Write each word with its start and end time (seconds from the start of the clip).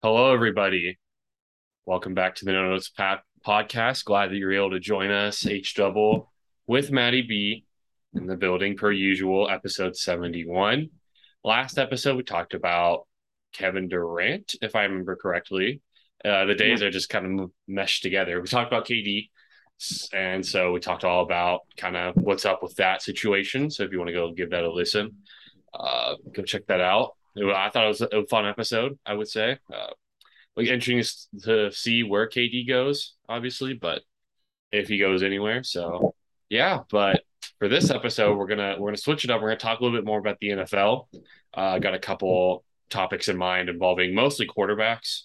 Hello, 0.00 0.32
everybody. 0.32 0.96
Welcome 1.84 2.14
back 2.14 2.36
to 2.36 2.44
the 2.44 2.52
No 2.52 2.70
Notes 2.70 2.88
Path 2.88 3.20
podcast. 3.44 4.04
Glad 4.04 4.30
that 4.30 4.36
you're 4.36 4.52
able 4.52 4.70
to 4.70 4.78
join 4.78 5.10
us, 5.10 5.44
H 5.44 5.74
Double, 5.74 6.30
with 6.68 6.92
Maddie 6.92 7.22
B 7.22 7.64
in 8.14 8.28
the 8.28 8.36
building 8.36 8.76
per 8.76 8.92
usual, 8.92 9.50
episode 9.50 9.96
71. 9.96 10.90
Last 11.42 11.78
episode, 11.78 12.16
we 12.16 12.22
talked 12.22 12.54
about 12.54 13.08
Kevin 13.52 13.88
Durant, 13.88 14.54
if 14.62 14.76
I 14.76 14.84
remember 14.84 15.16
correctly. 15.16 15.82
Uh, 16.24 16.44
the 16.44 16.54
days 16.54 16.80
are 16.80 16.92
just 16.92 17.08
kind 17.08 17.40
of 17.40 17.50
meshed 17.66 18.04
together. 18.04 18.40
We 18.40 18.46
talked 18.46 18.72
about 18.72 18.86
KD, 18.86 19.30
and 20.12 20.46
so 20.46 20.70
we 20.70 20.78
talked 20.78 21.02
all 21.02 21.24
about 21.24 21.62
kind 21.76 21.96
of 21.96 22.14
what's 22.14 22.46
up 22.46 22.62
with 22.62 22.76
that 22.76 23.02
situation. 23.02 23.68
So 23.68 23.82
if 23.82 23.90
you 23.90 23.98
want 23.98 24.10
to 24.10 24.14
go 24.14 24.30
give 24.30 24.50
that 24.50 24.62
a 24.62 24.70
listen, 24.72 25.16
uh, 25.74 26.14
go 26.32 26.44
check 26.44 26.66
that 26.68 26.80
out. 26.80 27.16
I 27.36 27.70
thought 27.70 27.84
it 27.84 27.88
was 27.88 28.00
a 28.00 28.26
fun 28.28 28.46
episode. 28.46 28.98
I 29.06 29.14
would 29.14 29.28
say, 29.28 29.58
uh, 29.72 29.92
like 30.56 30.66
interesting 30.66 31.02
to 31.44 31.70
see 31.72 32.02
where 32.02 32.28
KD 32.28 32.66
goes, 32.66 33.14
obviously, 33.28 33.74
but 33.74 34.02
if 34.72 34.88
he 34.88 34.98
goes 34.98 35.22
anywhere. 35.22 35.62
So 35.62 36.14
yeah, 36.48 36.80
but 36.90 37.22
for 37.58 37.68
this 37.68 37.90
episode, 37.90 38.36
we're 38.36 38.46
gonna 38.46 38.76
we're 38.78 38.88
gonna 38.88 38.96
switch 38.96 39.24
it 39.24 39.30
up. 39.30 39.40
We're 39.40 39.48
gonna 39.48 39.60
talk 39.60 39.80
a 39.80 39.84
little 39.84 39.96
bit 39.96 40.04
more 40.04 40.18
about 40.18 40.38
the 40.40 40.48
NFL. 40.48 41.06
Uh, 41.54 41.78
got 41.78 41.94
a 41.94 41.98
couple 41.98 42.64
topics 42.90 43.28
in 43.28 43.36
mind 43.36 43.68
involving 43.68 44.14
mostly 44.14 44.46
quarterbacks, 44.46 45.22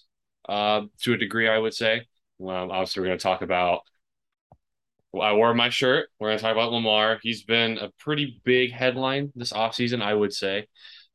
uh, 0.48 0.82
to 1.02 1.14
a 1.14 1.16
degree, 1.16 1.48
I 1.48 1.58
would 1.58 1.74
say. 1.74 2.06
Um, 2.40 2.70
obviously, 2.70 3.00
we're 3.00 3.08
gonna 3.08 3.18
talk 3.18 3.42
about. 3.42 3.80
I 5.20 5.32
wore 5.32 5.54
my 5.54 5.68
shirt. 5.70 6.08
We're 6.18 6.30
gonna 6.30 6.40
talk 6.40 6.52
about 6.52 6.72
Lamar. 6.72 7.18
He's 7.22 7.44
been 7.44 7.78
a 7.78 7.88
pretty 8.00 8.40
big 8.44 8.72
headline 8.72 9.32
this 9.36 9.52
offseason, 9.52 10.02
I 10.02 10.14
would 10.14 10.32
say 10.32 10.66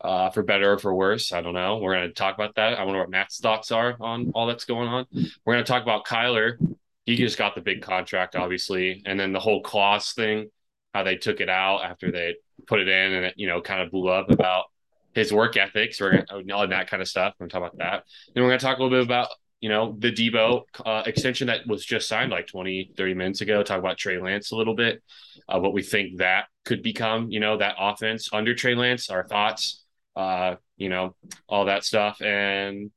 uh, 0.02 0.30
for 0.30 0.44
better 0.44 0.74
or 0.74 0.80
for 0.80 0.94
worse. 0.94 1.32
I 1.32 1.42
don't 1.42 1.54
know. 1.54 1.78
We're 1.78 1.96
going 1.96 2.08
to 2.08 2.14
talk 2.14 2.36
about 2.36 2.56
that. 2.56 2.80
I 2.80 2.84
wonder 2.84 3.00
what 3.00 3.10
Matt's 3.10 3.40
thoughts 3.40 3.72
are 3.72 3.96
on 4.00 4.32
all 4.34 4.48
that's 4.48 4.66
going 4.66 4.88
on. 4.88 5.06
We're 5.46 5.54
going 5.54 5.66
to 5.66 5.72
talk 5.72 5.84
about 5.84 6.06
Kyler. 6.06 6.58
He 7.06 7.16
just 7.16 7.38
got 7.38 7.56
the 7.56 7.62
big 7.62 7.82
contract, 7.82 8.36
obviously, 8.36 9.02
and 9.06 9.20
then 9.20 9.34
the 9.34 9.40
whole 9.40 9.62
clause 9.62 10.14
thing, 10.14 10.50
how 10.94 11.04
they 11.04 11.16
took 11.16 11.42
it 11.42 11.50
out 11.50 11.84
after 11.84 12.12
they 12.12 12.36
put 12.68 12.80
it 12.80 12.88
in, 12.88 13.14
and 13.14 13.26
it 13.26 13.34
you 13.36 13.48
know 13.48 13.62
kind 13.62 13.82
of 13.82 13.92
blew 13.92 14.10
up 14.10 14.30
about 14.30 14.66
his 15.14 15.34
work 15.34 15.58
ethics. 15.58 16.00
We're 16.00 16.24
gonna, 16.24 16.54
all 16.54 16.68
that 16.68 16.90
kind 16.90 17.02
of 17.02 17.08
stuff. 17.08 17.34
We're 17.40 17.48
going 17.48 17.50
to 17.50 17.54
talk 17.54 17.74
about 17.74 17.78
that. 17.80 18.04
Then 18.34 18.44
we're 18.44 18.50
going 18.50 18.60
to 18.60 18.66
talk 18.66 18.78
a 18.78 18.84
little 18.84 18.98
bit 18.98 19.06
about 19.06 19.30
you 19.60 19.70
know 19.70 19.96
the 20.00 20.12
Deebo 20.12 20.64
uh, 20.86 21.04
extension 21.06 21.48
that 21.48 21.68
was 21.68 21.84
just 21.84 22.08
signed 22.08 22.32
like 22.32 22.48
20, 22.48 22.92
30 22.96 23.14
minutes 23.16 23.42
ago. 23.42 23.64
Talk 23.64 23.80
about 23.80 23.98
Trey 23.98 24.22
Lance 24.22 24.52
a 24.52 24.56
little 24.56 24.76
bit, 24.76 25.04
uh, 25.50 25.60
what 25.60 25.74
we 25.74 25.82
think 25.82 26.20
that 26.20 26.46
could 26.64 26.84
become. 26.84 27.32
You 27.32 27.40
know 27.40 27.58
that 27.58 27.76
offense 27.78 28.30
under 28.32 28.54
Trey 28.54 28.76
Lance. 28.76 29.10
Our 29.10 29.28
thoughts 29.28 29.84
uh, 30.16 30.56
you 30.78 30.90
know, 30.90 31.16
all 31.48 31.66
that 31.66 31.84
stuff. 31.84 32.22
And 32.22 32.92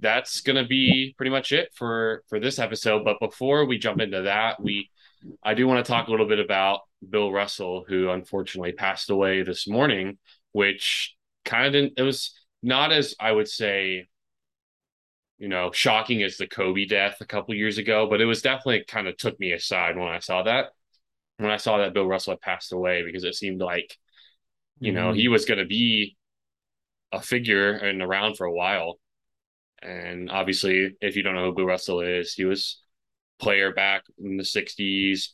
that's 0.00 0.40
to 0.56 0.66
be 0.66 1.14
pretty 1.16 1.30
much 1.30 1.52
it 1.52 1.70
for 1.74 2.22
for 2.28 2.38
this 2.40 2.58
episode. 2.58 3.04
But 3.04 3.20
before 3.20 3.64
we 3.64 3.78
jump 3.78 4.00
into 4.00 4.22
that, 4.22 4.62
we 4.62 4.90
I 5.42 5.54
do 5.54 5.66
want 5.66 5.84
to 5.84 5.90
talk 5.90 6.08
a 6.08 6.10
little 6.10 6.28
bit 6.28 6.38
about 6.38 6.80
Bill 7.08 7.32
Russell, 7.32 7.84
who 7.86 8.10
unfortunately 8.10 8.72
passed 8.72 9.10
away 9.10 9.42
this 9.42 9.66
morning, 9.66 10.18
which 10.52 11.14
kind 11.44 11.66
of 11.66 11.72
didn't. 11.72 11.94
It 11.96 12.02
was 12.02 12.34
not 12.62 12.92
as 12.92 13.14
I 13.18 13.32
would 13.32 13.48
say, 13.48 14.06
you 15.38 15.48
know, 15.48 15.70
shocking 15.72 16.22
as 16.22 16.36
the 16.36 16.46
Kobe 16.46 16.86
death 16.86 17.16
a 17.20 17.26
couple 17.26 17.54
years 17.54 17.78
ago, 17.78 18.08
but 18.08 18.20
it 18.20 18.26
was 18.26 18.42
definitely 18.42 18.84
kind 18.86 19.08
of 19.08 19.16
took 19.16 19.38
me 19.40 19.52
aside 19.52 19.96
when 19.96 20.08
I 20.08 20.20
saw 20.20 20.42
that. 20.44 20.66
When 21.38 21.50
I 21.50 21.56
saw 21.56 21.78
that 21.78 21.94
Bill 21.94 22.06
Russell 22.06 22.34
had 22.34 22.40
passed 22.40 22.72
away, 22.72 23.02
because 23.04 23.24
it 23.24 23.34
seemed 23.34 23.60
like, 23.60 23.96
you 24.78 24.92
know, 24.92 25.08
mm-hmm. 25.08 25.18
he 25.18 25.28
was 25.28 25.44
to 25.58 25.64
be 25.64 26.16
a 27.14 27.20
figure 27.20 27.72
and 27.72 28.02
around 28.02 28.36
for 28.36 28.46
a 28.46 28.52
while. 28.52 28.98
And 29.82 30.30
obviously, 30.30 30.96
if 31.00 31.16
you 31.16 31.22
don't 31.22 31.34
know 31.34 31.44
who 31.44 31.54
Bill 31.54 31.66
Russell 31.66 32.00
is, 32.00 32.34
he 32.34 32.44
was 32.44 32.80
player 33.38 33.72
back 33.72 34.04
in 34.22 34.36
the 34.36 34.42
60s 34.42 35.28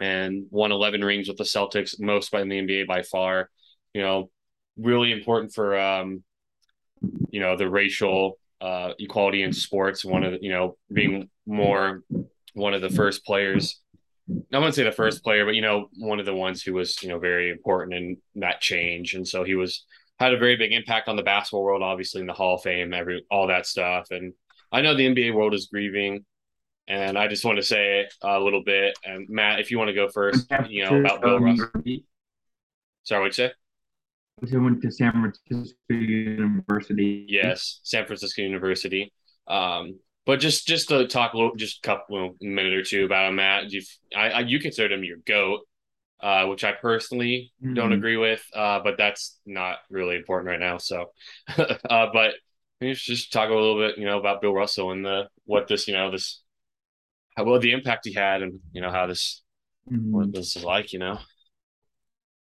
and 0.00 0.46
won 0.50 0.72
11 0.72 1.02
rings 1.02 1.28
with 1.28 1.38
the 1.38 1.44
Celtics, 1.44 1.98
most 1.98 2.30
by 2.30 2.42
the 2.42 2.48
NBA 2.48 2.86
by 2.86 3.02
far. 3.02 3.50
You 3.94 4.02
know, 4.02 4.30
really 4.76 5.12
important 5.12 5.54
for, 5.54 5.78
um, 5.78 6.22
you 7.30 7.40
know, 7.40 7.56
the 7.56 7.68
racial 7.68 8.38
uh, 8.60 8.92
equality 8.98 9.42
in 9.42 9.52
sports. 9.52 10.04
One 10.04 10.24
of 10.24 10.32
the, 10.32 10.38
you 10.42 10.50
know, 10.50 10.76
being 10.92 11.30
more 11.46 12.02
one 12.54 12.74
of 12.74 12.82
the 12.82 12.90
first 12.90 13.24
players. 13.24 13.80
I 14.52 14.58
wouldn't 14.58 14.74
say 14.74 14.82
the 14.82 14.92
first 14.92 15.22
player, 15.22 15.44
but 15.44 15.54
you 15.54 15.62
know, 15.62 15.88
one 15.98 16.18
of 16.18 16.26
the 16.26 16.34
ones 16.34 16.62
who 16.62 16.72
was 16.74 17.00
you 17.02 17.08
know 17.08 17.18
very 17.18 17.50
important 17.50 17.94
in 17.94 18.16
that 18.36 18.60
change. 18.60 19.14
And 19.14 19.26
so 19.26 19.44
he 19.44 19.54
was 19.54 19.84
had 20.18 20.32
a 20.32 20.38
very 20.38 20.56
big 20.56 20.72
impact 20.72 21.08
on 21.08 21.16
the 21.16 21.22
basketball 21.22 21.62
world, 21.62 21.82
obviously 21.82 22.20
in 22.20 22.26
the 22.26 22.32
Hall 22.32 22.56
of 22.56 22.62
Fame, 22.62 22.94
every 22.94 23.24
all 23.30 23.48
that 23.48 23.66
stuff. 23.66 24.08
And 24.10 24.32
I 24.72 24.80
know 24.80 24.94
the 24.94 25.06
NBA 25.06 25.34
world 25.34 25.54
is 25.54 25.66
grieving, 25.66 26.24
and 26.88 27.18
I 27.18 27.28
just 27.28 27.44
want 27.44 27.58
to 27.58 27.62
say 27.62 28.06
a 28.22 28.40
little 28.40 28.62
bit. 28.64 28.98
And 29.04 29.28
Matt, 29.28 29.60
if 29.60 29.70
you 29.70 29.78
want 29.78 29.88
to 29.88 29.94
go 29.94 30.08
first, 30.08 30.50
you 30.68 30.84
know 30.84 31.00
about 31.00 31.20
Bill 31.20 31.38
Russell. 31.38 31.68
Sorry, 33.04 33.20
what'd 33.20 33.38
you 33.38 33.48
say? 33.48 33.52
I 34.54 34.58
went 34.58 34.82
to 34.82 34.90
San 34.90 35.12
Francisco 35.12 35.74
University. 35.88 37.26
Yes, 37.28 37.80
San 37.82 38.06
Francisco 38.06 38.42
University. 38.42 39.12
Um, 39.46 39.98
but 40.26 40.40
just 40.40 40.66
just 40.66 40.88
to 40.88 41.06
talk 41.06 41.34
a 41.34 41.36
little, 41.36 41.54
just 41.54 41.78
a 41.78 41.86
couple 41.86 42.34
minute 42.40 42.72
or 42.72 42.82
two 42.82 43.04
about 43.04 43.28
him, 43.28 43.36
Matt. 43.36 43.70
You, 43.70 43.82
I, 44.14 44.30
I, 44.30 44.40
you 44.40 44.58
considered 44.58 44.92
him 44.92 45.04
your 45.04 45.18
goat 45.24 45.60
uh, 46.20 46.46
which 46.46 46.64
I 46.64 46.72
personally 46.72 47.52
mm-hmm. 47.62 47.74
don't 47.74 47.92
agree 47.92 48.16
with. 48.16 48.42
Uh, 48.54 48.80
but 48.82 48.96
that's 48.98 49.38
not 49.46 49.78
really 49.90 50.16
important 50.16 50.48
right 50.48 50.60
now. 50.60 50.78
So, 50.78 51.12
uh, 51.56 52.06
but 52.12 52.32
we 52.80 52.92
just 52.94 53.32
talk 53.32 53.50
a 53.50 53.54
little 53.54 53.78
bit, 53.78 53.98
you 53.98 54.04
know, 54.04 54.18
about 54.18 54.40
Bill 54.40 54.52
Russell 54.52 54.92
and 54.92 55.04
the 55.04 55.28
what 55.44 55.68
this, 55.68 55.88
you 55.88 55.94
know, 55.94 56.10
this 56.10 56.42
how 57.36 57.44
well 57.44 57.60
the 57.60 57.72
impact 57.72 58.06
he 58.06 58.14
had, 58.14 58.42
and 58.42 58.60
you 58.72 58.80
know 58.80 58.90
how 58.90 59.06
this 59.06 59.42
mm-hmm. 59.90 60.12
what 60.12 60.32
this 60.32 60.56
is 60.56 60.64
like, 60.64 60.92
you 60.92 60.98
know. 60.98 61.18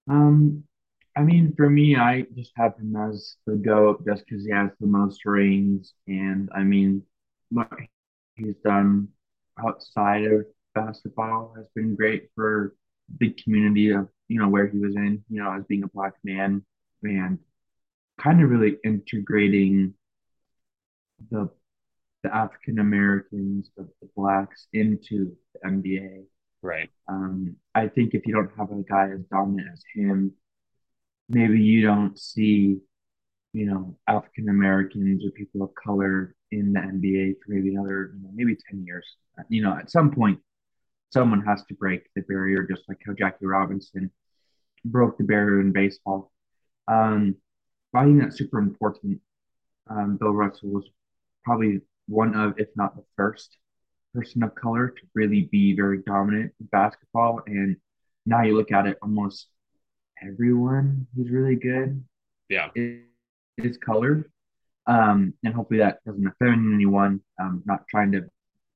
Um, 0.09 0.63
I 1.15 1.21
mean, 1.21 1.53
for 1.55 1.69
me, 1.69 1.95
I 1.95 2.25
just 2.35 2.51
have 2.55 2.77
him 2.77 2.95
as 2.95 3.35
the 3.45 3.55
goat 3.55 4.05
just 4.05 4.23
because 4.25 4.45
he 4.45 4.51
has 4.51 4.71
the 4.79 4.87
most 4.87 5.25
rings, 5.25 5.93
and 6.07 6.49
I 6.55 6.63
mean, 6.63 7.03
what 7.49 7.69
he's 8.35 8.55
done 8.63 9.09
outside 9.57 10.25
of 10.25 10.45
basketball 10.73 11.53
has 11.55 11.65
been 11.75 11.95
great 11.95 12.29
for 12.35 12.75
big 13.17 13.37
community 13.43 13.91
of 13.91 14.09
you 14.27 14.39
know 14.39 14.49
where 14.49 14.67
he 14.67 14.79
was 14.79 14.95
in 14.95 15.23
you 15.29 15.41
know 15.41 15.51
as 15.51 15.63
being 15.65 15.83
a 15.83 15.87
black 15.87 16.13
man 16.23 16.63
and 17.03 17.39
kind 18.19 18.41
of 18.41 18.49
really 18.49 18.77
integrating 18.83 19.93
the 21.31 21.49
the 22.25 22.35
African 22.35 22.79
Americans, 22.79 23.69
the, 23.77 23.87
the, 24.01 24.09
blacks 24.15 24.67
into 24.73 25.35
the 25.53 25.69
NBA. 25.69 26.23
Right. 26.63 26.89
Um, 27.07 27.55
I 27.75 27.87
think 27.87 28.15
if 28.15 28.25
you 28.25 28.33
don't 28.33 28.49
have 28.57 28.71
a 28.71 28.81
guy 28.81 29.11
as 29.13 29.21
dominant 29.31 29.67
as 29.71 29.83
him, 29.93 30.33
maybe 31.29 31.61
you 31.61 31.83
don't 31.83 32.17
see, 32.17 32.79
you 33.53 33.65
know, 33.67 33.95
African 34.07 34.49
Americans 34.49 35.23
or 35.23 35.29
people 35.31 35.61
of 35.61 35.69
color 35.75 36.35
in 36.51 36.73
the 36.73 36.79
NBA 36.79 37.35
for 37.35 37.51
maybe 37.53 37.75
another, 37.75 38.13
you 38.15 38.23
know, 38.23 38.31
maybe 38.33 38.57
ten 38.69 38.83
years. 38.83 39.05
You 39.49 39.61
know, 39.61 39.77
at 39.77 39.91
some 39.91 40.09
point, 40.09 40.39
someone 41.11 41.43
has 41.45 41.63
to 41.65 41.73
break 41.73 42.03
the 42.15 42.21
barrier, 42.21 42.63
just 42.63 42.83
like 42.87 42.99
how 43.05 43.13
Jackie 43.13 43.45
Robinson 43.45 44.11
broke 44.83 45.17
the 45.17 45.23
barrier 45.23 45.61
in 45.61 45.71
baseball. 45.71 46.31
Um, 46.87 47.35
I 47.93 48.03
think 48.05 48.21
that's 48.21 48.37
super 48.37 48.59
important. 48.59 49.21
Um, 49.89 50.17
Bill 50.17 50.31
Russell 50.31 50.69
was 50.69 50.89
probably 51.43 51.81
one 52.07 52.35
of, 52.35 52.55
if 52.57 52.67
not 52.75 52.95
the 52.95 53.03
first 53.15 53.57
person 54.13 54.43
of 54.43 54.55
color 54.55 54.89
to 54.89 55.01
really 55.13 55.43
be 55.51 55.75
very 55.75 56.01
dominant 56.05 56.53
in 56.59 56.65
basketball. 56.67 57.41
And 57.47 57.77
now 58.25 58.43
you 58.43 58.55
look 58.55 58.71
at 58.71 58.87
it, 58.87 58.97
almost 59.01 59.47
everyone 60.21 61.07
who's 61.15 61.29
really 61.29 61.55
good 61.55 62.03
yeah. 62.49 62.69
is, 62.75 63.01
is 63.57 63.77
colored. 63.77 64.31
Um, 64.87 65.33
and 65.43 65.53
hopefully 65.53 65.79
that 65.79 65.99
doesn't 66.05 66.27
offend 66.27 66.73
anyone. 66.73 67.21
Um, 67.39 67.63
not 67.65 67.87
trying 67.87 68.11
to, 68.11 68.25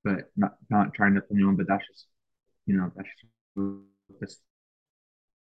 but 0.03 0.31
not 0.35 0.55
not 0.69 0.93
trying 0.93 1.13
to 1.13 1.19
offend 1.19 1.37
anyone, 1.37 1.55
but 1.55 1.67
that's 1.67 1.85
just 1.87 2.07
you 2.69 2.77
know, 2.77 2.91
that's 2.95 3.09
the 3.55 4.27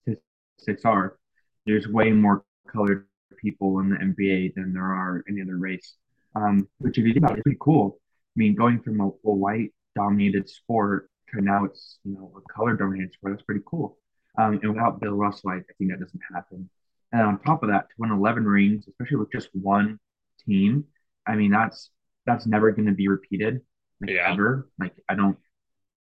statistics 0.00 0.85
are. 0.87 1.19
There's 1.67 1.87
way 1.87 2.11
more 2.11 2.44
colored 2.73 3.06
people 3.37 3.81
in 3.81 3.91
the 3.91 3.97
NBA 3.97 4.55
than 4.55 4.73
there 4.73 4.82
are 4.82 5.23
any 5.29 5.43
other 5.43 5.59
race. 5.59 5.94
Um, 6.35 6.67
which 6.79 6.97
if 6.97 7.05
you 7.05 7.12
think 7.12 7.25
about 7.26 7.37
it's 7.37 7.43
pretty 7.43 7.59
cool. 7.61 7.99
I 8.00 8.37
mean, 8.37 8.55
going 8.55 8.81
from 8.81 9.00
a, 9.03 9.09
a 9.09 9.35
white 9.35 9.75
dominated 9.94 10.49
sport 10.49 11.11
to 11.29 11.43
now 11.43 11.67
it's 11.67 11.99
you 12.03 12.14
know 12.14 12.32
a 12.35 12.53
color 12.53 12.75
dominated 12.75 13.12
sport. 13.12 13.35
That's 13.35 13.44
pretty 13.44 13.62
cool. 13.67 13.99
Um, 14.38 14.59
and 14.62 14.73
without 14.73 14.99
Bill 14.99 15.12
Russell, 15.12 15.50
I, 15.50 15.56
I 15.56 15.73
think 15.76 15.91
that 15.91 16.00
doesn't 16.00 16.20
happen. 16.32 16.70
And 17.12 17.20
on 17.20 17.38
top 17.41 17.62
of 17.62 17.69
that, 17.69 17.91
to 17.91 17.94
win 17.99 18.11
11 18.11 18.47
rings, 18.47 18.88
especially 18.88 19.19
with 19.19 19.31
just 19.31 19.50
one 19.53 19.99
team, 20.47 20.85
I 21.26 21.35
mean 21.37 21.50
that's 21.50 21.91
that's 22.25 22.47
never 22.47 22.70
going 22.73 22.87
to 22.87 22.94
be 22.94 23.09
repeated 23.09 23.61
like, 24.00 24.11
yeah. 24.11 24.32
ever. 24.32 24.70
Like 24.79 24.94
I 25.11 25.14
don't 25.14 25.37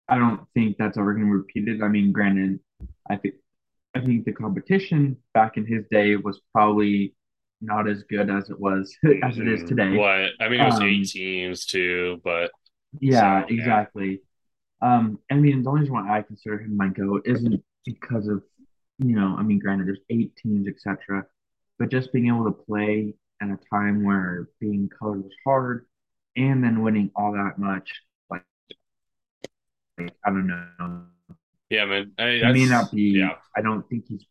I 0.10 0.18
don't 0.18 0.42
think 0.54 0.78
that's 0.78 0.98
ever 0.98 1.14
going 1.14 1.26
to 1.26 1.32
be 1.32 1.38
repeated. 1.38 1.82
I 1.82 1.88
mean, 1.90 2.12
granted, 2.12 2.60
I 3.10 3.18
think 3.18 3.36
I 3.96 4.02
think 4.02 4.26
the 4.26 4.34
competition 4.34 5.18
back 5.34 5.58
in 5.58 5.66
his 5.66 5.86
day 5.92 6.16
was 6.16 6.40
probably 6.54 7.16
not 7.62 7.88
as 7.90 8.04
good 8.04 8.30
as 8.30 8.50
it 8.50 8.60
was 8.60 8.96
as 9.24 9.40
it 9.40 9.48
is 9.48 9.64
Mhm. 9.64 9.68
today. 9.68 9.98
What 9.98 10.32
I 10.40 10.50
mean, 10.50 10.62
it 10.62 10.66
was 10.66 10.76
Um, 10.76 10.84
eight 10.84 11.08
teams 11.08 11.66
too, 11.66 12.22
but 12.24 12.52
Yeah, 13.00 13.42
so 13.44 13.48
yeah, 13.54 13.56
exactly. 13.56 14.22
Um, 14.82 15.20
I 15.32 15.36
mean, 15.36 15.64
the 15.64 15.70
only 15.70 15.82
reason 15.82 15.96
why 15.96 16.18
I 16.20 16.22
consider 16.22 16.60
him 16.60 16.78
my 16.78 16.90
GOAT 16.90 17.24
isn't 17.26 17.64
because 17.86 18.28
of, 18.28 18.44
you 19.00 19.16
know, 19.16 19.36
I 19.38 19.44
mean, 19.44 19.60
granted, 19.60 19.88
there's 19.88 20.00
eight 20.10 20.36
teams, 20.36 20.68
etc., 20.68 21.26
but 21.80 21.90
just 21.90 22.14
being 22.14 22.28
able 22.28 22.46
to 22.46 22.52
play 22.52 23.16
at 23.42 23.50
a 23.50 23.60
time 23.70 24.04
where 24.04 24.50
being 24.60 24.90
colored 24.90 25.24
was 25.24 25.34
hard, 25.46 25.86
and 26.36 26.64
then 26.64 26.82
winning 26.84 27.12
all 27.16 27.34
that 27.34 27.58
much, 27.60 27.92
I 30.00 30.30
don't 30.30 30.48
know, 30.48 31.04
yeah, 31.70 31.86
man. 31.86 32.12
I, 32.18 32.32
he 32.32 32.52
may 32.52 32.66
not 32.66 32.92
that's 32.92 32.94
yeah, 32.94 33.30
be. 33.30 33.36
I 33.56 33.62
don't 33.62 33.88
think 33.90 34.06
he's 34.08 34.26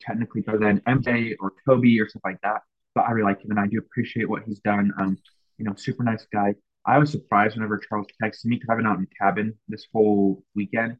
technically 0.00 0.40
better 0.42 0.58
than 0.58 0.80
MJ 0.80 1.34
or 1.40 1.52
Kobe 1.66 1.98
or 1.98 2.08
stuff 2.08 2.22
like 2.24 2.40
that. 2.42 2.62
But 2.94 3.02
I 3.02 3.12
really 3.12 3.30
like 3.30 3.42
him, 3.42 3.50
and 3.50 3.60
I 3.60 3.66
do 3.66 3.78
appreciate 3.78 4.28
what 4.28 4.42
he's 4.44 4.60
done. 4.60 4.92
Um, 4.98 5.18
you 5.58 5.64
know, 5.64 5.74
super 5.76 6.02
nice 6.02 6.26
guy. 6.32 6.54
I 6.86 6.98
was 6.98 7.10
surprised 7.10 7.56
whenever 7.56 7.78
Charles 7.78 8.06
texted 8.22 8.46
me 8.46 8.56
because 8.56 8.68
I've 8.70 8.78
been 8.78 8.86
out 8.86 8.96
in 8.98 9.02
the 9.02 9.14
cabin 9.18 9.54
this 9.68 9.86
whole 9.92 10.42
weekend, 10.54 10.96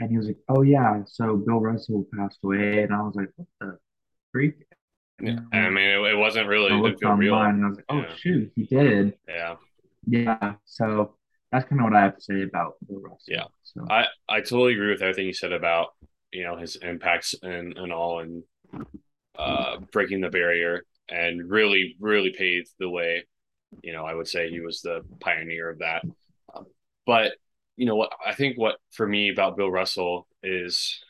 and 0.00 0.10
he 0.10 0.16
was 0.16 0.26
like, 0.26 0.38
"Oh 0.48 0.62
yeah, 0.62 1.02
so 1.06 1.36
Bill 1.36 1.60
Russell 1.60 2.06
passed 2.16 2.38
away," 2.44 2.82
and 2.82 2.92
I 2.94 3.02
was 3.02 3.14
like, 3.14 3.30
"What 3.36 3.48
the 3.60 3.78
freak?" 4.32 4.64
yeah. 5.20 5.38
I 5.52 5.70
mean, 5.70 5.84
it, 5.84 6.12
it 6.12 6.16
wasn't 6.16 6.48
really. 6.48 6.72
I 6.72 6.76
looked 6.76 7.00
feel 7.00 7.12
real. 7.12 7.34
online, 7.34 7.54
and 7.56 7.64
I 7.64 7.68
was 7.68 7.76
like, 7.76 7.86
"Oh 7.88 7.98
Yeah, 7.98 8.14
shoot, 8.16 8.52
he 8.56 8.64
did." 8.64 9.14
yeah, 9.28 9.56
Yeah, 10.06 10.54
so 10.64 11.16
that's 11.52 11.68
kind 11.68 11.80
of 11.80 11.84
what 11.84 11.94
I 11.94 12.00
have 12.00 12.16
to 12.16 12.22
say 12.22 12.42
about 12.42 12.76
Bill 12.88 13.02
yeah. 13.28 13.38
Russell. 13.40 13.52
So 13.62 13.86
I 13.88 14.06
I 14.28 14.40
totally 14.40 14.72
agree 14.72 14.90
with 14.90 15.02
everything 15.02 15.26
you 15.26 15.34
said 15.34 15.52
about 15.52 15.88
you 16.32 16.44
know 16.44 16.56
his 16.56 16.76
impacts 16.76 17.34
and 17.42 17.76
and 17.76 17.92
all 17.92 18.20
and 18.20 18.42
uh 19.38 19.78
breaking 19.92 20.22
the 20.22 20.30
barrier 20.30 20.84
and 21.08 21.48
really 21.48 21.96
really 22.00 22.34
paved 22.36 22.70
the 22.78 22.88
way. 22.88 23.26
You 23.82 23.92
know, 23.92 24.04
I 24.04 24.14
would 24.14 24.28
say 24.28 24.50
he 24.50 24.60
was 24.60 24.80
the 24.80 25.02
pioneer 25.20 25.70
of 25.70 25.78
that. 25.80 26.02
Um, 26.54 26.66
but 27.06 27.32
you 27.76 27.84
know 27.86 27.96
what 27.96 28.12
I 28.26 28.34
think 28.34 28.56
what 28.56 28.76
for 28.90 29.06
me 29.06 29.30
about 29.30 29.56
Bill 29.56 29.70
Russell 29.70 30.26
is 30.42 31.00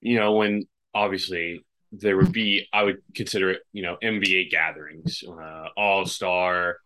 you 0.00 0.16
know 0.16 0.34
when 0.34 0.66
obviously 0.94 1.64
there 1.90 2.16
would 2.16 2.32
be 2.32 2.68
I 2.72 2.84
would 2.84 2.98
consider 3.14 3.50
it 3.50 3.62
you 3.72 3.82
know 3.82 3.96
NBA 4.00 4.50
gatherings, 4.50 5.24
uh, 5.26 5.68
All 5.76 6.06
Star, 6.06 6.76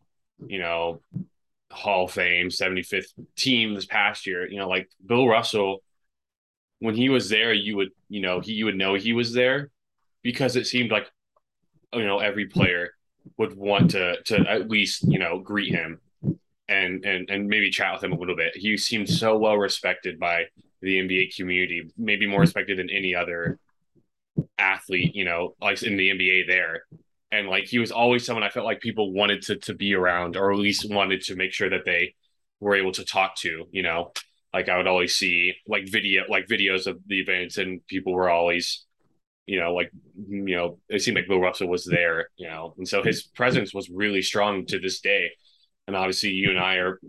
you 0.47 0.59
know 0.59 1.03
Hall 1.71 2.05
of 2.05 2.13
Fame, 2.13 2.49
75th 2.49 3.13
team 3.37 3.75
this 3.75 3.87
past 3.87 4.27
year. 4.27 4.49
You 4.49 4.59
know, 4.59 4.69
like 4.69 4.89
Bill 5.05 5.29
Russell, 5.29 5.83
when 6.81 6.95
he 6.95 7.09
was 7.09 7.29
there, 7.29 7.53
you 7.53 7.77
would, 7.77 7.91
you 8.09 8.21
know, 8.21 8.41
he 8.41 8.53
you 8.53 8.65
would 8.67 8.77
know 8.77 8.95
he 8.95 9.13
was 9.13 9.33
there 9.33 9.71
because 10.23 10.57
it 10.57 10.67
seemed 10.67 10.91
like, 10.91 11.11
you 11.93 12.07
know, 12.07 12.19
every 12.19 12.47
player 12.47 12.91
would 13.37 13.57
want 13.57 13.91
to 13.93 14.21
to 14.23 14.39
at 14.49 14.69
least, 14.69 15.05
you 15.07 15.19
know, 15.19 15.39
greet 15.41 15.73
him 15.73 16.01
and 16.69 17.05
and 17.05 17.29
and 17.29 17.49
maybe 17.49 17.71
chat 17.71 17.95
with 17.95 18.05
him 18.05 18.13
a 18.13 18.19
little 18.19 18.37
bit. 18.37 18.57
He 18.57 18.77
seemed 18.77 19.09
so 19.09 19.37
well 19.37 19.57
respected 19.57 20.19
by 20.19 20.47
the 20.81 20.99
NBA 20.99 21.37
community, 21.37 21.91
maybe 21.99 22.27
more 22.27 22.41
respected 22.41 22.79
than 22.79 22.89
any 22.89 23.15
other 23.15 23.59
athlete, 24.59 25.15
you 25.15 25.25
know, 25.25 25.55
like 25.61 25.83
in 25.83 25.97
the 25.97 26.11
NBA 26.11 26.47
there. 26.47 26.85
And 27.33 27.49
like 27.49 27.65
he 27.65 27.79
was 27.79 27.93
always 27.93 28.25
someone 28.25 28.43
I 28.43 28.51
felt 28.51 28.67
like 28.67 28.81
people 28.81 29.13
wanted 29.13 29.43
to 29.43 29.57
to 29.57 29.75
be 29.75 29.95
around 29.95 30.37
or 30.37 30.53
at 30.53 30.59
least 30.59 30.91
wanted 30.91 31.23
to 31.23 31.37
make 31.37 31.53
sure 31.53 31.71
that 31.71 31.85
they 31.85 32.15
were 32.59 32.75
able 32.75 32.93
to 32.93 33.05
talk 33.05 33.37
to, 33.37 33.67
you 33.71 33.83
know. 33.83 34.13
Like 34.53 34.69
I 34.69 34.77
would 34.77 34.89
always 34.89 35.15
see 35.15 35.55
like 35.69 35.89
video 35.89 36.25
like 36.29 36.47
videos 36.49 36.87
of 36.87 36.99
the 37.07 37.21
events 37.21 37.57
and 37.59 37.87
people 37.87 38.13
were 38.13 38.31
always, 38.31 38.85
you 39.47 39.61
know, 39.61 39.75
like 39.75 39.93
you 40.29 40.57
know, 40.57 40.79
it 40.89 41.03
seemed 41.03 41.17
like 41.17 41.29
Bill 41.29 41.41
Russell 41.41 41.69
was 41.69 41.85
there, 41.85 42.31
you 42.37 42.49
know. 42.49 42.75
And 42.79 42.89
so 42.89 43.03
his 43.03 43.23
presence 43.23 43.73
was 43.73 43.89
really 43.91 44.23
strong 44.23 44.67
to 44.67 44.81
this 44.81 45.01
day. 45.01 45.31
And 45.87 45.97
obviously 45.97 46.31
you 46.31 46.51
and 46.51 46.59
I 46.59 46.77
are 46.77 47.01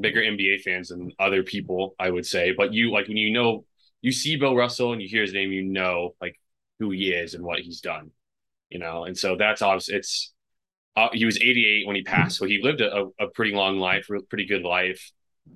bigger 0.00 0.22
NBA 0.22 0.62
fans 0.62 0.88
than 0.88 1.12
other 1.18 1.42
people, 1.42 1.94
I 1.98 2.10
would 2.10 2.26
say. 2.26 2.52
But 2.56 2.72
you 2.72 2.90
like 2.90 3.08
when 3.08 3.18
you 3.18 3.32
know 3.32 3.64
you 4.00 4.12
see 4.12 4.36
Bill 4.36 4.56
Russell 4.56 4.92
and 4.92 5.02
you 5.02 5.08
hear 5.08 5.22
his 5.22 5.34
name, 5.34 5.52
you 5.52 5.64
know 5.64 6.14
like 6.22 6.40
who 6.78 6.90
he 6.90 7.10
is 7.12 7.34
and 7.34 7.44
what 7.44 7.60
he's 7.60 7.80
done 7.80 8.12
you 8.70 8.78
know, 8.78 9.04
and 9.04 9.16
so 9.16 9.36
that's 9.36 9.62
obvious. 9.62 9.88
It's 9.88 10.32
uh, 10.96 11.08
he 11.12 11.24
was 11.24 11.38
88 11.38 11.86
when 11.86 11.96
he 11.96 12.02
passed, 12.02 12.38
so 12.38 12.46
he 12.46 12.60
lived 12.62 12.80
a, 12.80 13.06
a 13.20 13.28
pretty 13.34 13.54
long 13.54 13.78
life, 13.78 14.08
pretty 14.28 14.46
good 14.46 14.62
life, 14.62 15.10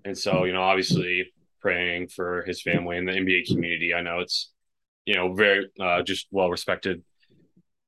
and 0.04 0.16
so 0.16 0.44
you 0.44 0.52
know, 0.52 0.62
obviously 0.62 1.32
praying 1.60 2.08
for 2.08 2.42
his 2.44 2.62
family 2.62 2.96
and 2.98 3.08
the 3.08 3.12
NBA 3.12 3.44
community. 3.44 3.94
I 3.94 4.02
know 4.02 4.20
it's 4.20 4.50
you 5.04 5.14
know 5.14 5.34
very 5.34 5.68
uh, 5.80 6.02
just 6.02 6.26
well 6.30 6.50
respected, 6.50 7.02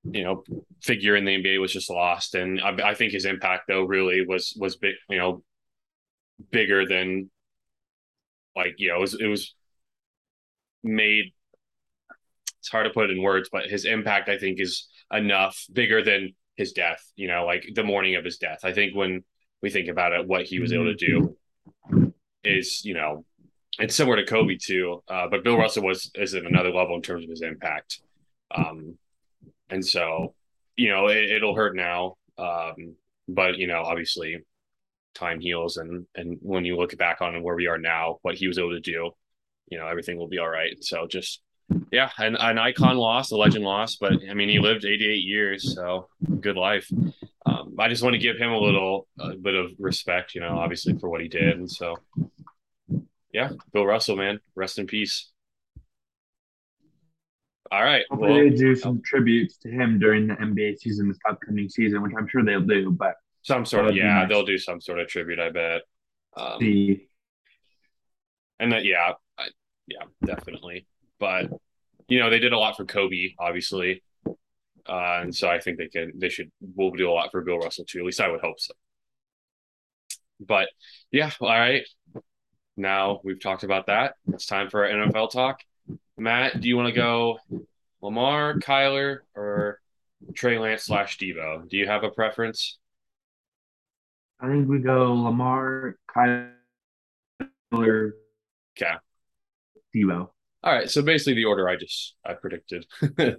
you 0.05 0.25
know, 0.25 0.45
figure 0.83 1.17
in 1.17 1.25
the 1.25 1.35
NBA 1.35 1.61
was 1.61 1.73
just 1.73 1.91
lost, 1.91 2.35
and 2.35 2.61
I, 2.61 2.91
I 2.91 2.95
think 2.95 3.13
his 3.13 3.25
impact 3.25 3.65
though 3.69 3.85
really 3.85 4.27
was 4.27 4.57
was 4.61 4.77
big, 4.77 4.95
you 5.09 5.19
know, 5.19 5.43
bigger 6.51 6.87
than 6.87 7.31
like 8.57 8.75
you 8.79 8.89
know 8.89 8.97
it 8.97 9.01
was 9.01 9.15
it 9.15 9.27
was 9.27 9.55
made. 10.83 11.33
It's 12.61 12.69
hard 12.71 12.87
to 12.87 12.93
put 12.93 13.11
it 13.11 13.17
in 13.17 13.23
words, 13.23 13.49
but 13.53 13.67
his 13.67 13.85
impact 13.85 14.29
I 14.29 14.39
think 14.39 14.59
is 14.61 14.89
enough 15.15 15.65
bigger 15.73 16.03
than 16.03 16.35
his 16.57 16.73
death, 16.73 17.03
you 17.17 17.29
know, 17.29 17.45
like 17.47 17.67
the 17.75 17.83
morning 17.85 18.17
of 18.17 18.25
his 18.25 18.39
death. 18.39 18.61
I 18.65 18.73
think 18.73 18.95
when 18.95 19.25
we 19.63 19.71
think 19.71 19.89
about 19.89 20.13
it, 20.13 20.27
what 20.27 20.45
he 20.45 20.61
was 20.61 20.73
able 20.73 20.87
to 20.87 20.95
do 20.95 21.37
is, 22.45 22.85
you 22.85 22.95
know, 22.95 23.25
it's 23.79 23.95
similar 23.95 24.17
to 24.17 24.25
Kobe 24.25 24.57
too. 24.57 25.03
Uh, 25.09 25.27
but 25.29 25.43
Bill 25.43 25.57
Russell 25.57 25.85
was 25.85 26.11
is 26.15 26.35
at 26.35 26.45
another 26.45 26.71
level 26.71 26.95
in 26.97 27.03
terms 27.03 27.25
of 27.25 27.31
his 27.31 27.43
impact. 27.43 28.01
Um, 28.55 28.99
and 29.71 29.85
so, 29.85 30.35
you 30.77 30.91
know, 30.91 31.09
it, 31.09 31.43
will 31.43 31.57
hurt 31.57 31.75
now. 31.75 32.17
Um, 32.39 32.97
but 33.29 33.57
you 33.57 33.67
know, 33.67 33.83
obviously 33.83 34.39
time 35.15 35.41
heals 35.41 35.77
and 35.77 36.07
and 36.17 36.39
when 36.43 36.65
you 36.65 36.77
look 36.77 36.97
back 36.99 37.21
on 37.21 37.43
where 37.43 37.57
we 37.57 37.67
are 37.67 37.79
now, 37.79 38.19
what 38.23 38.37
he 38.37 38.47
was 38.47 38.59
able 38.59 38.71
to 38.71 38.81
do, 38.81 39.11
you 39.71 39.79
know, 39.79 39.87
everything 39.87 40.19
will 40.19 40.29
be 40.29 40.39
all 40.39 40.49
right. 40.49 40.77
So 40.83 41.07
just 41.07 41.41
yeah, 41.95 42.11
an, 42.19 42.37
an 42.37 42.59
icon 42.59 42.97
lost, 42.97 43.33
a 43.33 43.37
legend 43.37 43.65
lost, 43.65 43.99
but 44.01 44.13
I 44.29 44.35
mean, 44.35 44.49
he 44.49 44.59
lived 44.59 44.85
88 44.85 45.23
years, 45.23 45.75
so 45.75 46.09
good 46.41 46.57
life. 46.57 46.91
Um, 47.47 47.77
I 47.79 47.89
just 47.89 48.03
want 48.03 48.15
to 48.15 48.19
give 48.19 48.37
him 48.37 48.51
a 48.51 48.59
little 48.59 49.07
a 49.19 49.35
bit 49.37 49.55
of 49.55 49.71
respect, 49.79 50.35
you 50.35 50.41
know, 50.41 50.59
obviously 50.59 50.99
for 50.99 51.09
what 51.09 51.21
he 51.21 51.29
did. 51.29 51.57
And 51.57 51.71
so, 51.71 51.97
yeah, 53.33 53.51
Bill 53.73 53.87
Russell, 53.87 54.17
man, 54.17 54.41
rest 54.57 54.79
in 54.79 54.87
peace. 54.87 55.31
All 57.71 57.83
right. 57.83 58.05
hopefully 58.11 58.33
Well, 58.33 58.51
they 58.51 58.51
do 58.51 58.75
some 58.75 59.03
tributes 59.05 59.57
to 59.59 59.71
him 59.71 59.99
during 59.99 60.27
the 60.27 60.35
NBA 60.35 60.79
season 60.79 61.09
this 61.09 61.19
upcoming 61.29 61.69
season, 61.69 62.03
which 62.03 62.13
I'm 62.17 62.29
sure 62.29 62.45
they'll 62.45 62.61
do. 62.61 62.91
But 62.91 63.15
some 63.43 63.65
sort 63.65 63.87
of, 63.87 63.97
yeah, 63.97 64.21
nice 64.21 64.29
they'll 64.29 64.45
do 64.45 64.59
some 64.59 64.81
sort 64.81 65.01
of 65.01 65.09
tribute, 65.09 65.39
I 65.39 65.51
bet. 65.51 65.83
Um, 66.37 66.59
see. 66.61 67.09
and 68.59 68.73
that, 68.73 68.85
yeah, 68.85 69.13
I, 69.39 69.49
yeah, 69.87 70.05
definitely. 70.25 70.87
But, 71.19 71.51
you 72.09 72.19
know, 72.19 72.31
they 72.31 72.39
did 72.39 72.53
a 72.53 72.59
lot 72.59 72.77
for 72.77 72.85
Kobe, 72.85 73.35
obviously. 73.39 74.03
Uh, 74.27 75.21
and 75.23 75.35
so 75.35 75.49
I 75.49 75.61
think 75.61 75.79
they 75.79 75.89
can, 75.89 76.13
they 76.17 76.29
should, 76.29 76.51
will 76.77 76.91
do 76.91 77.11
a 77.11 77.13
lot 77.13 77.31
for 77.31 77.41
Bill 77.41 77.59
Russell 77.59 77.85
too. 77.87 78.01
At 78.01 78.05
least 78.05 78.21
I 78.21 78.29
would 78.29 78.41
hope 78.41 78.61
so. 78.61 78.75
But 80.41 80.69
yeah, 81.11 81.31
all 81.41 81.49
right. 81.49 81.87
Now 82.77 83.21
we've 83.25 83.41
talked 83.41 83.63
about 83.63 83.87
that. 83.87 84.15
It's 84.33 84.47
time 84.47 84.69
for 84.69 84.85
our 84.85 84.91
NFL 84.91 85.31
talk. 85.31 85.61
Matt, 86.19 86.61
do 86.61 86.69
you 86.69 86.77
want 86.77 86.89
to 86.89 86.95
go 86.95 87.39
Lamar, 88.03 88.59
Kyler, 88.59 89.19
or 89.35 89.81
Trey 90.35 90.59
Lance 90.59 90.85
slash 90.85 91.19
Deebo? 91.19 91.69
Do 91.69 91.77
you 91.77 91.87
have 91.87 92.05
a 92.05 92.11
preference? 92.11 92.79
I 94.41 94.49
think 94.49 94.69
we 94.69 94.79
go 94.81 95.15
Lamar, 95.15 95.97
Kyler, 96.15 96.51
Okay. 97.73 98.95
Deebo. 99.95 100.34
All 100.65 100.73
right. 100.75 100.91
So 100.91 101.03
basically 101.03 101.35
the 101.35 101.47
order 101.47 101.69
I 101.69 101.77
just 101.77 102.17
I 102.27 102.35
predicted. 102.35 102.87
uh, 103.19 103.35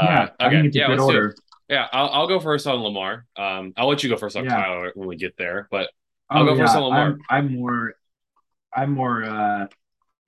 Yeah, 0.00 0.28
I 0.40 0.48
okay. 0.48 0.62
think 0.62 0.64
it's 0.66 0.76
a 0.76 0.80
Yeah, 0.80 0.88
let's 0.88 1.06
do 1.06 1.20
order. 1.20 1.38
Yeah, 1.68 1.88
I'll, 1.92 2.08
I'll 2.10 2.28
go 2.28 2.40
first 2.40 2.66
on 2.68 2.80
Lamar. 2.82 3.26
Um, 3.36 3.72
I'll 3.76 3.88
let 3.88 4.02
you 4.04 4.10
go 4.10 4.16
first 4.16 4.36
on 4.36 4.46
Yeah. 4.46 4.48
Kyler 4.48 4.90
when 4.94 5.08
we 5.08 5.16
get 5.16 5.36
there, 5.38 5.68
but 5.70 5.90
I'll 6.30 6.44
Oh 6.44 6.46
go 6.46 6.56
first 6.56 6.74
yeah, 6.74 6.76
on 6.76 6.84
Lamar. 6.84 7.16
I'm 7.16 7.24
I'm 7.30 7.54
more 7.54 7.94
I'm 8.74 8.92
more 8.92 9.24
uh 9.24 9.66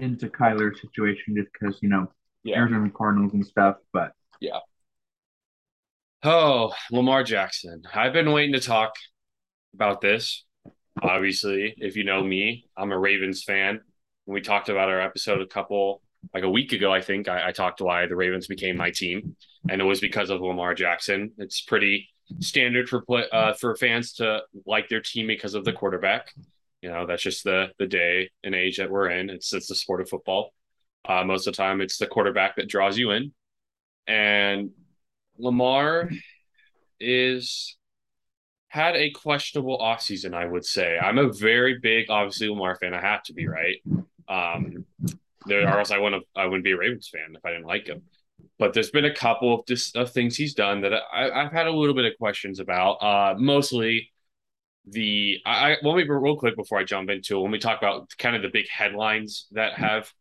into 0.01 0.29
Kyler's 0.29 0.81
situation 0.83 1.37
just 1.37 1.51
because 1.53 1.79
you 1.83 1.89
know 1.91 2.13
Yeah. 2.45 2.57
Arizona 2.57 2.91
Cardinals 2.91 3.35
and 3.35 3.47
stuff. 3.47 3.79
But 3.93 4.15
yeah. 4.41 4.61
Oh, 6.23 6.73
Lamar 6.91 7.23
Jackson. 7.23 7.83
I've 7.95 8.13
been 8.13 8.33
waiting 8.33 8.55
to 8.55 8.61
talk 8.61 8.95
about 9.75 10.01
this. 10.01 10.45
Obviously, 11.03 11.75
if 11.79 11.97
you 11.97 12.05
know 12.05 12.23
me, 12.25 12.67
I'm 12.77 12.93
a 12.93 12.99
Ravens 12.99 13.45
fan. 13.45 13.83
We 14.27 14.41
talked 14.43 14.69
about 14.71 14.91
our 14.91 15.01
episode 15.01 15.43
a 15.43 15.47
couple, 15.49 16.03
like 16.33 16.45
a 16.45 16.51
week 16.51 16.73
ago, 16.73 16.93
I 16.93 17.01
think 17.01 17.29
I, 17.29 17.49
I 17.49 17.53
talked 17.53 17.81
why 17.81 18.07
the 18.07 18.17
Ravens 18.17 18.47
became 18.47 18.77
my 18.77 18.91
team, 18.91 19.37
and 19.69 19.81
it 19.81 19.85
was 19.85 20.01
because 20.01 20.31
of 20.31 20.41
Lamar 20.41 20.75
Jackson. 20.75 21.33
It's 21.39 21.61
pretty 21.61 22.09
standard 22.41 22.89
for 22.89 23.03
play, 23.03 23.25
uh, 23.33 23.55
for 23.55 23.77
fans 23.77 24.15
to 24.15 24.43
like 24.67 24.89
their 24.89 25.01
team 25.01 25.27
because 25.27 25.55
of 25.55 25.65
the 25.65 25.73
quarterback. 25.73 26.33
You 26.83 26.91
know, 26.91 27.07
that's 27.07 27.23
just 27.23 27.45
the 27.45 27.69
the 27.79 27.87
day 27.87 28.31
and 28.43 28.55
age 28.55 28.79
that 28.79 28.91
we're 28.91 29.11
in. 29.11 29.31
It's 29.31 29.53
it's 29.53 29.69
the 29.69 29.75
sport 29.75 30.01
of 30.01 30.09
football. 30.09 30.53
Uh, 31.07 31.25
most 31.25 31.47
of 31.47 31.53
the 31.53 31.57
time, 31.57 31.81
it's 31.81 31.99
the 31.99 32.07
quarterback 32.07 32.57
that 32.57 32.69
draws 32.69 32.97
you 32.97 33.11
in, 33.11 33.33
and 34.07 34.71
Lamar 35.39 36.11
is 37.01 37.77
had 38.69 38.97
a 38.97 39.11
questionable 39.11 39.79
offseason, 39.79 40.35
I 40.35 40.47
would 40.47 40.65
say. 40.65 40.99
I'm 40.99 41.19
a 41.19 41.33
very 41.33 41.79
big, 41.79 42.11
obviously, 42.11 42.49
Lamar 42.49 42.75
fan. 42.75 42.93
I 42.93 43.01
have 43.01 43.23
to 43.25 43.33
be, 43.33 43.47
right? 43.47 43.77
Um, 44.29 44.85
there, 45.47 45.69
or 45.69 45.79
else 45.79 45.91
I 45.91 45.99
wouldn't 45.99 46.25
I 46.37 46.47
wouldn't 46.47 46.65
be 46.65 46.73
a 46.73 46.77
Ravens 46.77 47.09
fan 47.13 47.35
if 47.37 47.45
I 47.45 47.51
didn't 47.51 47.67
like 47.67 47.87
him. 47.87 48.03
But 48.59 48.73
there's 48.73 48.91
been 48.91 49.05
a 49.05 49.15
couple 49.15 49.61
of 49.61 49.67
just 49.67 49.97
of 49.97 50.11
things 50.13 50.37
he's 50.37 50.55
done 50.55 50.81
that 50.83 50.93
I, 51.13 51.43
have 51.43 51.53
had 51.53 51.67
a 51.67 51.73
little 51.73 51.95
bit 51.95 52.05
of 52.05 52.19
questions 52.19 52.61
about. 52.61 52.95
Uh, 52.95 53.35
mostly 53.39 54.11
the 54.87 55.39
I, 55.47 55.73
I 55.73 55.77
let 55.83 55.97
me 55.97 56.05
real 56.05 56.37
quick 56.37 56.57
before 56.57 56.79
I 56.79 56.85
jump 56.85 57.11
into 57.11 57.39
it, 57.39 57.43
when 57.43 57.53
we 57.53 57.59
talk 57.59 57.79
about 57.79 58.11
kind 58.19 58.37
of 58.37 58.43
the 58.43 58.51
big 58.51 58.69
headlines 58.69 59.47
that 59.53 59.75
have 59.75 60.13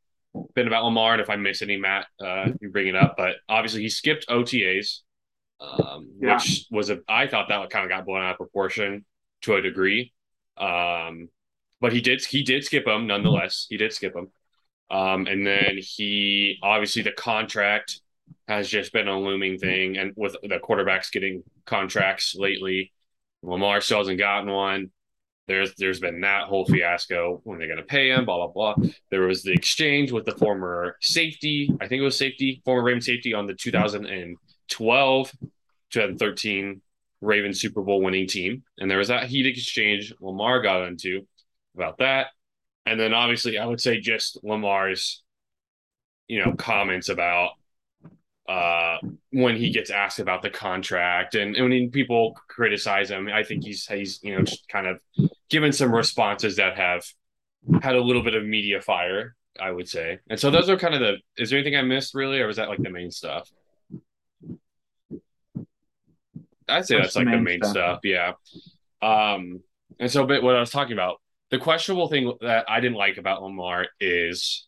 been 0.55 0.67
about 0.67 0.83
Lamar, 0.83 1.13
and 1.13 1.21
if 1.21 1.29
I 1.29 1.35
miss 1.35 1.61
any, 1.61 1.77
Matt, 1.77 2.07
uh, 2.23 2.47
you 2.59 2.69
bring 2.69 2.87
it 2.87 2.95
up. 2.95 3.15
But 3.17 3.35
obviously, 3.49 3.81
he 3.81 3.89
skipped 3.89 4.27
OTAs 4.27 5.01
um, 5.63 6.09
yeah. 6.19 6.35
which 6.35 6.67
was 6.69 6.89
a 6.89 6.99
I 7.07 7.27
thought 7.27 7.47
that 7.49 7.69
kind 7.69 7.85
of 7.85 7.89
got 7.89 8.05
blown 8.05 8.21
out 8.21 8.31
of 8.31 8.37
proportion 8.37 9.05
to 9.41 9.55
a 9.55 9.61
degree. 9.61 10.13
Um, 10.57 11.29
but 11.79 11.93
he 11.93 12.01
did 12.01 12.23
he 12.23 12.43
did 12.43 12.63
skip 12.63 12.85
them 12.85 13.07
nonetheless. 13.07 13.67
He 13.69 13.77
did 13.77 13.93
skip 13.93 14.13
them. 14.13 14.31
Um, 14.93 15.25
and 15.25 15.45
then 15.45 15.79
he 15.79 16.59
obviously 16.61 17.01
the 17.01 17.11
contract 17.11 17.99
has 18.47 18.69
just 18.69 18.93
been 18.93 19.07
a 19.07 19.19
looming 19.19 19.57
thing, 19.57 19.97
and 19.97 20.13
with 20.15 20.35
the 20.43 20.59
quarterbacks 20.59 21.11
getting 21.11 21.43
contracts 21.65 22.35
lately, 22.35 22.91
Lamar 23.41 23.81
still 23.81 23.97
hasn't 23.97 24.19
gotten 24.19 24.51
one. 24.51 24.91
There's 25.47 25.73
there's 25.75 25.99
been 25.99 26.21
that 26.21 26.43
whole 26.43 26.65
fiasco 26.65 27.41
when 27.43 27.57
they're 27.57 27.75
to 27.75 27.83
pay 27.83 28.11
him, 28.11 28.25
blah 28.25 28.47
blah 28.47 28.75
blah. 28.75 28.89
There 29.09 29.23
was 29.23 29.41
the 29.41 29.51
exchange 29.51 30.11
with 30.11 30.25
the 30.25 30.35
former 30.35 30.95
safety, 31.01 31.69
I 31.81 31.87
think 31.87 31.99
it 31.99 32.03
was 32.03 32.17
safety, 32.17 32.61
former 32.63 32.83
Raven 32.83 33.01
safety 33.01 33.33
on 33.33 33.47
the 33.47 33.55
2012 33.55 35.31
2013 35.91 36.81
Raven 37.21 37.53
Super 37.53 37.81
Bowl 37.81 38.01
winning 38.01 38.27
team. 38.27 38.63
And 38.77 38.89
there 38.89 38.97
was 38.99 39.07
that 39.07 39.25
heat 39.25 39.47
exchange 39.47 40.13
Lamar 40.21 40.61
got 40.61 40.87
into 40.87 41.25
about 41.75 41.97
that. 41.97 42.27
And 42.85 42.99
then 42.99 43.13
obviously 43.13 43.57
I 43.57 43.65
would 43.65 43.81
say 43.81 43.99
just 43.99 44.39
Lamar's, 44.43 45.23
you 46.27 46.43
know, 46.43 46.53
comments 46.53 47.09
about 47.09 47.51
uh 48.47 48.97
when 49.31 49.55
he 49.55 49.69
gets 49.69 49.89
asked 49.89 50.19
about 50.19 50.41
the 50.41 50.49
contract 50.49 51.35
and, 51.35 51.55
and 51.55 51.69
when 51.69 51.91
people 51.91 52.37
criticize 52.49 53.09
him, 53.09 53.29
I 53.33 53.43
think 53.43 53.63
he's 53.63 53.85
he's, 53.87 54.19
you 54.21 54.35
know, 54.35 54.43
just 54.43 54.67
kind 54.67 54.87
of 54.87 54.99
given 55.49 55.71
some 55.71 55.93
responses 55.93 56.57
that 56.57 56.75
have 56.77 57.05
had 57.81 57.95
a 57.95 58.01
little 58.01 58.21
bit 58.21 58.35
of 58.35 58.43
media 58.43 58.81
fire, 58.81 59.35
I 59.59 59.71
would 59.71 59.87
say. 59.87 60.19
And 60.29 60.37
so 60.37 60.51
those 60.51 60.69
are 60.69 60.77
kind 60.77 60.93
of 60.93 60.99
the 60.99 61.17
is 61.37 61.49
there 61.49 61.59
anything 61.59 61.77
I 61.77 61.83
missed 61.83 62.13
really, 62.13 62.41
or 62.41 62.47
was 62.47 62.57
that 62.57 62.67
like 62.67 62.83
the 62.83 62.89
main 62.89 63.11
stuff? 63.11 63.49
I'd 66.67 66.85
say 66.85 66.95
that's, 66.95 67.13
that's 67.13 67.15
like 67.15 67.25
the 67.25 67.39
main, 67.39 67.59
stuff. 67.59 67.71
stuff. 67.71 67.99
Yeah. 68.03 68.33
Um, 69.01 69.61
and 69.99 70.09
so, 70.09 70.25
but 70.25 70.43
what 70.43 70.55
I 70.55 70.59
was 70.59 70.71
talking 70.71 70.93
about, 70.93 71.21
the 71.53 71.59
questionable 71.59 72.07
thing 72.07 72.33
that 72.41 72.65
I 72.67 72.79
didn't 72.79 72.97
like 72.97 73.17
about 73.17 73.43
Lamar 73.43 73.85
is, 73.99 74.67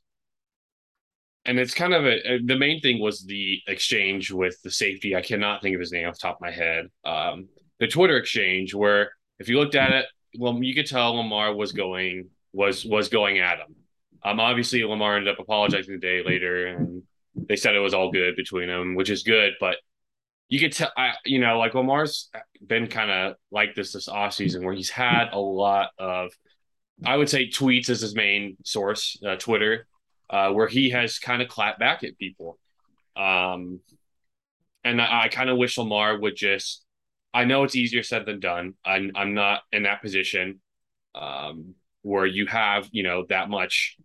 and 1.44 1.58
it's 1.58 1.74
kind 1.74 1.96
of 1.96 2.06
a, 2.06 2.38
the 2.46 2.60
main 2.60 2.80
thing 2.80 3.02
was 3.02 3.26
the 3.26 3.60
exchange 3.66 4.30
with 4.30 4.62
the 4.62 4.70
safety. 4.70 5.16
I 5.16 5.24
cannot 5.24 5.64
think 5.64 5.74
of 5.74 5.80
his 5.80 5.92
name 5.92 6.08
off 6.08 6.14
the 6.14 6.20
top 6.20 6.36
of 6.36 6.42
my 6.42 6.52
head. 6.52 6.86
Um, 7.04 7.48
the 7.80 7.88
Twitter 7.88 8.18
exchange 8.18 8.76
where 8.76 9.14
if 9.40 9.50
you 9.50 9.58
looked 9.58 9.74
at 9.74 9.94
it, 9.94 10.06
well, 10.38 10.62
you 10.62 10.76
could 10.76 10.86
tell 10.86 11.16
Lamar 11.16 11.56
was 11.56 11.72
going 11.72 12.30
was 12.54 12.86
was 12.86 13.10
going 13.10 13.40
at 13.40 13.58
him. 13.58 13.76
Um, 14.24 14.40
obviously 14.40 14.84
Lamar 14.84 15.18
ended 15.18 15.34
up 15.34 15.40
apologizing 15.40 15.96
a 15.96 15.98
day 15.98 16.22
later, 16.24 16.68
and 16.68 17.02
they 17.34 17.56
said 17.56 17.74
it 17.74 17.80
was 17.80 17.96
all 17.96 18.12
good 18.12 18.36
between 18.36 18.68
them, 18.68 18.94
which 18.94 19.10
is 19.10 19.24
good. 19.24 19.54
But 19.60 19.78
you 20.50 20.60
could 20.60 20.72
tell, 20.72 20.92
I, 20.96 21.14
you 21.26 21.40
know, 21.40 21.58
like 21.58 21.74
Lamar's 21.74 22.30
been 22.64 22.86
kind 22.86 23.10
of 23.10 23.38
like 23.50 23.74
this 23.74 23.94
this 23.94 24.08
off 24.08 24.34
season 24.36 24.64
where 24.64 24.76
he's 24.76 24.92
had 24.92 25.30
a 25.32 25.40
lot 25.40 25.90
of, 25.98 26.32
I 27.04 27.18
would 27.18 27.30
say, 27.30 27.50
tweets 27.50 27.90
is 27.90 28.02
his 28.02 28.16
main 28.16 28.58
source, 28.64 29.18
uh, 29.26 29.36
Twitter, 29.36 29.88
uh, 30.30 30.52
where 30.52 30.68
he 30.68 30.92
has 30.92 31.20
kind 31.20 31.42
of 31.42 31.48
clapped 31.48 31.80
back 31.80 32.04
at 32.04 32.18
people. 32.18 32.58
Um, 33.16 33.82
and 34.84 35.02
I, 35.02 35.24
I 35.24 35.28
kind 35.28 35.50
of 35.50 35.58
wish 35.58 35.78
Lamar 35.78 36.18
would 36.18 36.36
just. 36.36 36.84
I 37.34 37.44
know 37.44 37.64
it's 37.66 37.76
easier 37.76 38.02
said 38.02 38.26
than 38.26 38.40
done. 38.40 38.76
I'm 38.86 39.12
I'm 39.16 39.34
not 39.34 39.62
in 39.74 39.84
that 39.84 40.02
position 40.02 40.62
um, 41.14 41.76
where 42.02 42.26
you 42.26 42.46
have 42.46 42.88
you 42.92 43.04
know 43.04 43.26
that 43.30 43.50
much, 43.50 43.98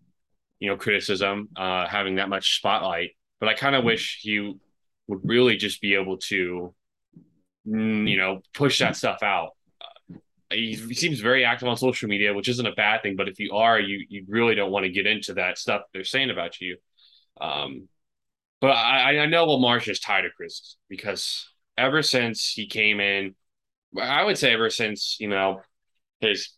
you 0.59 0.69
know, 0.69 0.77
criticism, 0.77 1.49
uh, 1.57 1.87
having 1.87 2.17
that 2.17 2.29
much 2.29 2.57
spotlight. 2.57 3.11
But 3.39 3.49
I 3.49 3.55
kind 3.55 3.77
of 3.77 3.85
wish 3.85 4.19
he 4.21 4.57
would 5.07 5.21
really 5.23 5.57
just 5.57 5.81
be 5.81 5.95
able 5.95 6.19
to, 6.19 6.75
mm, 7.67 8.11
you 8.11 8.17
know, 8.17 8.41
push 8.53 8.81
that 8.81 8.97
stuff 8.97 9.23
out. 9.23 9.51
He, 10.51 10.75
he 10.75 10.95
seems 10.95 11.21
very 11.21 11.45
active 11.45 11.69
on 11.69 11.77
social 11.77 12.09
media, 12.09 12.35
which 12.35 12.49
isn't 12.49 12.67
a 12.67 12.73
bad 12.73 13.03
thing. 13.03 13.17
But 13.17 13.29
if 13.29 13.39
you 13.39 13.53
are, 13.55 13.79
you 13.79 14.05
you 14.09 14.25
really 14.29 14.55
don't 14.55 14.73
want 14.73 14.85
to 14.85 14.91
get 14.91 15.07
into 15.07 15.35
that 15.35 15.59
stuff 15.59 15.83
they're 15.93 16.05
saying 16.05 16.31
about 16.31 16.61
you. 16.61 16.77
Um, 17.41 17.89
but 18.61 18.71
I, 18.71 19.19
I 19.19 19.27
know 19.27 19.47
Lamar's 19.47 19.85
just 19.85 20.03
tired 20.03 20.27
of 20.27 20.33
Chris 20.37 20.77
because 20.89 21.49
ever 21.79 22.03
since 22.03 22.53
he 22.53 22.67
came 22.67 23.01
in, 23.01 23.35
I 24.01 24.25
would 24.25 24.39
say 24.39 24.53
ever 24.53 24.71
since 24.71 25.17
you 25.21 25.29
know 25.29 25.63
his 26.21 26.51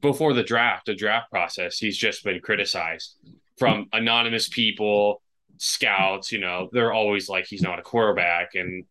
before 0.00 0.32
the 0.32 0.42
draft, 0.42 0.86
the 0.86 0.94
draft 0.94 1.30
process, 1.30 1.78
he's 1.78 1.96
just 1.96 2.24
been 2.24 2.40
criticized 2.40 3.16
from 3.56 3.86
anonymous 3.92 4.48
people, 4.48 5.22
scouts, 5.58 6.32
you 6.32 6.38
know, 6.38 6.68
they're 6.72 6.92
always 6.92 7.28
like 7.28 7.46
he's 7.46 7.62
not 7.62 7.78
a 7.78 7.82
quarterback. 7.82 8.54
And, 8.54 8.84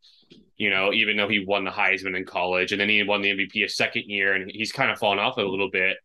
you 0.58 0.70
know, 0.70 0.94
even 0.94 1.18
though 1.18 1.28
he 1.28 1.46
won 1.46 1.66
the 1.66 1.72
Heisman 1.72 2.16
in 2.16 2.26
college 2.26 2.72
and 2.72 2.80
then 2.80 2.90
he 2.90 3.04
won 3.04 3.22
the 3.22 3.32
MVP 3.32 3.66
a 3.66 3.70
second 3.70 4.04
year 4.08 4.34
and 4.34 4.50
he's 4.50 4.72
kind 4.72 4.90
of 4.90 4.98
fallen 4.98 5.20
off 5.20 5.38
a 5.38 5.42
little 5.42 5.70
bit, 5.70 5.98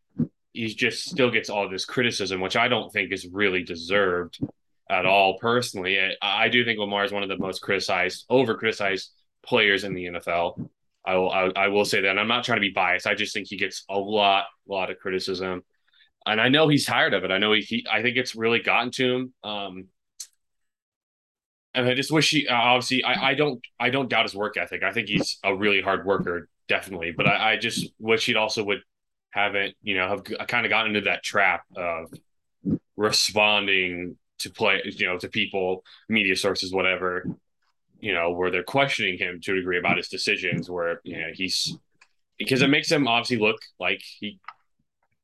he 0.52 0.66
just 0.66 1.08
still 1.08 1.30
gets 1.30 1.48
all 1.48 1.68
this 1.68 1.84
criticism, 1.84 2.40
which 2.40 2.56
I 2.56 2.68
don't 2.68 2.92
think 2.92 3.12
is 3.12 3.28
really 3.28 3.62
deserved 3.62 4.40
at 4.88 5.06
all 5.06 5.38
personally. 5.38 6.00
I, 6.00 6.14
I 6.20 6.48
do 6.48 6.64
think 6.64 6.78
Lamar 6.78 7.04
is 7.04 7.12
one 7.12 7.22
of 7.22 7.28
the 7.28 7.38
most 7.38 7.60
criticized, 7.60 8.26
over 8.28 8.56
criticized 8.56 9.10
players 9.44 9.84
in 9.84 9.94
the 9.94 10.06
NFL. 10.06 10.68
I 11.04 11.14
will 11.14 11.30
I, 11.30 11.50
I, 11.56 11.68
will 11.68 11.84
say 11.84 12.00
that. 12.00 12.10
And 12.10 12.20
I'm 12.20 12.28
not 12.28 12.44
trying 12.44 12.56
to 12.56 12.60
be 12.60 12.72
biased. 12.72 13.06
I 13.06 13.14
just 13.14 13.32
think 13.32 13.46
he 13.48 13.56
gets 13.56 13.84
a 13.88 13.98
lot, 13.98 14.44
a 14.68 14.72
lot 14.72 14.90
of 14.90 14.98
criticism. 14.98 15.62
And 16.26 16.40
I 16.40 16.48
know 16.48 16.68
he's 16.68 16.84
tired 16.84 17.14
of 17.14 17.24
it. 17.24 17.30
I 17.30 17.38
know 17.38 17.52
he, 17.52 17.62
he 17.62 17.86
I 17.90 18.02
think 18.02 18.16
it's 18.16 18.34
really 18.34 18.60
gotten 18.60 18.90
to 18.92 19.14
him. 19.14 19.34
Um, 19.42 19.86
and 21.74 21.86
I 21.88 21.94
just 21.94 22.10
wish 22.10 22.30
he 22.30 22.46
uh, 22.48 22.54
obviously 22.54 23.04
I, 23.04 23.30
I 23.30 23.34
don't 23.34 23.60
I 23.78 23.90
don't 23.90 24.08
doubt 24.08 24.24
his 24.24 24.34
work 24.34 24.56
ethic. 24.56 24.82
I 24.82 24.92
think 24.92 25.08
he's 25.08 25.38
a 25.44 25.54
really 25.54 25.80
hard 25.80 26.04
worker, 26.04 26.48
definitely. 26.68 27.12
But 27.12 27.26
I, 27.26 27.52
I 27.52 27.56
just 27.56 27.92
wish 27.98 28.26
he'd 28.26 28.36
also 28.36 28.64
would 28.64 28.82
haven't 29.30 29.76
you 29.82 29.96
know 29.96 30.08
have 30.08 30.48
kind 30.48 30.66
of 30.66 30.70
gotten 30.70 30.96
into 30.96 31.08
that 31.08 31.22
trap 31.22 31.62
of 31.76 32.12
responding 32.96 34.16
to 34.40 34.50
play 34.50 34.80
you 34.84 35.06
know 35.06 35.18
to 35.18 35.28
people, 35.28 35.84
media 36.08 36.36
sources, 36.36 36.72
whatever, 36.72 37.24
you 38.00 38.14
know, 38.14 38.32
where 38.32 38.50
they're 38.50 38.62
questioning 38.62 39.18
him 39.18 39.40
to 39.42 39.52
a 39.52 39.56
degree 39.56 39.78
about 39.78 39.96
his 39.96 40.08
decisions. 40.08 40.68
Where 40.68 41.00
you 41.04 41.18
know 41.18 41.28
he's 41.32 41.76
because 42.38 42.62
it 42.62 42.68
makes 42.68 42.90
him 42.90 43.06
obviously 43.06 43.38
look 43.38 43.60
like 43.78 44.02
he 44.02 44.40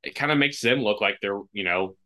it 0.04 0.14
kind 0.14 0.30
of 0.30 0.38
makes 0.38 0.60
them 0.60 0.80
look 0.80 1.00
like 1.00 1.18
they're 1.20 1.40
you 1.52 1.64
know 1.64 1.96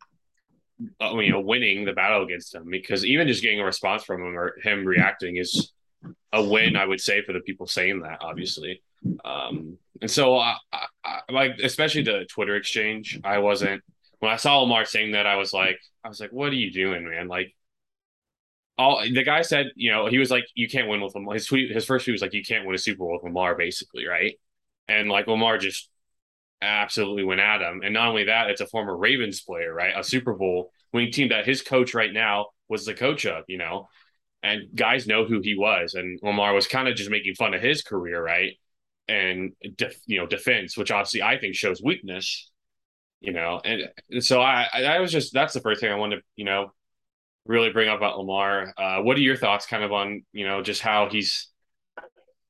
you 1.01 1.31
know, 1.31 1.41
winning 1.41 1.85
the 1.85 1.93
battle 1.93 2.23
against 2.23 2.55
him 2.55 2.69
because 2.69 3.05
even 3.05 3.27
just 3.27 3.41
getting 3.41 3.59
a 3.59 3.65
response 3.65 4.03
from 4.03 4.21
him 4.21 4.37
or 4.37 4.55
him 4.63 4.85
reacting 4.85 5.37
is 5.37 5.71
a 6.33 6.43
win, 6.43 6.75
I 6.75 6.85
would 6.85 7.01
say, 7.01 7.21
for 7.23 7.33
the 7.33 7.41
people 7.41 7.67
saying 7.67 8.01
that, 8.01 8.19
obviously. 8.21 8.81
Um, 9.23 9.77
and 10.01 10.09
so, 10.09 10.37
I, 10.37 10.55
I, 10.71 10.85
I, 11.03 11.19
like, 11.29 11.59
especially 11.63 12.03
the 12.03 12.25
Twitter 12.29 12.55
exchange, 12.55 13.19
I 13.23 13.39
wasn't, 13.39 13.83
when 14.19 14.31
I 14.31 14.37
saw 14.37 14.59
Lamar 14.59 14.85
saying 14.85 15.11
that, 15.11 15.25
I 15.25 15.35
was 15.35 15.53
like, 15.53 15.79
I 16.03 16.09
was 16.09 16.19
like, 16.19 16.31
what 16.31 16.51
are 16.51 16.55
you 16.55 16.71
doing, 16.71 17.07
man? 17.07 17.27
Like, 17.27 17.55
all 18.77 19.01
the 19.01 19.23
guy 19.23 19.41
said, 19.41 19.67
you 19.75 19.91
know, 19.91 20.07
he 20.07 20.17
was 20.17 20.31
like, 20.31 20.45
you 20.55 20.67
can't 20.67 20.87
win 20.87 21.01
with 21.01 21.13
Lamar. 21.13 21.35
His 21.35 21.45
tweet, 21.45 21.71
his 21.71 21.85
first 21.85 22.05
tweet 22.05 22.13
was 22.13 22.21
like, 22.21 22.33
you 22.33 22.43
can't 22.43 22.65
win 22.65 22.73
a 22.73 22.79
Super 22.79 22.99
Bowl 22.99 23.13
with 23.13 23.23
Lamar, 23.23 23.55
basically, 23.55 24.07
right? 24.07 24.35
And 24.87 25.09
like 25.09 25.27
Lamar 25.27 25.57
just 25.57 25.89
absolutely 26.61 27.23
went 27.23 27.41
at 27.41 27.61
him. 27.61 27.81
And 27.83 27.93
not 27.93 28.09
only 28.09 28.25
that, 28.25 28.49
it's 28.49 28.61
a 28.61 28.67
former 28.67 28.95
Ravens 28.95 29.41
player, 29.41 29.73
right? 29.73 29.93
A 29.97 30.03
Super 30.03 30.33
Bowl 30.33 30.71
winning 30.93 31.11
team 31.11 31.29
that 31.29 31.45
his 31.45 31.61
coach 31.61 31.93
right 31.93 32.13
now 32.13 32.47
was 32.69 32.85
the 32.85 32.93
coach 32.93 33.25
of, 33.25 33.43
you 33.47 33.57
know, 33.57 33.87
and 34.43 34.63
guys 34.75 35.07
know 35.07 35.25
who 35.25 35.41
he 35.41 35.55
was. 35.55 35.93
And 35.93 36.19
Lamar 36.21 36.53
was 36.53 36.67
kind 36.67 36.87
of 36.87 36.95
just 36.95 37.09
making 37.09 37.35
fun 37.35 37.53
of 37.53 37.61
his 37.61 37.81
career, 37.81 38.23
right? 38.23 38.53
And, 39.07 39.53
def, 39.75 39.95
you 40.05 40.19
know, 40.19 40.27
defense, 40.27 40.77
which 40.77 40.91
obviously 40.91 41.21
I 41.21 41.37
think 41.37 41.55
shows 41.55 41.81
weakness, 41.83 42.51
you 43.19 43.33
know. 43.33 43.59
And, 43.63 43.89
and 44.09 44.23
so 44.23 44.41
I, 44.41 44.67
I 44.73 44.99
was 44.99 45.11
just, 45.11 45.33
that's 45.33 45.53
the 45.53 45.61
first 45.61 45.81
thing 45.81 45.91
I 45.91 45.95
wanted 45.95 46.17
to, 46.17 46.21
you 46.35 46.45
know, 46.45 46.71
really 47.45 47.71
bring 47.71 47.89
up 47.89 47.97
about 47.97 48.17
Lamar. 48.17 48.73
Uh, 48.77 49.01
what 49.01 49.17
are 49.17 49.21
your 49.21 49.35
thoughts 49.35 49.65
kind 49.65 49.83
of 49.83 49.91
on, 49.91 50.23
you 50.31 50.47
know, 50.47 50.61
just 50.61 50.81
how 50.81 51.09
he's, 51.09 51.49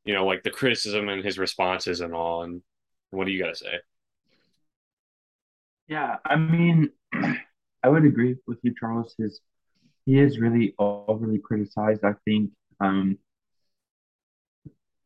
you 0.04 0.14
know, 0.14 0.26
like 0.26 0.44
the 0.44 0.50
criticism 0.50 1.10
and 1.10 1.24
his 1.24 1.38
responses 1.38 2.02
and 2.02 2.14
all? 2.14 2.44
And 2.44 2.62
what 3.10 3.26
do 3.26 3.32
you 3.32 3.42
got 3.42 3.50
to 3.50 3.56
say? 3.56 3.80
Yeah, 5.92 6.20
I 6.26 6.38
mean, 6.38 6.90
I 7.84 7.90
would 7.90 8.06
agree 8.06 8.38
with 8.48 8.60
you, 8.64 8.74
Charles. 8.80 9.14
His 9.18 9.42
he 10.06 10.20
is 10.20 10.40
really 10.40 10.74
overly 10.80 11.38
criticized. 11.40 12.06
I 12.06 12.14
think 12.26 12.52
um, 12.80 13.18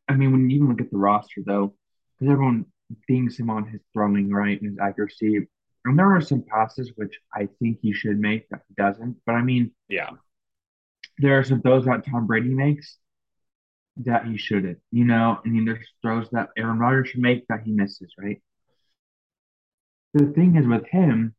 I 0.08 0.14
mean, 0.14 0.30
when 0.30 0.48
you 0.48 0.56
even 0.56 0.68
look 0.68 0.80
at 0.80 0.92
the 0.92 0.96
roster, 0.96 1.42
though, 1.44 1.74
because 2.18 2.32
everyone 2.32 2.66
dings 3.08 3.36
him 3.36 3.50
on 3.50 3.66
his 3.66 3.80
throwing, 3.92 4.30
right, 4.30 4.60
and 4.62 4.70
his 4.70 4.78
accuracy. 4.78 5.48
And 5.84 5.98
there 5.98 6.14
are 6.14 6.20
some 6.20 6.42
passes 6.42 6.92
which 6.94 7.18
I 7.34 7.48
think 7.58 7.80
he 7.82 7.92
should 7.92 8.20
make 8.20 8.48
that 8.50 8.62
he 8.68 8.74
doesn't. 8.74 9.16
But 9.26 9.34
I 9.34 9.42
mean, 9.42 9.72
Yeah. 9.88 10.10
there 11.18 11.38
are 11.38 11.44
some 11.44 11.62
throws 11.62 11.86
that 11.86 12.06
Tom 12.06 12.28
Brady 12.28 12.54
makes 12.54 12.98
that 14.04 14.26
he 14.26 14.36
shouldn't. 14.36 14.78
You 14.92 15.04
know, 15.04 15.40
I 15.44 15.48
mean, 15.48 15.64
there's 15.64 15.88
throws 16.02 16.30
that 16.30 16.50
Aaron 16.56 16.78
Rodgers 16.78 17.08
should 17.10 17.20
make 17.20 17.46
that 17.48 17.62
he 17.64 17.72
misses, 17.72 18.14
right? 18.18 18.40
The 20.14 20.26
thing 20.32 20.56
is 20.56 20.66
with 20.66 20.86
him, 20.86 21.34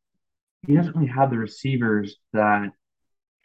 he 0.65 0.75
doesn't 0.75 0.95
really 0.95 1.07
have 1.11 1.31
the 1.31 1.37
receivers 1.37 2.17
that 2.33 2.71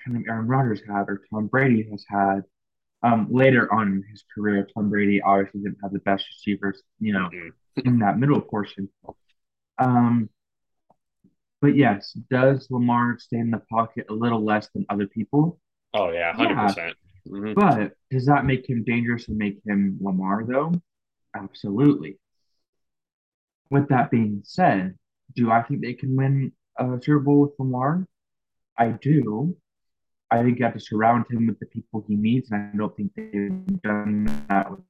kind 0.05 0.17
of 0.17 0.23
Aaron 0.29 0.47
Rodgers 0.47 0.81
had 0.87 1.05
or 1.09 1.23
Tom 1.31 1.47
Brady 1.47 1.88
has 1.91 2.05
had. 2.09 2.43
Um, 3.05 3.26
later 3.31 3.73
on 3.73 3.88
in 3.88 4.05
his 4.11 4.25
career, 4.35 4.67
Tom 4.75 4.88
Brady 4.91 5.21
obviously 5.23 5.61
didn't 5.62 5.79
have 5.83 5.93
the 5.93 5.99
best 6.00 6.25
receivers, 6.31 6.83
you 7.00 7.12
know, 7.12 7.29
Mhm. 7.31 7.52
in 7.85 7.99
that 7.99 8.19
middle 8.19 8.41
portion. 8.41 8.88
Um, 9.79 10.29
but 11.61 11.75
yes, 11.76 12.12
does 12.31 12.71
Lamar 12.71 13.19
stay 13.19 13.38
in 13.38 13.50
the 13.50 13.59
pocket 13.71 14.07
a 14.09 14.12
little 14.12 14.43
less 14.45 14.69
than 14.71 14.87
other 14.88 15.07
people? 15.07 15.59
Oh 15.95 16.11
yeah, 16.11 16.33
hundred 16.33 16.57
percent. 16.57 16.97
Mhm. 17.26 17.55
But 17.55 17.97
does 18.11 18.26
that 18.26 18.45
make 18.45 18.69
him 18.69 18.85
dangerous 18.85 19.29
and 19.29 19.37
make 19.38 19.61
him 19.64 19.99
Lamar 20.00 20.45
though? 20.45 20.73
Absolutely. 21.35 22.19
With 23.71 23.88
that 23.88 24.11
being 24.11 24.43
said, 24.45 24.97
do 25.35 25.51
I 25.51 25.62
think 25.62 25.81
they 25.81 25.95
can 25.95 26.17
win 26.17 26.53
a 26.79 26.99
Super 27.03 27.21
Bowl 27.21 27.41
with 27.41 27.53
Lamar? 27.59 28.07
I 28.79 28.89
do. 28.89 29.57
I 30.31 30.43
think 30.43 30.59
you 30.59 30.65
have 30.65 30.75
to 30.75 30.81
surround 30.81 31.27
him 31.31 31.47
with 31.47 31.59
the 31.59 31.67
people 31.67 32.05
he 32.09 32.17
needs, 32.17 32.51
and 32.51 32.71
I 32.73 32.77
don't 32.77 32.97
think 32.97 33.12
they've 33.15 33.83
done 33.83 34.25
that 34.49 34.71
with 34.71 34.81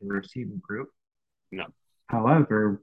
the 0.00 0.06
receiving 0.06 0.60
group. 0.62 0.90
No. 1.50 1.66
However, 2.06 2.80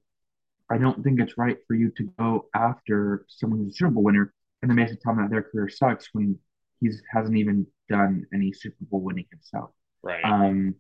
I 0.70 0.77
don't 0.77 1.01
think 1.03 1.20
it's 1.20 1.38
right 1.38 1.58
for 1.65 1.75
you 1.75 1.91
to 1.98 2.03
go 2.20 2.48
after 2.53 3.25
someone 3.29 3.60
who's 3.60 3.74
a 3.74 3.77
Super 3.77 3.91
Bowl 3.91 4.03
winner 4.03 4.34
and 4.62 4.70
then 4.70 4.75
basically 4.75 5.00
tell 5.01 5.15
them 5.15 5.24
that 5.24 5.32
their 5.32 5.44
career 5.44 5.70
sucks 5.70 6.10
when 6.13 6.38
he 6.82 6.91
hasn't 7.12 7.38
even 7.38 7.65
done 7.89 8.25
any 8.34 8.51
Super 8.51 8.75
Bowl 8.82 9.01
winning 9.01 9.27
himself. 9.32 9.72
Right. 10.03 10.24
Um, 10.24 10.75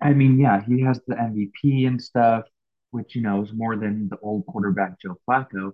I 0.00 0.12
mean, 0.12 0.38
yeah, 0.38 0.62
he 0.66 0.82
has 0.82 1.00
the 1.06 1.14
MVP 1.14 1.86
and 1.86 2.00
stuff, 2.00 2.44
which 2.90 3.14
you 3.14 3.22
know 3.22 3.42
is 3.42 3.52
more 3.52 3.76
than 3.76 4.08
the 4.08 4.18
old 4.18 4.46
quarterback 4.46 5.00
Joe 5.00 5.16
Flacco. 5.28 5.72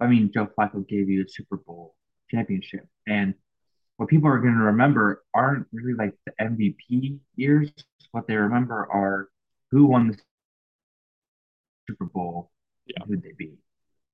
I 0.00 0.06
mean, 0.06 0.30
Joe 0.32 0.46
Flacco 0.58 0.86
gave 0.86 1.08
you 1.08 1.24
a 1.24 1.28
Super 1.28 1.56
Bowl 1.56 1.94
championship, 2.30 2.86
and 3.06 3.34
what 3.96 4.08
people 4.08 4.28
are 4.28 4.38
going 4.38 4.54
to 4.54 4.60
remember 4.64 5.24
aren't 5.34 5.66
really 5.72 5.94
like 5.94 6.14
the 6.26 6.32
MVP 6.40 7.18
years. 7.36 7.70
What 8.12 8.26
they 8.26 8.36
remember 8.36 8.86
are 8.90 9.28
who 9.70 9.86
won 9.86 10.08
the 10.08 10.18
Super 11.88 12.04
Bowl, 12.06 12.50
Yeah. 12.86 13.04
who'd 13.06 13.22
they 13.22 13.32
be? 13.36 13.58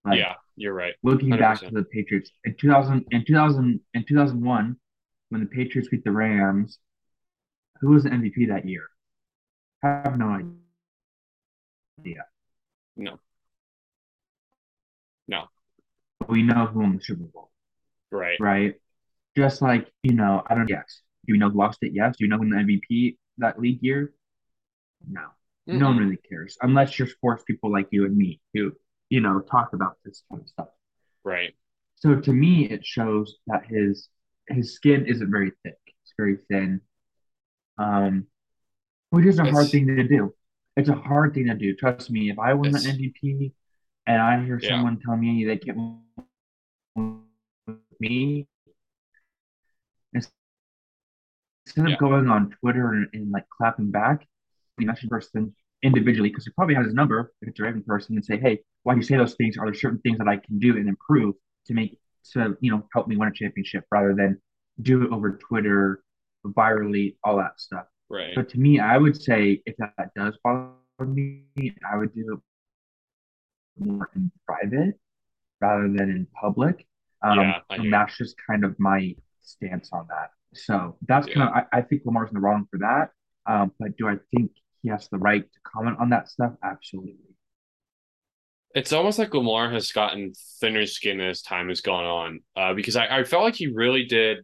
Like, 0.04 0.18
yeah, 0.18 0.34
you're 0.56 0.74
right. 0.74 0.94
looking 1.02 1.30
back 1.30 1.60
to 1.60 1.70
the 1.70 1.84
Patriots 1.84 2.30
in 2.44 2.54
2000 2.56 3.06
in 3.10 3.24
2000 3.24 3.80
in 3.94 4.04
2001 4.04 4.76
when 5.30 5.40
the 5.40 5.46
Patriots 5.46 5.88
beat 5.88 6.04
the 6.04 6.10
Rams, 6.12 6.78
who 7.80 7.90
was 7.90 8.04
the 8.04 8.10
MVP 8.10 8.46
that 8.48 8.66
year? 8.66 8.86
I 9.82 10.02
have 10.04 10.18
no 10.18 10.28
idea. 12.00 12.24
No. 12.96 13.18
No. 15.28 15.44
We 16.28 16.42
know 16.42 16.66
who 16.66 16.80
won 16.80 16.96
the 16.96 17.02
Super 17.02 17.24
Bowl, 17.24 17.50
Right. 18.10 18.38
right? 18.40 18.74
Just 19.36 19.62
like, 19.62 19.90
you 20.02 20.12
know, 20.14 20.42
I 20.46 20.54
don't 20.54 20.68
yes. 20.68 21.02
Do 21.26 21.32
you 21.32 21.38
know 21.38 21.50
who 21.50 21.58
lost 21.58 21.78
it? 21.82 21.92
Yes. 21.94 22.16
Do 22.16 22.24
you 22.24 22.30
know 22.30 22.38
who 22.38 22.48
the 22.48 22.56
MVP 22.56 23.18
that 23.38 23.58
league 23.58 23.82
year? 23.82 24.12
No. 25.08 25.28
No 25.66 25.86
one 25.86 25.96
really 25.98 26.18
cares 26.18 26.58
unless 26.60 26.98
you're 26.98 27.08
sports 27.08 27.42
people 27.42 27.72
like 27.72 27.88
you 27.90 28.04
and 28.04 28.14
me 28.14 28.38
who, 28.52 28.72
you 29.08 29.20
know, 29.20 29.40
talk 29.40 29.72
about 29.72 29.96
this 30.04 30.22
kind 30.30 30.42
of 30.42 30.48
stuff. 30.48 30.68
Right. 31.24 31.54
So 31.96 32.20
to 32.20 32.32
me, 32.32 32.68
it 32.68 32.84
shows 32.84 33.36
that 33.46 33.64
his 33.66 34.08
his 34.48 34.74
skin 34.74 35.06
isn't 35.06 35.30
very 35.30 35.52
thick. 35.62 35.78
It's 36.02 36.12
very 36.18 36.36
thin, 36.50 36.82
um, 37.78 38.26
which 39.08 39.24
is 39.24 39.38
a 39.38 39.50
hard 39.50 39.70
thing 39.70 39.86
to 39.86 40.06
do. 40.06 40.34
It's 40.76 40.88
a 40.88 40.94
hard 40.94 41.34
thing 41.34 41.46
to 41.46 41.54
do. 41.54 41.74
Trust 41.74 42.10
me. 42.10 42.30
If 42.30 42.38
I 42.38 42.52
win 42.54 42.74
It's- 42.74 42.86
MVP 42.86 43.52
and 44.06 44.20
I 44.20 44.44
hear 44.44 44.58
Yeah. 44.60 44.70
someone 44.70 44.98
tell 45.00 45.16
me 45.16 45.44
they 45.44 45.56
can't 45.56 45.76
win 46.96 47.22
with 47.66 48.00
me, 48.00 48.48
instead 50.12 51.90
of 51.92 51.98
going 51.98 52.28
on 52.28 52.50
Twitter 52.60 52.92
and, 52.92 53.08
and 53.12 53.30
like 53.30 53.48
clapping 53.50 53.90
back, 53.90 54.26
the 54.78 54.84
message 54.84 55.08
person 55.08 55.54
individually 55.82 56.28
because 56.28 56.44
he 56.44 56.50
probably 56.52 56.74
has 56.74 56.86
his 56.86 56.94
number 56.94 57.32
if 57.40 57.48
it's 57.48 57.60
a 57.60 57.62
Raven 57.62 57.82
person 57.82 58.16
and 58.16 58.24
say, 58.24 58.38
hey, 58.38 58.60
why 58.82 58.94
do 58.94 58.98
you 59.00 59.04
say 59.04 59.16
those 59.16 59.34
things? 59.34 59.56
Are 59.56 59.66
there 59.66 59.74
certain 59.74 59.98
things 60.00 60.18
that 60.18 60.28
I 60.28 60.36
can 60.36 60.58
do 60.58 60.76
and 60.76 60.88
improve 60.88 61.34
to 61.66 61.74
make 61.74 61.98
to 62.32 62.56
you 62.60 62.70
know 62.70 62.86
help 62.92 63.06
me 63.06 63.16
win 63.16 63.28
a 63.28 63.32
championship 63.32 63.84
rather 63.90 64.14
than 64.14 64.40
do 64.80 65.02
it 65.04 65.10
over 65.12 65.36
Twitter, 65.36 66.02
virally, 66.44 67.16
all 67.22 67.36
that 67.36 67.60
stuff. 67.60 67.86
Right. 68.14 68.34
But 68.34 68.48
to 68.50 68.58
me, 68.60 68.78
I 68.78 68.96
would 68.96 69.20
say 69.20 69.60
if 69.66 69.76
that, 69.78 70.10
does 70.14 70.38
bother 70.44 70.70
me, 71.00 71.42
I 71.90 71.96
would 71.96 72.14
do 72.14 72.34
it 72.34 73.84
more 73.84 74.08
in 74.14 74.30
private 74.46 74.94
rather 75.60 75.88
than 75.88 76.10
in 76.10 76.26
public. 76.40 76.86
Um, 77.22 77.38
Yeah, 77.40 77.60
and 77.70 77.92
that's 77.92 78.16
just 78.16 78.36
kind 78.46 78.64
of 78.64 78.78
my 78.78 79.16
stance 79.42 79.90
on 79.92 80.06
that. 80.10 80.30
So 80.52 80.96
that's 81.08 81.26
kind 81.26 81.42
of 81.42 81.48
I, 81.48 81.78
I 81.78 81.82
think 81.82 82.02
Lamar's 82.04 82.30
in 82.30 82.34
the 82.34 82.40
wrong 82.40 82.68
for 82.70 82.78
that. 82.78 83.10
Um, 83.46 83.72
but 83.80 83.96
do 83.96 84.08
I 84.08 84.16
think 84.30 84.52
he 84.82 84.90
has 84.90 85.08
the 85.08 85.18
right 85.18 85.42
to 85.42 85.60
comment 85.64 85.96
on 85.98 86.10
that 86.10 86.28
stuff? 86.28 86.52
Absolutely. 86.62 87.16
It's 88.74 88.92
almost 88.92 89.18
like 89.18 89.34
Lamar 89.34 89.70
has 89.70 89.90
gotten 89.92 90.32
thinner 90.60 90.86
skin 90.86 91.20
as 91.20 91.42
time 91.42 91.68
has 91.68 91.80
gone 91.80 92.04
on. 92.04 92.40
Uh, 92.56 92.74
because 92.74 92.96
I, 92.96 93.18
I 93.18 93.24
felt 93.24 93.42
like 93.42 93.56
he 93.56 93.68
really 93.68 94.04
did 94.04 94.38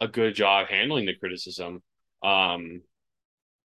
a 0.00 0.08
good 0.08 0.34
job 0.34 0.68
handling 0.68 1.06
the 1.06 1.14
criticism. 1.14 1.82
Um, 2.22 2.82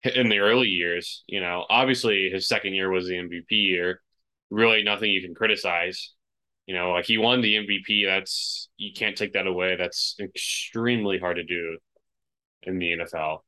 in 0.03 0.29
the 0.29 0.39
early 0.39 0.67
years, 0.67 1.23
you 1.27 1.41
know, 1.41 1.65
obviously 1.69 2.29
his 2.31 2.47
second 2.47 2.73
year 2.73 2.89
was 2.89 3.07
the 3.07 3.15
MVP 3.15 3.45
year. 3.49 4.01
Really, 4.49 4.83
nothing 4.83 5.11
you 5.11 5.21
can 5.21 5.35
criticize. 5.35 6.13
You 6.67 6.75
know, 6.75 6.91
like 6.91 7.05
he 7.05 7.17
won 7.17 7.41
the 7.41 7.55
MVP. 7.55 8.05
That's 8.05 8.69
you 8.77 8.91
can't 8.93 9.17
take 9.17 9.33
that 9.33 9.47
away. 9.47 9.75
That's 9.75 10.15
extremely 10.19 11.19
hard 11.19 11.37
to 11.37 11.43
do 11.43 11.77
in 12.63 12.79
the 12.79 12.97
NFL. 12.97 13.39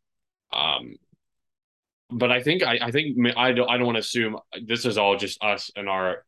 Um, 0.52 0.96
but 2.10 2.32
I 2.32 2.42
think 2.42 2.64
I, 2.64 2.80
I 2.82 2.92
think 2.92 3.18
I 3.36 3.52
don't 3.52 3.70
I 3.70 3.78
don't 3.78 3.86
want 3.86 3.96
to 3.96 4.02
assume 4.02 4.38
this 4.66 4.86
is 4.86 4.98
all 4.98 5.18
just 5.18 5.44
us 5.44 5.72
and 5.76 5.90
our 5.90 6.26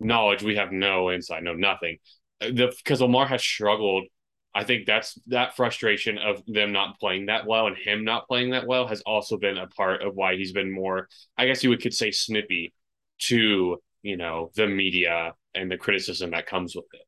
knowledge. 0.00 0.42
We 0.42 0.56
have 0.56 0.72
no 0.72 1.10
insight, 1.10 1.42
no 1.42 1.54
nothing. 1.54 1.98
The 2.40 2.72
because 2.76 3.00
Lamar 3.00 3.26
has 3.26 3.42
struggled. 3.42 4.06
I 4.54 4.64
think 4.64 4.86
that's 4.86 5.18
that 5.28 5.54
frustration 5.54 6.18
of 6.18 6.42
them 6.46 6.72
not 6.72 6.98
playing 6.98 7.26
that 7.26 7.46
well 7.46 7.68
and 7.68 7.76
him 7.76 8.04
not 8.04 8.26
playing 8.26 8.50
that 8.50 8.66
well 8.66 8.86
has 8.88 9.00
also 9.02 9.36
been 9.36 9.56
a 9.56 9.68
part 9.68 10.02
of 10.02 10.14
why 10.16 10.34
he's 10.36 10.52
been 10.52 10.72
more, 10.72 11.08
I 11.38 11.46
guess 11.46 11.62
you 11.62 11.70
would 11.70 11.82
could 11.82 11.94
say 11.94 12.10
snippy 12.10 12.72
to, 13.20 13.80
you 14.02 14.16
know, 14.16 14.50
the 14.56 14.66
media 14.66 15.34
and 15.54 15.70
the 15.70 15.76
criticism 15.76 16.32
that 16.32 16.46
comes 16.46 16.74
with 16.74 16.86
it. 16.92 17.06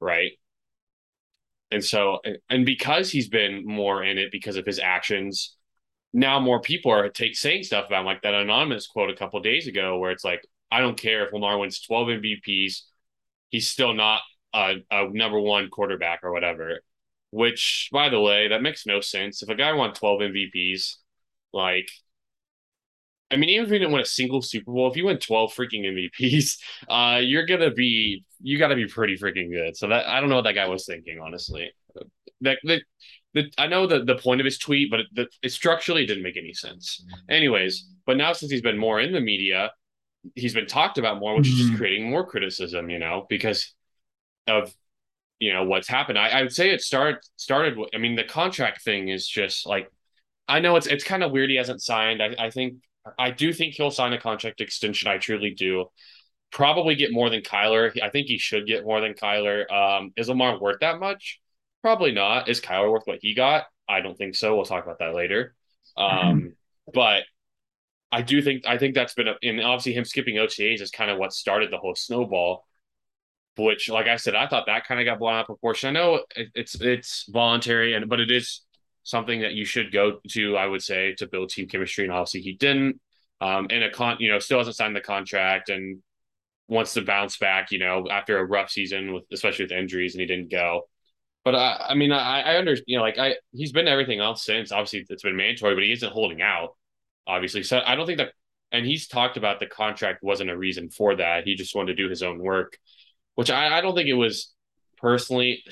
Right. 0.00 0.32
And 1.70 1.82
so 1.82 2.20
and 2.50 2.66
because 2.66 3.10
he's 3.10 3.28
been 3.28 3.66
more 3.66 4.04
in 4.04 4.18
it 4.18 4.30
because 4.30 4.56
of 4.56 4.66
his 4.66 4.78
actions, 4.78 5.56
now 6.12 6.40
more 6.40 6.60
people 6.60 6.92
are 6.92 7.08
take 7.08 7.36
saying 7.36 7.62
stuff 7.62 7.86
about 7.86 8.00
him, 8.00 8.06
like 8.06 8.22
that 8.22 8.34
anonymous 8.34 8.86
quote 8.86 9.10
a 9.10 9.16
couple 9.16 9.40
days 9.40 9.66
ago 9.66 9.98
where 9.98 10.10
it's 10.10 10.24
like, 10.24 10.46
I 10.70 10.80
don't 10.80 11.00
care 11.00 11.26
if 11.26 11.32
Lamar 11.32 11.58
wins 11.58 11.80
12 11.80 12.08
MVPs, 12.08 12.82
he's 13.48 13.68
still 13.68 13.94
not 13.94 14.20
a, 14.54 14.76
a 14.90 15.08
number 15.10 15.40
one 15.40 15.68
quarterback 15.70 16.20
or 16.22 16.32
whatever. 16.32 16.80
Which, 17.30 17.88
by 17.92 18.10
the 18.10 18.20
way, 18.20 18.48
that 18.48 18.62
makes 18.62 18.86
no 18.86 19.00
sense. 19.00 19.42
If 19.42 19.48
a 19.48 19.54
guy 19.54 19.72
won 19.72 19.94
12 19.94 20.22
MVPs, 20.22 20.96
like, 21.52 21.88
I 23.30 23.36
mean, 23.36 23.48
even 23.48 23.64
if 23.64 23.70
he 23.70 23.78
didn't 23.78 23.92
win 23.92 24.02
a 24.02 24.06
single 24.06 24.42
Super 24.42 24.70
Bowl, 24.72 24.90
if 24.90 24.96
you 24.96 25.06
win 25.06 25.18
12 25.18 25.54
freaking 25.54 25.86
MVPs, 25.86 26.58
uh, 26.88 27.18
you're 27.22 27.46
gonna 27.46 27.70
be, 27.70 28.24
you 28.42 28.58
got 28.58 28.68
to 28.68 28.76
be 28.76 28.86
pretty 28.86 29.16
freaking 29.16 29.50
good. 29.50 29.76
So 29.76 29.88
that 29.88 30.06
I 30.06 30.20
don't 30.20 30.28
know 30.28 30.36
what 30.36 30.42
that 30.44 30.54
guy 30.54 30.68
was 30.68 30.84
thinking, 30.84 31.18
honestly. 31.20 31.70
That, 32.42 32.58
that, 32.64 32.82
that 33.34 33.44
I 33.58 33.68
know 33.68 33.86
the 33.86 34.04
the 34.04 34.16
point 34.16 34.40
of 34.40 34.44
his 34.44 34.58
tweet, 34.58 34.90
but 34.90 35.00
it, 35.00 35.06
the, 35.12 35.28
it 35.42 35.50
structurally 35.52 36.04
didn't 36.06 36.24
make 36.24 36.36
any 36.36 36.52
sense. 36.52 37.04
Anyways, 37.30 37.86
but 38.06 38.16
now 38.16 38.32
since 38.32 38.52
he's 38.52 38.62
been 38.62 38.78
more 38.78 39.00
in 39.00 39.12
the 39.12 39.20
media, 39.20 39.72
he's 40.34 40.54
been 40.54 40.66
talked 40.66 40.98
about 40.98 41.20
more, 41.20 41.36
which 41.36 41.48
is 41.48 41.56
just 41.56 41.72
Mhm. 41.72 41.78
creating 41.78 42.10
more 42.10 42.26
criticism, 42.26 42.90
you 42.90 42.98
know, 42.98 43.26
because 43.28 43.74
of 44.46 44.74
you 45.38 45.52
know 45.52 45.64
what's 45.64 45.88
happened. 45.88 46.18
I, 46.18 46.28
I 46.28 46.42
would 46.42 46.52
say 46.52 46.70
it 46.70 46.80
started 46.80 47.20
started. 47.36 47.78
I 47.94 47.98
mean, 47.98 48.16
the 48.16 48.24
contract 48.24 48.82
thing 48.82 49.08
is 49.08 49.26
just 49.26 49.66
like 49.66 49.90
I 50.48 50.60
know 50.60 50.76
it's 50.76 50.86
it's 50.86 51.04
kind 51.04 51.22
of 51.22 51.32
weird 51.32 51.50
he 51.50 51.56
hasn't 51.56 51.82
signed. 51.82 52.22
I, 52.22 52.34
I 52.38 52.50
think 52.50 52.76
I 53.18 53.30
do 53.30 53.52
think 53.52 53.74
he'll 53.74 53.90
sign 53.90 54.12
a 54.12 54.20
contract 54.20 54.60
extension. 54.60 55.08
I 55.08 55.18
truly 55.18 55.50
do. 55.50 55.86
Probably 56.50 56.94
get 56.94 57.12
more 57.12 57.30
than 57.30 57.40
Kyler. 57.40 57.98
I 58.02 58.10
think 58.10 58.26
he 58.26 58.38
should 58.38 58.66
get 58.66 58.84
more 58.84 59.00
than 59.00 59.14
Kyler. 59.14 59.70
Um, 59.72 60.12
is 60.16 60.28
Lamar 60.28 60.60
worth 60.60 60.80
that 60.80 61.00
much? 61.00 61.40
Probably 61.82 62.12
not. 62.12 62.48
Is 62.48 62.60
Kyler 62.60 62.92
worth 62.92 63.04
what 63.06 63.18
he 63.22 63.34
got? 63.34 63.64
I 63.88 64.00
don't 64.00 64.16
think 64.16 64.34
so. 64.34 64.54
We'll 64.54 64.66
talk 64.66 64.84
about 64.84 64.98
that 64.98 65.14
later. 65.14 65.54
Um, 65.96 66.54
but 66.92 67.24
I 68.10 68.22
do 68.22 68.42
think 68.42 68.66
I 68.66 68.78
think 68.78 68.94
that's 68.94 69.14
been 69.14 69.28
a, 69.28 69.34
and 69.42 69.60
obviously 69.60 69.94
him 69.94 70.04
skipping 70.04 70.36
OTAs 70.36 70.80
is 70.82 70.90
kind 70.90 71.10
of 71.10 71.18
what 71.18 71.32
started 71.32 71.72
the 71.72 71.78
whole 71.78 71.94
snowball. 71.94 72.66
Which, 73.56 73.90
like 73.90 74.06
I 74.06 74.16
said, 74.16 74.34
I 74.34 74.46
thought 74.46 74.66
that 74.66 74.86
kind 74.86 75.00
of 75.00 75.04
got 75.04 75.18
blown 75.18 75.34
out 75.34 75.40
of 75.40 75.46
proportion. 75.46 75.88
I 75.90 76.00
know 76.00 76.24
it's 76.34 76.74
it's 76.80 77.26
voluntary, 77.28 77.94
and 77.94 78.08
but 78.08 78.20
it 78.20 78.30
is 78.30 78.62
something 79.02 79.42
that 79.42 79.52
you 79.52 79.64
should 79.64 79.92
go 79.92 80.20
to. 80.30 80.56
I 80.56 80.66
would 80.66 80.82
say 80.82 81.14
to 81.18 81.26
build 81.26 81.50
team 81.50 81.68
chemistry, 81.68 82.04
and 82.04 82.12
obviously 82.12 82.40
he 82.40 82.54
didn't. 82.54 83.00
Um, 83.40 83.66
and 83.70 83.84
a 83.84 83.90
con, 83.90 84.16
you 84.20 84.30
know, 84.30 84.38
still 84.38 84.58
hasn't 84.58 84.76
signed 84.76 84.96
the 84.96 85.00
contract, 85.00 85.68
and 85.68 86.02
wants 86.68 86.94
to 86.94 87.02
bounce 87.02 87.36
back. 87.36 87.72
You 87.72 87.78
know, 87.80 88.06
after 88.10 88.38
a 88.38 88.44
rough 88.44 88.70
season 88.70 89.12
with 89.12 89.24
especially 89.32 89.66
with 89.66 89.72
injuries, 89.72 90.14
and 90.14 90.20
he 90.22 90.26
didn't 90.26 90.50
go. 90.50 90.88
But 91.44 91.54
I, 91.54 91.88
I 91.90 91.94
mean, 91.94 92.12
I, 92.12 92.40
I 92.42 92.56
understand. 92.56 92.84
You 92.86 92.98
know, 92.98 93.02
like 93.02 93.18
I, 93.18 93.36
he's 93.52 93.72
been 93.72 93.88
everything 93.88 94.20
else 94.20 94.44
since. 94.44 94.72
Obviously, 94.72 95.04
it's 95.08 95.22
been 95.22 95.36
mandatory, 95.36 95.74
but 95.74 95.84
he 95.84 95.92
isn't 95.92 96.12
holding 96.12 96.40
out. 96.40 96.70
Obviously, 97.26 97.62
so 97.64 97.82
I 97.84 97.96
don't 97.96 98.06
think 98.06 98.18
that. 98.18 98.32
And 98.74 98.86
he's 98.86 99.06
talked 99.06 99.36
about 99.36 99.60
the 99.60 99.66
contract 99.66 100.22
wasn't 100.22 100.48
a 100.48 100.56
reason 100.56 100.88
for 100.88 101.14
that. 101.16 101.44
He 101.44 101.56
just 101.56 101.74
wanted 101.74 101.94
to 101.94 102.02
do 102.02 102.08
his 102.08 102.22
own 102.22 102.38
work, 102.38 102.78
which 103.34 103.50
I, 103.50 103.78
I 103.78 103.80
don't 103.80 103.94
think 103.94 104.08
it 104.08 104.14
was 104.14 104.52
personally 104.98 105.64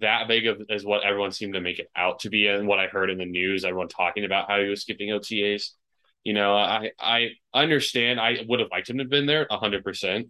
that 0.00 0.28
big 0.28 0.46
of 0.46 0.62
as 0.70 0.84
what 0.84 1.04
everyone 1.04 1.32
seemed 1.32 1.54
to 1.54 1.60
make 1.60 1.78
it 1.78 1.88
out 1.94 2.20
to 2.20 2.30
be, 2.30 2.46
and 2.46 2.66
what 2.66 2.78
I 2.78 2.86
heard 2.86 3.10
in 3.10 3.18
the 3.18 3.26
news. 3.26 3.64
Everyone 3.64 3.88
talking 3.88 4.24
about 4.24 4.48
how 4.48 4.60
he 4.60 4.68
was 4.68 4.82
skipping 4.82 5.08
OTAs. 5.10 5.70
You 6.24 6.34
know, 6.34 6.54
I 6.54 6.90
I 6.98 7.30
understand. 7.52 8.20
I 8.20 8.38
would 8.48 8.60
have 8.60 8.70
liked 8.70 8.88
him 8.88 8.98
to 8.98 9.04
have 9.04 9.10
been 9.10 9.26
there 9.26 9.46
hundred 9.50 9.84
percent, 9.84 10.28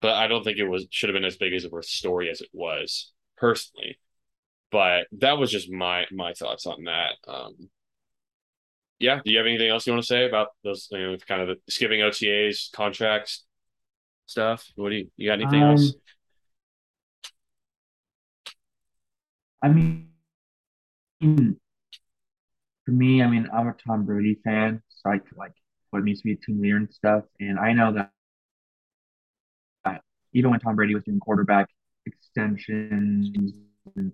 but 0.00 0.14
I 0.14 0.26
don't 0.26 0.44
think 0.44 0.58
it 0.58 0.68
was 0.68 0.86
should 0.90 1.08
have 1.08 1.14
been 1.14 1.24
as 1.24 1.36
big 1.36 1.54
as 1.54 1.64
a 1.64 1.82
story 1.82 2.30
as 2.30 2.40
it 2.40 2.50
was 2.52 3.12
personally. 3.36 3.98
But 4.70 5.06
that 5.12 5.38
was 5.38 5.50
just 5.50 5.70
my 5.70 6.04
my 6.10 6.34
thoughts 6.34 6.66
on 6.66 6.84
that. 6.84 7.12
Um, 7.26 7.70
yeah, 8.98 9.20
do 9.24 9.30
you 9.30 9.38
have 9.38 9.46
anything 9.46 9.68
else 9.68 9.86
you 9.86 9.92
want 9.92 10.02
to 10.02 10.06
say 10.06 10.26
about 10.26 10.48
those 10.64 10.88
you 10.90 10.98
know, 10.98 11.16
kind 11.26 11.40
of 11.40 11.48
the 11.48 11.72
skipping 11.72 12.00
OTAs 12.00 12.72
contracts 12.72 13.44
stuff? 14.30 14.66
What 14.76 14.90
do 14.90 14.96
you 14.96 15.10
you 15.16 15.28
got 15.28 15.40
anything 15.40 15.62
um, 15.62 15.70
else? 15.70 15.94
I 19.62 19.68
mean, 19.68 20.08
for 21.20 22.90
me, 22.92 23.22
I 23.22 23.26
mean, 23.26 23.48
I'm 23.52 23.68
a 23.68 23.74
Tom 23.86 24.04
Brady 24.04 24.38
fan, 24.44 24.82
so 24.88 25.10
I 25.10 25.20
like 25.36 25.52
what 25.90 26.00
it 26.00 26.02
means 26.02 26.20
to 26.20 26.24
be 26.24 26.32
a 26.32 26.36
team 26.36 26.60
leader 26.60 26.76
and 26.76 26.92
stuff. 26.92 27.24
And 27.40 27.58
I 27.58 27.72
know 27.72 27.92
that, 27.92 28.12
even 30.32 30.50
when 30.50 30.60
Tom 30.60 30.76
Brady 30.76 30.94
was 30.94 31.04
doing 31.04 31.18
quarterback 31.18 31.68
extensions 32.06 33.30
and 33.96 34.12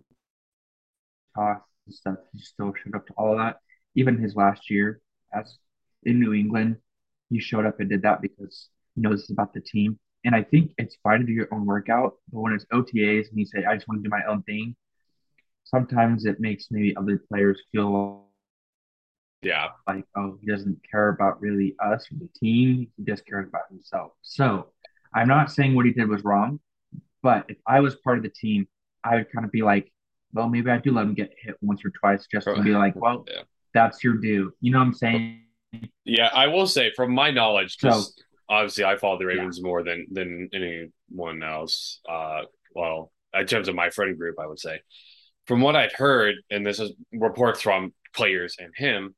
toss 1.34 1.60
and 1.86 1.94
stuff. 1.94 2.18
He 2.32 2.40
still 2.40 2.72
showed 2.82 2.94
up 2.94 3.06
to 3.06 3.12
all 3.16 3.32
of 3.32 3.38
that. 3.38 3.58
Even 3.94 4.18
his 4.18 4.34
last 4.34 4.70
year 4.70 5.00
as 5.32 5.58
in 6.04 6.20
New 6.20 6.32
England, 6.32 6.76
he 7.30 7.40
showed 7.40 7.66
up 7.66 7.80
and 7.80 7.88
did 7.88 8.02
that 8.02 8.20
because 8.20 8.68
he 8.94 9.00
knows 9.00 9.20
it's 9.20 9.30
about 9.30 9.52
the 9.52 9.60
team. 9.60 9.98
And 10.24 10.34
I 10.34 10.42
think 10.42 10.72
it's 10.78 10.96
fine 11.02 11.20
to 11.20 11.26
do 11.26 11.32
your 11.32 11.48
own 11.52 11.66
workout, 11.66 12.14
but 12.32 12.40
when 12.40 12.52
it's 12.52 12.64
OTAs 12.72 13.28
and 13.28 13.38
you 13.38 13.44
say, 13.44 13.64
I 13.64 13.74
just 13.74 13.86
want 13.88 14.02
to 14.02 14.08
do 14.08 14.10
my 14.10 14.22
own 14.28 14.42
thing, 14.42 14.74
sometimes 15.64 16.24
it 16.24 16.40
makes 16.40 16.68
maybe 16.70 16.96
other 16.96 17.22
players 17.28 17.60
feel 17.72 18.24
yeah 19.42 19.68
like, 19.86 20.04
oh, 20.16 20.38
he 20.40 20.46
doesn't 20.46 20.80
care 20.90 21.10
about 21.10 21.40
really 21.42 21.76
us 21.78 22.06
or 22.10 22.16
the 22.18 22.28
team. 22.38 22.88
He 22.96 23.04
just 23.04 23.26
cares 23.26 23.46
about 23.48 23.68
himself. 23.68 24.12
So 24.22 24.70
I'm 25.14 25.28
not 25.28 25.52
saying 25.52 25.74
what 25.74 25.86
he 25.86 25.92
did 25.92 26.08
was 26.08 26.24
wrong, 26.24 26.60
but 27.22 27.44
if 27.48 27.58
I 27.66 27.80
was 27.80 27.94
part 27.96 28.16
of 28.16 28.22
the 28.24 28.30
team, 28.30 28.66
I 29.04 29.16
would 29.16 29.30
kind 29.30 29.44
of 29.44 29.52
be 29.52 29.62
like, 29.62 29.92
well, 30.32 30.48
maybe 30.48 30.70
I 30.70 30.78
do 30.78 30.92
let 30.92 31.04
him 31.04 31.14
get 31.14 31.32
hit 31.40 31.56
once 31.60 31.84
or 31.84 31.90
twice 31.90 32.26
just 32.26 32.46
to 32.46 32.62
be 32.62 32.70
like, 32.74 32.96
well, 32.96 33.24
yeah. 33.30 33.42
that's 33.72 34.02
your 34.02 34.14
due. 34.14 34.52
You 34.60 34.72
know 34.72 34.78
what 34.78 34.86
I'm 34.86 34.94
saying? 34.94 35.40
Yeah, 36.04 36.30
I 36.32 36.48
will 36.48 36.66
say 36.66 36.92
from 36.94 37.12
my 37.12 37.30
knowledge, 37.30 37.76
because 37.78 38.14
so, 38.16 38.22
obviously 38.48 38.84
I 38.84 38.96
follow 38.96 39.18
the 39.18 39.26
Ravens 39.26 39.58
yeah. 39.58 39.66
more 39.66 39.82
than 39.82 40.06
than 40.10 40.50
anyone 40.52 41.42
else. 41.42 42.00
Uh, 42.08 42.42
well, 42.74 43.12
in 43.32 43.46
terms 43.46 43.68
of 43.68 43.74
my 43.74 43.90
friend 43.90 44.16
group, 44.16 44.36
I 44.38 44.46
would 44.46 44.58
say, 44.60 44.80
from 45.46 45.60
what 45.60 45.76
I'd 45.76 45.92
heard, 45.92 46.36
and 46.50 46.66
this 46.66 46.80
is 46.80 46.92
reports 47.12 47.60
from 47.60 47.92
players 48.14 48.56
and 48.58 48.72
him, 48.76 49.14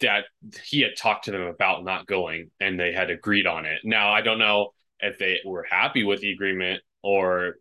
that 0.00 0.24
he 0.64 0.80
had 0.80 0.96
talked 0.96 1.24
to 1.24 1.30
them 1.30 1.42
about 1.42 1.84
not 1.84 2.06
going, 2.06 2.50
and 2.60 2.78
they 2.78 2.92
had 2.92 3.10
agreed 3.10 3.46
on 3.46 3.66
it. 3.66 3.80
Now 3.84 4.12
I 4.12 4.20
don't 4.20 4.38
know 4.38 4.70
if 5.00 5.18
they 5.18 5.38
were 5.44 5.66
happy 5.68 6.04
with 6.04 6.20
the 6.20 6.32
agreement 6.32 6.82
or 7.02 7.56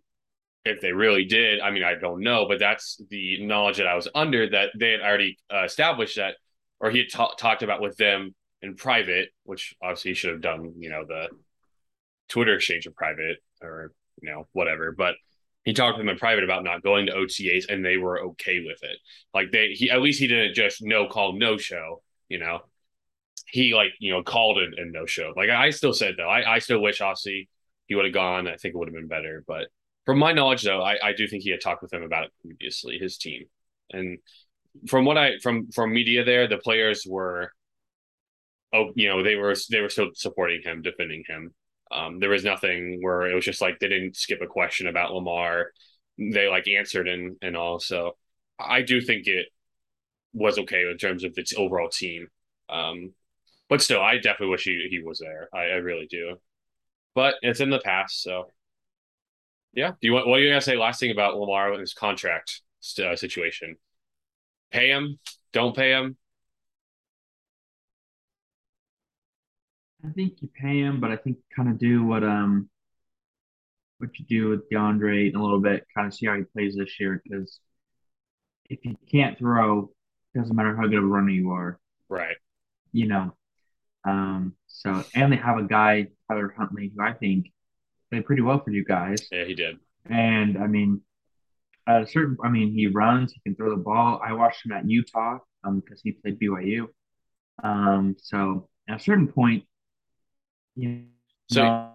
if 0.65 0.81
they 0.81 0.91
really 0.91 1.25
did, 1.25 1.61
I 1.61 1.71
mean, 1.71 1.83
I 1.83 1.95
don't 1.95 2.21
know, 2.21 2.45
but 2.47 2.59
that's 2.59 3.01
the 3.09 3.45
knowledge 3.45 3.77
that 3.77 3.87
I 3.87 3.95
was 3.95 4.07
under 4.13 4.49
that 4.49 4.69
they 4.77 4.91
had 4.91 5.01
already 5.01 5.37
uh, 5.53 5.63
established 5.63 6.17
that, 6.17 6.35
or 6.79 6.89
he 6.91 6.99
had 6.99 7.07
ta- 7.11 7.35
talked 7.35 7.63
about 7.63 7.81
with 7.81 7.95
them 7.97 8.35
in 8.61 8.75
private, 8.75 9.29
which 9.43 9.75
obviously 9.81 10.11
he 10.11 10.15
should 10.15 10.31
have 10.31 10.41
done, 10.41 10.73
you 10.77 10.89
know, 10.89 11.05
the 11.05 11.29
Twitter 12.29 12.55
exchange 12.55 12.85
in 12.85 12.93
private 12.93 13.37
or, 13.61 13.93
you 14.21 14.29
know, 14.29 14.47
whatever. 14.53 14.91
But 14.91 15.15
he 15.63 15.73
talked 15.73 15.97
to 15.97 16.01
them 16.01 16.09
in 16.09 16.17
private 16.17 16.43
about 16.43 16.63
not 16.63 16.83
going 16.83 17.07
to 17.07 17.13
OTAs 17.13 17.65
and 17.69 17.83
they 17.83 17.97
were 17.97 18.19
okay 18.21 18.63
with 18.65 18.81
it. 18.83 18.97
Like 19.33 19.51
they, 19.51 19.69
he, 19.69 19.91
at 19.91 20.01
least 20.01 20.19
he 20.19 20.27
didn't 20.27 20.55
just 20.55 20.81
no 20.81 21.07
call, 21.07 21.33
no 21.33 21.57
show, 21.57 22.01
you 22.29 22.39
know, 22.39 22.59
he 23.47 23.73
like, 23.73 23.91
you 23.99 24.11
know, 24.11 24.23
called 24.23 24.57
and 24.57 24.91
no 24.91 25.05
show. 25.05 25.33
Like 25.35 25.49
I 25.49 25.69
still 25.69 25.93
said 25.93 26.15
though, 26.17 26.29
I, 26.29 26.55
I 26.55 26.59
still 26.59 26.81
wish 26.81 27.01
obviously 27.01 27.49
he 27.85 27.95
would 27.95 28.05
have 28.05 28.13
gone. 28.13 28.47
I 28.47 28.55
think 28.55 28.73
it 28.73 28.77
would 28.77 28.87
have 28.87 28.95
been 28.95 29.07
better, 29.07 29.43
but 29.47 29.67
from 30.07 30.19
my 30.19 30.31
knowledge, 30.31 30.63
though, 30.63 30.81
I, 30.81 30.95
I 31.03 31.13
do 31.13 31.27
think 31.27 31.43
he 31.43 31.51
had 31.51 31.59
talked 31.59 31.81
with 31.81 31.91
him 31.91 32.01
about 32.01 32.23
it 32.23 32.31
previously, 32.41 32.97
his 32.97 33.17
team. 33.17 33.43
And 33.91 34.19
from 34.87 35.03
what 35.03 35.17
I 35.17 35.37
from 35.43 35.69
from 35.71 35.93
media 35.93 36.23
there, 36.23 36.47
the 36.47 36.57
players 36.57 37.03
were 37.05 37.51
oh, 38.73 38.91
you 38.95 39.09
know, 39.09 39.23
they 39.23 39.35
were 39.35 39.55
they 39.69 39.81
were 39.81 39.89
still 39.89 40.09
supporting 40.13 40.61
him, 40.63 40.81
defending 40.81 41.23
him. 41.27 41.53
Um, 41.91 42.19
there 42.19 42.29
was 42.29 42.43
nothing 42.43 42.99
where 43.01 43.27
it 43.27 43.35
was 43.35 43.45
just 43.45 43.61
like 43.61 43.79
they 43.79 43.87
didn't 43.87 44.17
skip 44.17 44.41
a 44.41 44.47
question 44.47 44.87
about 44.87 45.13
Lamar. 45.13 45.71
They 46.17 46.47
like 46.47 46.67
answered 46.67 47.07
and 47.07 47.37
and 47.41 47.55
all. 47.55 47.79
So 47.79 48.17
I 48.59 48.81
do 48.81 49.01
think 49.01 49.27
it 49.27 49.47
was 50.33 50.57
okay 50.59 50.83
in 50.89 50.97
terms 50.97 51.23
of 51.23 51.33
its 51.37 51.53
overall 51.55 51.89
team. 51.89 52.27
Um, 52.69 53.13
but 53.69 53.81
still, 53.81 54.01
I 54.01 54.15
definitely 54.15 54.49
wish 54.49 54.63
he, 54.63 54.87
he 54.89 55.01
was 55.01 55.19
there. 55.19 55.49
I, 55.53 55.63
I 55.63 55.75
really 55.75 56.07
do. 56.09 56.37
But 57.15 57.35
it's 57.41 57.59
in 57.59 57.69
the 57.69 57.79
past, 57.79 58.21
so 58.21 58.51
yeah. 59.73 59.91
Do 59.91 60.07
you 60.07 60.13
want 60.13 60.27
what 60.27 60.39
are 60.39 60.41
you 60.41 60.49
gonna 60.49 60.61
say 60.61 60.77
last 60.77 60.99
thing 60.99 61.11
about 61.11 61.37
Lamar 61.37 61.71
and 61.71 61.81
his 61.81 61.93
contract 61.93 62.61
uh, 63.03 63.15
situation? 63.15 63.77
Pay 64.71 64.89
him? 64.89 65.19
Don't 65.53 65.75
pay 65.75 65.91
him? 65.91 66.17
I 70.05 70.09
think 70.11 70.41
you 70.41 70.49
pay 70.59 70.79
him, 70.79 70.99
but 70.99 71.11
I 71.11 71.17
think 71.17 71.37
kind 71.55 71.69
of 71.69 71.77
do 71.77 72.03
what 72.03 72.23
um 72.23 72.69
what 73.97 74.17
you 74.19 74.25
do 74.25 74.49
with 74.49 74.69
DeAndre 74.69 75.29
in 75.29 75.35
a 75.35 75.41
little 75.41 75.59
bit, 75.59 75.85
kind 75.95 76.07
of 76.07 76.13
see 76.13 76.27
how 76.27 76.35
he 76.35 76.43
plays 76.43 76.75
this 76.75 76.99
year. 76.99 77.21
Because 77.23 77.59
if 78.69 78.79
you 78.83 78.95
can't 79.11 79.37
throw, 79.37 79.89
it 80.33 80.39
doesn't 80.39 80.55
matter 80.55 80.75
how 80.75 80.83
good 80.83 80.99
of 80.99 81.03
a 81.03 81.07
runner 81.07 81.31
you 81.31 81.51
are. 81.51 81.79
Right. 82.09 82.35
You 82.91 83.07
know. 83.07 83.35
Um. 84.05 84.53
So 84.67 85.03
and 85.15 85.31
they 85.31 85.37
have 85.37 85.57
a 85.57 85.63
guy 85.63 86.07
Tyler 86.29 86.53
Huntley 86.57 86.91
who 86.95 87.03
I 87.03 87.13
think 87.13 87.51
played 88.09 88.25
pretty 88.25 88.41
well 88.41 88.63
for 88.63 88.71
you 88.71 88.85
guys. 88.85 89.27
Yeah, 89.31 89.45
he 89.45 89.55
did. 89.55 89.77
And 90.05 90.57
I 90.57 90.67
mean, 90.67 91.01
at 91.87 92.03
a 92.03 92.07
certain, 92.07 92.37
I 92.43 92.49
mean, 92.49 92.71
he 92.73 92.87
runs, 92.87 93.33
he 93.33 93.41
can 93.41 93.55
throw 93.55 93.69
the 93.71 93.81
ball. 93.81 94.21
I 94.23 94.33
watched 94.33 94.65
him 94.65 94.71
at 94.71 94.87
Utah 94.89 95.39
um 95.63 95.79
because 95.79 96.01
he 96.01 96.11
played 96.11 96.39
BYU. 96.39 96.87
Um, 97.63 98.15
so 98.19 98.69
at 98.87 99.01
a 99.01 99.03
certain 99.03 99.27
point, 99.27 99.65
you 100.77 101.05
so 101.49 101.63
know, 101.63 101.91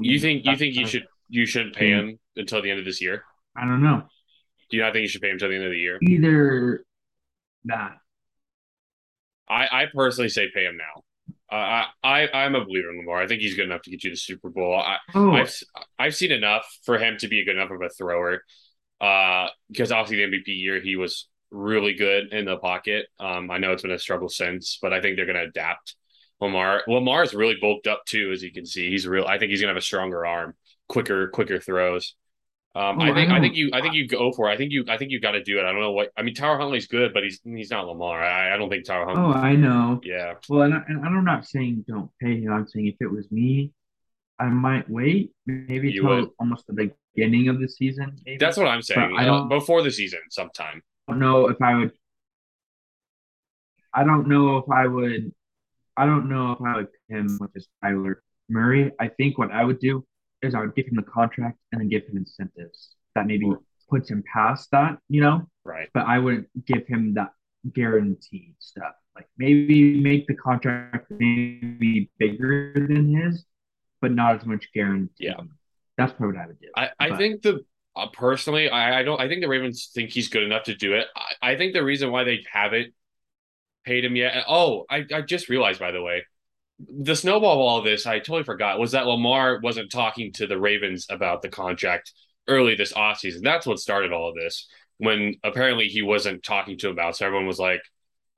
you 0.00 0.20
think 0.20 0.44
you 0.44 0.56
think 0.56 0.76
you 0.76 0.86
should 0.86 1.06
you 1.28 1.46
shouldn't 1.46 1.74
pay 1.74 1.90
him 1.90 2.18
until 2.36 2.62
the 2.62 2.70
end 2.70 2.78
of 2.78 2.84
this 2.84 3.00
year? 3.00 3.24
I 3.56 3.62
don't 3.62 3.82
know. 3.82 4.02
Do 4.70 4.76
you 4.76 4.82
not 4.82 4.92
think 4.92 5.02
you 5.02 5.08
should 5.08 5.22
pay 5.22 5.28
him 5.28 5.34
until 5.34 5.48
the 5.48 5.56
end 5.56 5.64
of 5.64 5.70
the 5.70 5.78
year? 5.78 5.98
Either 6.02 6.84
that. 7.64 7.96
I 9.48 9.66
I 9.70 9.86
personally 9.94 10.28
say 10.28 10.48
pay 10.54 10.64
him 10.64 10.76
now. 10.76 11.02
Uh, 11.50 11.84
I 12.02 12.28
I'm 12.32 12.54
a 12.54 12.64
believer 12.64 12.90
in 12.90 12.98
Lamar. 12.98 13.22
I 13.22 13.26
think 13.26 13.40
he's 13.40 13.54
good 13.54 13.66
enough 13.66 13.82
to 13.82 13.90
get 13.90 14.04
you 14.04 14.10
the 14.10 14.16
Super 14.16 14.50
Bowl. 14.50 14.74
I, 14.74 14.98
oh. 15.14 15.32
I've 15.32 15.54
I've 15.98 16.14
seen 16.14 16.32
enough 16.32 16.66
for 16.84 16.98
him 16.98 17.16
to 17.18 17.28
be 17.28 17.40
a 17.40 17.44
good 17.44 17.56
enough 17.56 17.70
of 17.70 17.80
a 17.80 17.88
thrower. 17.88 18.42
Uh, 19.00 19.48
because 19.70 19.92
obviously 19.92 20.24
the 20.24 20.32
MVP 20.32 20.60
year 20.60 20.80
he 20.80 20.96
was 20.96 21.28
really 21.50 21.94
good 21.94 22.32
in 22.32 22.44
the 22.44 22.56
pocket. 22.56 23.06
Um, 23.20 23.50
I 23.50 23.58
know 23.58 23.72
it's 23.72 23.82
been 23.82 23.90
a 23.90 23.98
struggle 23.98 24.28
since, 24.28 24.78
but 24.82 24.92
I 24.92 25.00
think 25.00 25.16
they're 25.16 25.26
going 25.26 25.36
to 25.36 25.42
adapt. 25.42 25.96
Lamar 26.40 26.82
Lamar 26.86 27.22
is 27.22 27.34
really 27.34 27.56
bulked 27.60 27.86
up 27.86 28.04
too, 28.06 28.30
as 28.32 28.42
you 28.42 28.52
can 28.52 28.66
see. 28.66 28.90
He's 28.90 29.06
real. 29.06 29.24
I 29.26 29.38
think 29.38 29.50
he's 29.50 29.60
going 29.60 29.68
to 29.68 29.74
have 29.74 29.82
a 29.82 29.84
stronger 29.84 30.26
arm, 30.26 30.54
quicker 30.88 31.28
quicker 31.28 31.58
throws. 31.58 32.14
Um, 32.76 33.00
I 33.00 33.14
think 33.14 33.30
I, 33.30 33.40
think 33.40 33.54
you 33.54 33.70
I 33.72 33.80
think 33.80 33.94
you 33.94 34.08
go 34.08 34.32
for 34.32 34.50
it. 34.50 34.54
I 34.54 34.56
think 34.56 34.72
you 34.72 34.84
I 34.88 34.96
think 34.96 35.12
you 35.12 35.20
got 35.20 35.32
to 35.32 35.44
do 35.44 35.60
it. 35.60 35.62
I 35.64 35.70
don't 35.70 35.80
know 35.80 35.92
what 35.92 36.10
I 36.16 36.22
mean. 36.22 36.34
Tyler 36.34 36.58
Huntley's 36.58 36.88
good, 36.88 37.14
but 37.14 37.22
he's 37.22 37.40
he's 37.44 37.70
not 37.70 37.86
Lamar. 37.86 38.20
I, 38.20 38.52
I 38.52 38.56
don't 38.56 38.68
think 38.68 38.84
Tyler 38.84 39.06
Huntley. 39.06 39.24
Oh, 39.26 39.32
I 39.32 39.54
know. 39.54 40.00
Yeah. 40.02 40.34
Well, 40.48 40.62
and, 40.62 40.74
I, 40.74 40.82
and 40.88 41.04
I'm 41.04 41.24
not 41.24 41.46
saying 41.46 41.84
don't 41.86 42.10
pay 42.20 42.40
him. 42.40 42.52
I'm 42.52 42.66
saying 42.66 42.88
if 42.88 42.96
it 43.00 43.06
was 43.06 43.30
me, 43.30 43.70
I 44.40 44.46
might 44.46 44.90
wait 44.90 45.30
maybe 45.46 45.92
you 45.92 46.02
until 46.02 46.22
would. 46.22 46.30
almost 46.40 46.66
the 46.66 46.90
beginning 47.14 47.48
of 47.48 47.60
the 47.60 47.68
season. 47.68 48.16
Maybe. 48.26 48.38
That's 48.38 48.56
what 48.56 48.66
I'm 48.66 48.82
saying. 48.82 49.14
I 49.16 49.24
don't 49.24 49.48
before 49.48 49.82
the 49.82 49.92
season 49.92 50.20
sometime. 50.30 50.82
I 51.06 51.12
don't 51.12 51.20
know 51.20 51.48
if 51.50 51.62
I 51.62 51.76
would. 51.76 51.92
I 53.92 54.02
don't 54.02 54.26
know 54.26 54.56
if 54.56 54.68
I 54.68 54.88
would 54.88 55.32
I 55.96 56.06
don't 56.06 56.28
know 56.28 56.52
if 56.52 56.60
I 56.60 56.76
would 56.76 56.88
pay 57.08 57.16
him 57.18 57.38
with 57.40 57.52
his 57.54 57.68
Kyler 57.82 58.16
Murray. 58.48 58.92
I 59.00 59.08
think 59.08 59.38
what 59.38 59.50
I 59.52 59.64
would 59.64 59.78
do 59.78 60.04
is 60.42 60.54
I 60.54 60.60
would 60.60 60.74
give 60.74 60.86
him 60.86 60.96
the 60.96 61.02
contract 61.02 61.58
and 61.72 61.80
then 61.80 61.88
give 61.88 62.02
him 62.06 62.16
incentives 62.16 62.96
that 63.14 63.26
maybe 63.26 63.50
puts 63.88 64.10
him 64.10 64.22
past 64.32 64.70
that, 64.72 64.98
you 65.08 65.20
know. 65.20 65.48
Right. 65.64 65.88
But 65.94 66.06
I 66.06 66.18
wouldn't 66.18 66.48
give 66.66 66.86
him 66.86 67.14
that 67.14 67.30
guaranteed 67.72 68.54
stuff. 68.58 68.92
Like 69.14 69.26
maybe 69.38 70.00
make 70.00 70.26
the 70.26 70.34
contract 70.34 71.10
maybe 71.10 72.10
bigger 72.18 72.72
than 72.74 73.14
his, 73.14 73.44
but 74.00 74.12
not 74.12 74.36
as 74.40 74.46
much 74.46 74.68
guarantee. 74.74 75.26
Yeah. 75.26 75.40
That's 75.96 76.12
probably 76.12 76.36
what 76.36 76.44
I 76.44 76.46
would 76.48 76.60
do. 76.60 76.68
I, 76.76 76.90
I 76.98 77.08
But- 77.10 77.18
think 77.18 77.42
the 77.42 77.64
uh, 77.96 78.08
personally, 78.12 78.68
I, 78.68 78.98
I 78.98 79.02
don't. 79.04 79.20
I 79.20 79.28
think 79.28 79.40
the 79.40 79.46
Ravens 79.46 79.92
think 79.94 80.10
he's 80.10 80.28
good 80.28 80.42
enough 80.42 80.64
to 80.64 80.74
do 80.74 80.94
it. 80.94 81.06
I, 81.14 81.52
I 81.52 81.56
think 81.56 81.74
the 81.74 81.84
reason 81.84 82.10
why 82.10 82.24
they 82.24 82.44
haven't 82.52 82.92
paid 83.84 84.04
him 84.04 84.16
yet. 84.16 84.44
Oh, 84.48 84.84
I, 84.90 85.04
I 85.12 85.20
just 85.22 85.48
realized 85.48 85.80
by 85.80 85.92
the 85.92 86.02
way, 86.02 86.24
the 86.78 87.14
snowball 87.14 87.54
of 87.54 87.60
all 87.60 87.82
this 87.82 88.06
I 88.06 88.18
totally 88.18 88.42
forgot 88.42 88.78
was 88.78 88.92
that 88.92 89.06
Lamar 89.06 89.60
wasn't 89.62 89.92
talking 89.92 90.32
to 90.34 90.46
the 90.46 90.58
Ravens 90.58 91.06
about 91.08 91.42
the 91.42 91.48
contract 91.48 92.12
early 92.48 92.74
this 92.74 92.92
offseason. 92.92 93.42
That's 93.42 93.66
what 93.66 93.78
started 93.78 94.12
all 94.12 94.28
of 94.28 94.34
this. 94.34 94.66
When 94.98 95.34
apparently 95.42 95.86
he 95.86 96.02
wasn't 96.02 96.44
talking 96.44 96.78
to 96.78 96.90
about, 96.90 97.16
so 97.16 97.26
everyone 97.26 97.46
was 97.46 97.58
like, 97.58 97.82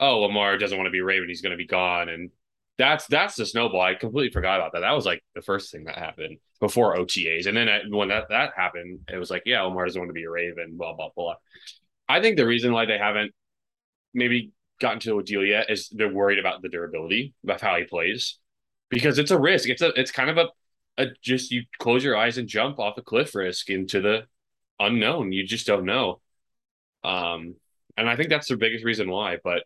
"Oh, 0.00 0.20
Lamar 0.20 0.56
doesn't 0.58 0.76
want 0.76 0.86
to 0.86 0.92
be 0.92 1.02
Raven. 1.02 1.28
He's 1.28 1.42
going 1.42 1.52
to 1.52 1.56
be 1.56 1.66
gone." 1.66 2.08
And 2.08 2.30
that's 2.78 3.06
that's 3.06 3.36
the 3.36 3.46
snowball. 3.46 3.80
I 3.80 3.94
completely 3.94 4.32
forgot 4.32 4.58
about 4.58 4.72
that. 4.72 4.80
That 4.80 4.92
was 4.92 5.06
like 5.06 5.22
the 5.34 5.42
first 5.42 5.70
thing 5.70 5.84
that 5.84 5.98
happened 5.98 6.38
before 6.60 6.96
OTAs, 6.96 7.46
and 7.46 7.56
then 7.56 7.68
I, 7.68 7.80
when 7.90 8.08
that 8.08 8.28
that 8.30 8.52
happened, 8.56 9.00
it 9.12 9.18
was 9.18 9.30
like, 9.30 9.42
"Yeah, 9.44 9.62
Lamar 9.62 9.84
doesn't 9.84 10.00
want 10.00 10.08
to 10.08 10.14
be 10.14 10.24
a 10.24 10.30
Raven." 10.30 10.76
Blah 10.76 10.94
blah 10.94 11.10
blah. 11.14 11.34
I 12.08 12.20
think 12.20 12.36
the 12.36 12.46
reason 12.46 12.72
why 12.72 12.86
they 12.86 12.98
haven't 12.98 13.32
maybe 14.14 14.52
gotten 14.80 15.00
to 15.00 15.18
a 15.18 15.22
deal 15.22 15.44
yet 15.44 15.70
is 15.70 15.88
they're 15.90 16.12
worried 16.12 16.38
about 16.38 16.62
the 16.62 16.68
durability 16.68 17.34
of 17.48 17.60
how 17.60 17.76
he 17.76 17.84
plays 17.84 18.38
because 18.90 19.18
it's 19.18 19.30
a 19.30 19.38
risk. 19.38 19.68
It's 19.68 19.82
a 19.82 19.88
it's 19.98 20.10
kind 20.10 20.30
of 20.30 20.38
a, 20.38 20.48
a 21.02 21.06
just 21.22 21.50
you 21.50 21.64
close 21.78 22.04
your 22.04 22.16
eyes 22.16 22.38
and 22.38 22.48
jump 22.48 22.78
off 22.78 22.98
a 22.98 23.02
cliff 23.02 23.34
risk 23.34 23.70
into 23.70 24.00
the 24.00 24.24
unknown. 24.78 25.32
You 25.32 25.46
just 25.46 25.66
don't 25.66 25.84
know. 25.84 26.20
Um, 27.04 27.54
and 27.96 28.08
I 28.08 28.16
think 28.16 28.28
that's 28.28 28.48
the 28.48 28.56
biggest 28.56 28.84
reason 28.84 29.10
why. 29.10 29.38
But 29.42 29.64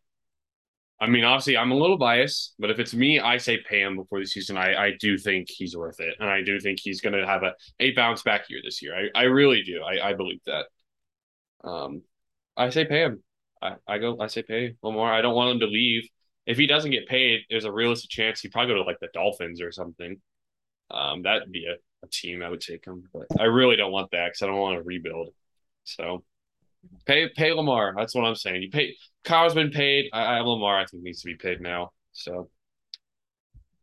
I 1.00 1.06
mean, 1.06 1.24
obviously, 1.24 1.56
I'm 1.56 1.70
a 1.70 1.76
little 1.76 1.96
biased, 1.96 2.54
but 2.58 2.70
if 2.70 2.78
it's 2.78 2.92
me, 2.92 3.20
I 3.20 3.38
say 3.38 3.58
pay 3.58 3.80
him 3.80 3.96
before 3.96 4.20
the 4.20 4.26
season. 4.26 4.58
I, 4.58 4.74
I 4.74 4.92
do 5.00 5.16
think 5.16 5.48
he's 5.48 5.74
worth 5.74 5.98
it, 5.98 6.14
and 6.20 6.28
I 6.28 6.42
do 6.42 6.60
think 6.60 6.78
he's 6.78 7.00
going 7.00 7.14
to 7.14 7.26
have 7.26 7.42
a, 7.42 7.54
a 7.80 7.92
bounce 7.92 8.22
back 8.22 8.50
year 8.50 8.60
this 8.62 8.82
year. 8.82 8.94
I, 9.14 9.20
I 9.20 9.22
really 9.24 9.62
do. 9.62 9.82
I, 9.82 10.10
I 10.10 10.12
believe 10.12 10.40
that. 10.46 10.66
Um, 11.64 12.02
I 12.56 12.68
say 12.68 12.84
pay 12.84 13.00
him. 13.00 13.22
I, 13.62 13.74
I 13.86 13.98
go. 13.98 14.16
I 14.20 14.26
say 14.26 14.42
pay 14.42 14.74
Lamar. 14.82 15.12
I 15.12 15.22
don't 15.22 15.34
want 15.34 15.50
him 15.52 15.60
to 15.60 15.66
leave. 15.66 16.08
If 16.46 16.56
he 16.56 16.66
doesn't 16.66 16.90
get 16.90 17.06
paid, 17.06 17.40
there's 17.50 17.64
a 17.64 17.72
realistic 17.72 18.10
chance 18.10 18.40
he'd 18.40 18.52
probably 18.52 18.74
go 18.74 18.82
to 18.82 18.86
like 18.86 19.00
the 19.00 19.08
Dolphins 19.12 19.60
or 19.60 19.72
something. 19.72 20.20
Um, 20.90 21.22
that'd 21.22 21.52
be 21.52 21.66
a, 21.66 21.74
a 22.04 22.08
team 22.08 22.42
I 22.42 22.48
would 22.48 22.60
take 22.60 22.84
him, 22.84 23.04
but 23.12 23.26
I 23.38 23.44
really 23.44 23.76
don't 23.76 23.92
want 23.92 24.10
that 24.12 24.28
because 24.28 24.42
I 24.42 24.46
don't 24.46 24.58
want 24.58 24.78
to 24.78 24.82
rebuild. 24.82 25.28
So 25.84 26.24
pay 27.06 27.28
pay 27.28 27.52
Lamar. 27.52 27.94
That's 27.96 28.14
what 28.14 28.24
I'm 28.24 28.34
saying. 28.34 28.62
You 28.62 28.70
pay. 28.70 28.96
Kyle's 29.24 29.54
been 29.54 29.70
paid. 29.70 30.10
I, 30.12 30.22
I 30.22 30.40
Lamar. 30.40 30.78
I 30.78 30.86
think 30.86 31.02
needs 31.02 31.20
to 31.22 31.26
be 31.26 31.36
paid 31.36 31.60
now. 31.60 31.90
So 32.12 32.50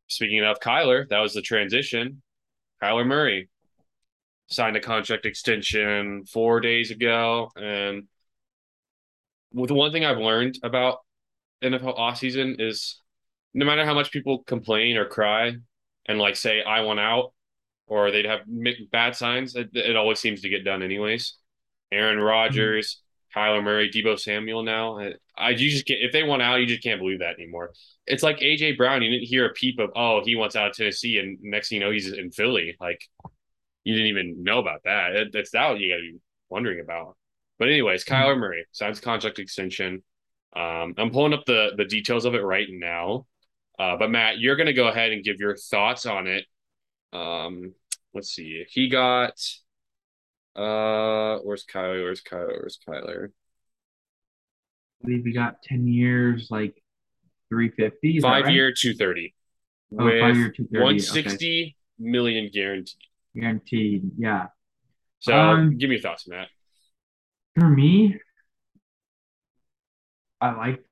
speaking 0.07 0.43
of 0.43 0.59
Kyler, 0.59 1.07
that 1.09 1.19
was 1.19 1.33
the 1.33 1.41
transition. 1.41 2.21
Kyler 2.81 3.05
Murray 3.05 3.49
signed 4.47 4.77
a 4.77 4.81
contract 4.81 5.25
extension 5.25 6.25
four 6.25 6.59
days 6.59 6.91
ago, 6.91 7.51
and 7.55 8.03
the 9.53 9.73
one 9.73 9.91
thing 9.91 10.05
I've 10.05 10.17
learned 10.17 10.59
about 10.63 10.99
NFL 11.63 11.97
offseason 11.97 12.59
is 12.59 13.01
no 13.53 13.65
matter 13.65 13.85
how 13.85 13.93
much 13.93 14.11
people 14.11 14.43
complain 14.43 14.97
or 14.97 15.05
cry 15.05 15.55
and 16.05 16.19
like 16.19 16.35
say 16.35 16.61
I 16.61 16.81
want 16.81 16.99
out 16.99 17.33
or 17.87 18.11
they'd 18.11 18.25
have 18.25 18.41
bad 18.91 19.15
signs, 19.15 19.55
it, 19.55 19.69
it 19.73 19.95
always 19.95 20.19
seems 20.19 20.41
to 20.41 20.49
get 20.49 20.65
done 20.65 20.83
anyways. 20.83 21.35
Aaron 21.91 22.19
Rodgers, 22.19 23.01
Kyler 23.35 23.63
Murray, 23.63 23.89
Deebo 23.89 24.19
Samuel. 24.19 24.63
Now, 24.63 24.99
I, 24.99 25.13
I 25.37 25.49
you 25.51 25.69
just 25.69 25.85
get 25.85 25.99
if 26.01 26.11
they 26.11 26.23
want 26.23 26.41
out, 26.41 26.57
you 26.57 26.65
just 26.65 26.83
can't 26.83 26.99
believe 26.99 27.19
that 27.19 27.35
anymore. 27.35 27.71
It's 28.05 28.23
like 28.23 28.39
AJ 28.39 28.77
Brown. 28.77 29.01
You 29.01 29.11
didn't 29.11 29.27
hear 29.27 29.45
a 29.45 29.53
peep 29.53 29.79
of 29.79 29.91
oh 29.95 30.21
he 30.23 30.35
wants 30.35 30.55
out 30.55 30.69
of 30.69 30.75
Tennessee, 30.75 31.17
and 31.17 31.37
next 31.41 31.69
thing 31.69 31.79
you 31.79 31.85
know 31.85 31.91
he's 31.91 32.11
in 32.11 32.31
Philly. 32.31 32.75
Like 32.79 33.01
you 33.83 33.93
didn't 33.93 34.09
even 34.09 34.43
know 34.43 34.59
about 34.59 34.81
that. 34.83 35.29
That's 35.31 35.51
that 35.51 35.69
what 35.69 35.79
you 35.79 35.91
got 35.91 35.97
to 35.97 36.01
be 36.01 36.19
wondering 36.49 36.81
about. 36.81 37.15
But 37.59 37.69
anyways, 37.69 38.05
Kyler 38.05 38.37
Murray 38.37 38.65
signs 38.71 38.99
contract 38.99 39.39
extension. 39.39 40.03
Um, 40.55 40.93
I'm 40.97 41.11
pulling 41.11 41.33
up 41.33 41.45
the 41.45 41.71
the 41.75 41.85
details 41.85 42.25
of 42.25 42.35
it 42.35 42.43
right 42.43 42.67
now. 42.69 43.25
Uh, 43.79 43.95
but 43.97 44.09
Matt, 44.09 44.39
you're 44.39 44.55
gonna 44.55 44.73
go 44.73 44.87
ahead 44.87 45.11
and 45.11 45.23
give 45.23 45.39
your 45.39 45.55
thoughts 45.55 46.05
on 46.05 46.27
it. 46.27 46.45
Um, 47.13 47.73
let's 48.13 48.29
see. 48.29 48.65
He 48.69 48.89
got 48.89 49.39
uh 50.55 51.37
where's 51.43 51.65
Kyler? 51.65 52.03
Where's 52.03 52.21
Kyler? 52.23 52.59
Where's 52.59 52.79
Kyler? 52.87 53.27
I 55.03 55.05
believe 55.07 55.23
we 55.25 55.31
got 55.31 55.61
10 55.61 55.87
years, 55.87 56.47
like 56.49 56.81
350. 57.49 58.17
Is 58.17 58.23
that 58.23 58.27
Five 58.27 58.45
right? 58.45 58.53
year, 58.53 58.73
two 58.75 58.93
thirty. 58.95 59.33
Oh, 59.97 60.05
with 60.05 60.19
five 60.19 60.35
year, 60.35 60.51
230. 60.51 60.83
one 60.83 60.95
okay. 60.95 60.99
sixty 60.99 61.77
million 61.99 62.49
guaranteed. 62.51 62.95
Guaranteed. 63.35 64.11
Yeah. 64.17 64.47
So 65.19 65.33
Um, 65.33 65.77
give 65.77 65.89
me 65.89 65.95
your 65.95 66.01
thoughts, 66.01 66.27
Matt. 66.27 66.47
For 67.57 67.67
me, 67.67 68.15
I 70.39 70.53
like 70.55 70.83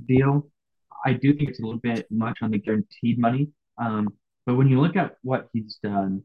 the 0.00 0.16
deal. 0.16 0.48
I 1.04 1.12
do 1.12 1.32
think 1.32 1.48
it's 1.48 1.60
a 1.60 1.62
little 1.62 1.78
bit 1.78 2.06
much 2.10 2.38
on 2.42 2.50
the 2.50 2.58
guaranteed 2.58 3.16
money. 3.16 3.50
Um, 3.78 4.08
but 4.46 4.56
when 4.56 4.66
you 4.66 4.80
look 4.80 4.96
at 4.96 5.16
what 5.22 5.48
he's 5.52 5.78
done, 5.80 6.22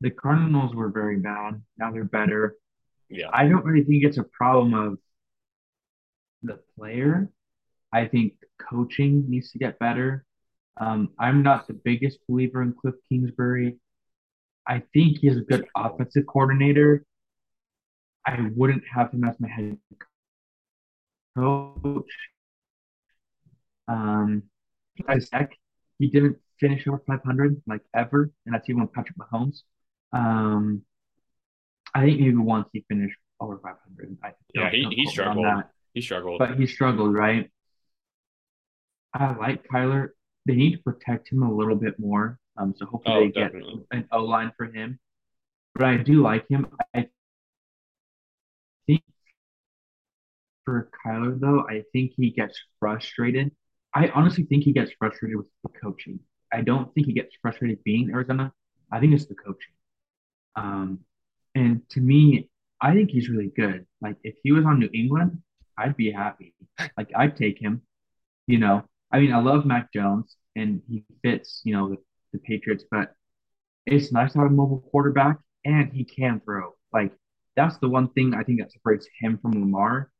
the 0.00 0.10
Cardinals 0.10 0.74
were 0.74 0.90
very 0.90 1.20
bad. 1.20 1.62
Now 1.78 1.92
they're 1.92 2.02
better. 2.02 2.56
Yeah. 3.08 3.28
I 3.32 3.46
don't 3.46 3.64
really 3.64 3.84
think 3.84 4.02
it's 4.02 4.18
a 4.18 4.24
problem 4.24 4.74
of 4.74 4.98
the 6.42 6.58
player. 6.76 7.30
I 7.92 8.06
think 8.06 8.32
coaching 8.58 9.26
needs 9.28 9.52
to 9.52 9.58
get 9.58 9.78
better. 9.78 10.24
Um, 10.80 11.10
I'm 11.16 11.44
not 11.44 11.68
the 11.68 11.74
biggest 11.74 12.18
believer 12.28 12.60
in 12.62 12.72
Cliff 12.72 12.96
Kingsbury. 13.08 13.76
I 14.66 14.82
think 14.92 15.18
he's 15.18 15.36
a 15.36 15.42
good 15.42 15.66
offensive 15.76 16.26
coordinator. 16.26 17.04
I 18.26 18.38
wouldn't 18.54 18.84
have 18.94 19.12
him 19.12 19.24
as 19.24 19.38
my 19.40 19.48
head 19.48 19.78
coach. 21.36 22.04
Um, 23.88 24.42
he 25.98 26.08
didn't 26.08 26.38
finish 26.60 26.86
over 26.86 27.02
500 27.06 27.62
like 27.66 27.82
ever, 27.94 28.30
and 28.46 28.54
that's 28.54 28.68
even 28.68 28.82
with 28.82 28.92
Patrick 28.92 29.16
Mahomes. 29.18 29.62
Um, 30.12 30.82
I 31.94 32.04
think 32.04 32.20
maybe 32.20 32.36
once 32.36 32.68
he 32.72 32.84
finished 32.88 33.18
over 33.40 33.58
500. 33.58 34.16
I 34.22 34.32
Yeah, 34.54 34.70
he- 34.70 34.78
he 34.78 34.84
quote 34.84 34.96
me 34.96 35.02
on 35.02 35.10
struggled. 35.10 35.64
He 35.94 36.00
struggled. 36.00 36.38
but 36.38 36.58
he 36.58 36.66
struggled, 36.66 37.14
right? 37.14 37.50
I 39.14 39.34
like 39.36 39.66
Kyler. 39.68 40.10
They 40.46 40.54
need 40.56 40.76
to 40.76 40.82
protect 40.82 41.28
him 41.30 41.42
a 41.42 41.52
little 41.52 41.76
bit 41.76 41.98
more. 41.98 42.38
Um, 42.56 42.74
so 42.76 42.86
hopefully 42.86 43.14
Oh, 43.16 43.20
they 43.20 43.30
get 43.30 43.52
an 43.90 44.08
O 44.12 44.24
line 44.24 44.52
for 44.56 44.66
him. 44.66 44.98
But 45.74 45.84
I 45.84 45.96
do 45.98 46.22
like 46.22 46.48
him. 46.48 46.66
I 46.94 47.08
for 50.64 50.90
Kyler 51.04 51.38
though, 51.38 51.66
I 51.68 51.84
think 51.92 52.12
he 52.16 52.30
gets 52.30 52.58
frustrated. 52.80 53.52
I 53.94 54.08
honestly 54.08 54.44
think 54.44 54.64
he 54.64 54.72
gets 54.72 54.92
frustrated 54.98 55.36
with 55.36 55.46
the 55.62 55.70
coaching. 55.80 56.20
I 56.52 56.62
don't 56.62 56.92
think 56.94 57.06
he 57.06 57.12
gets 57.12 57.34
frustrated 57.40 57.82
being 57.84 58.04
in 58.04 58.14
Arizona. 58.14 58.52
I 58.90 59.00
think 59.00 59.14
it's 59.14 59.26
the 59.26 59.34
coaching. 59.34 59.72
Um, 60.56 61.00
and 61.54 61.88
to 61.90 62.00
me, 62.00 62.50
I 62.80 62.94
think 62.94 63.10
he's 63.10 63.28
really 63.28 63.52
good. 63.54 63.86
Like 64.00 64.16
if 64.22 64.34
he 64.42 64.52
was 64.52 64.64
on 64.64 64.78
New 64.78 64.90
England, 64.92 65.42
I'd 65.78 65.96
be 65.96 66.10
happy. 66.10 66.54
Like 66.96 67.10
I'd 67.16 67.36
take 67.36 67.58
him. 67.58 67.82
You 68.46 68.58
know, 68.58 68.84
I 69.12 69.20
mean, 69.20 69.32
I 69.32 69.40
love 69.40 69.66
Mac 69.66 69.92
Jones 69.92 70.36
and 70.56 70.82
he 70.88 71.04
fits, 71.22 71.62
you 71.64 71.74
know, 71.74 71.90
the, 71.90 71.96
the 72.32 72.38
Patriots, 72.38 72.84
but 72.90 73.14
it's 73.86 74.12
nice 74.12 74.32
to 74.32 74.40
have 74.40 74.48
a 74.48 74.50
mobile 74.50 74.80
quarterback 74.90 75.38
and 75.64 75.92
he 75.92 76.04
can 76.04 76.40
throw. 76.40 76.74
Like 76.92 77.12
that's 77.56 77.78
the 77.78 77.88
one 77.88 78.08
thing 78.10 78.34
I 78.34 78.42
think 78.42 78.60
that 78.60 78.72
separates 78.72 79.08
him 79.20 79.38
from 79.38 79.52
Lamar. 79.52 80.11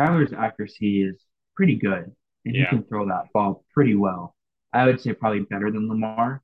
Kyler's 0.00 0.32
accuracy 0.32 1.02
is 1.02 1.16
pretty 1.54 1.76
good 1.76 2.10
and 2.44 2.56
he 2.56 2.64
can 2.64 2.82
throw 2.84 3.06
that 3.06 3.32
ball 3.32 3.64
pretty 3.74 3.94
well. 3.94 4.34
I 4.72 4.86
would 4.86 5.00
say 5.00 5.12
probably 5.12 5.40
better 5.40 5.70
than 5.70 5.88
Lamar. 5.88 6.42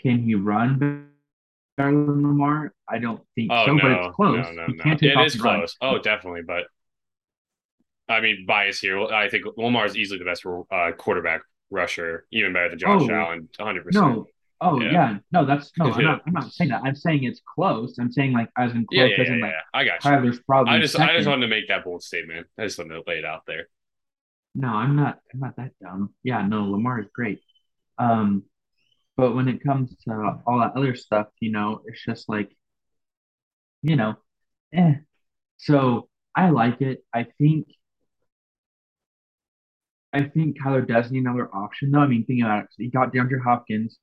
Can 0.00 0.22
he 0.22 0.34
run 0.34 0.78
better 0.78 1.90
than 1.90 2.22
Lamar? 2.22 2.72
I 2.88 2.98
don't 2.98 3.22
think 3.34 3.50
Oh 3.52 3.66
so, 3.66 3.78
but 3.80 3.90
it's 3.92 4.14
close. 4.16 4.46
no, 4.46 4.52
no, 4.52 4.66
he 4.66 4.72
no. 4.74 4.84
can't 4.84 5.00
take 5.00 5.16
It 5.16 5.20
is 5.26 5.40
run. 5.40 5.66
Oh, 5.80 5.98
definitely. 5.98 6.42
But 6.42 6.64
I 8.08 8.20
mean, 8.20 8.44
bias 8.46 8.80
here. 8.80 9.02
I 9.02 9.28
think 9.28 9.44
Lamar 9.56 9.86
is 9.86 9.96
easily 9.96 10.18
the 10.18 10.24
best 10.26 10.44
uh, 10.46 10.92
quarterback 10.96 11.40
rusher, 11.70 12.26
even 12.32 12.52
better 12.52 12.68
than 12.70 12.78
Josh 12.78 13.02
Oh, 13.02 13.10
Allen, 13.10 13.48
100. 13.56 13.84
percent 13.84 14.04
No. 14.06 14.26
Oh 14.60 14.80
Yeah. 14.80 14.92
yeah. 14.92 15.18
No, 15.32 15.44
that's 15.44 15.72
no. 15.78 15.86
I'm 15.92 16.00
Yeah. 16.00 16.06
not. 16.06 16.22
I'm 16.26 16.32
not 16.32 16.52
saying 16.52 16.70
that. 16.70 16.82
I'm 16.84 16.94
saying 16.94 17.24
it's 17.24 17.40
close. 17.54 17.98
I'm 17.98 18.12
saying 18.12 18.32
like 18.32 18.48
as 18.56 18.72
in 18.72 18.86
close 18.86 19.10
yeah, 19.10 19.22
as 19.22 19.28
yeah, 19.28 19.34
in 19.34 19.38
yeah. 19.40 19.46
like 19.46 19.54
I 19.72 19.84
got 19.84 20.04
you. 20.04 20.10
Kyler's 20.10 20.40
probably 20.40 20.74
I 20.74 20.80
just, 20.80 20.98
I 20.98 21.16
just 21.16 21.28
wanted 21.28 21.42
to 21.42 21.48
make 21.48 21.68
that 21.68 21.84
bold 21.84 22.02
statement. 22.02 22.46
I 22.58 22.64
just 22.64 22.78
wanted 22.78 22.94
to 22.94 23.02
lay 23.06 23.18
it 23.18 23.24
out 23.24 23.42
there. 23.46 23.68
No, 24.54 24.68
I'm 24.68 24.96
not. 24.96 25.18
I'm 25.32 25.40
not 25.40 25.56
that 25.56 25.72
dumb. 25.82 26.14
Yeah, 26.22 26.46
no, 26.46 26.64
Lamar 26.70 27.00
is 27.00 27.08
great. 27.12 27.40
Um, 27.98 28.44
but 29.16 29.34
when 29.34 29.48
it 29.48 29.62
comes 29.62 29.96
to 30.04 30.40
all 30.46 30.60
that 30.60 30.76
other 30.76 30.94
stuff, 30.94 31.28
you 31.40 31.50
know, 31.52 31.82
it's 31.86 32.04
just 32.04 32.28
like, 32.28 32.56
you 33.82 33.96
know, 33.96 34.14
eh. 34.72 34.94
So 35.58 36.08
I 36.34 36.50
like 36.50 36.80
it. 36.80 37.04
I 37.12 37.26
think 37.38 37.68
I 40.12 40.22
think 40.22 40.58
Kyler 40.58 40.86
does 40.86 41.10
need 41.10 41.20
another 41.20 41.52
option 41.54 41.90
though. 41.90 41.98
I 42.00 42.06
mean, 42.06 42.24
thinking 42.24 42.44
about 42.44 42.64
it, 42.64 42.70
he 42.76 42.88
got 42.88 43.12
DeAndre 43.12 43.42
Hopkins, 43.42 43.98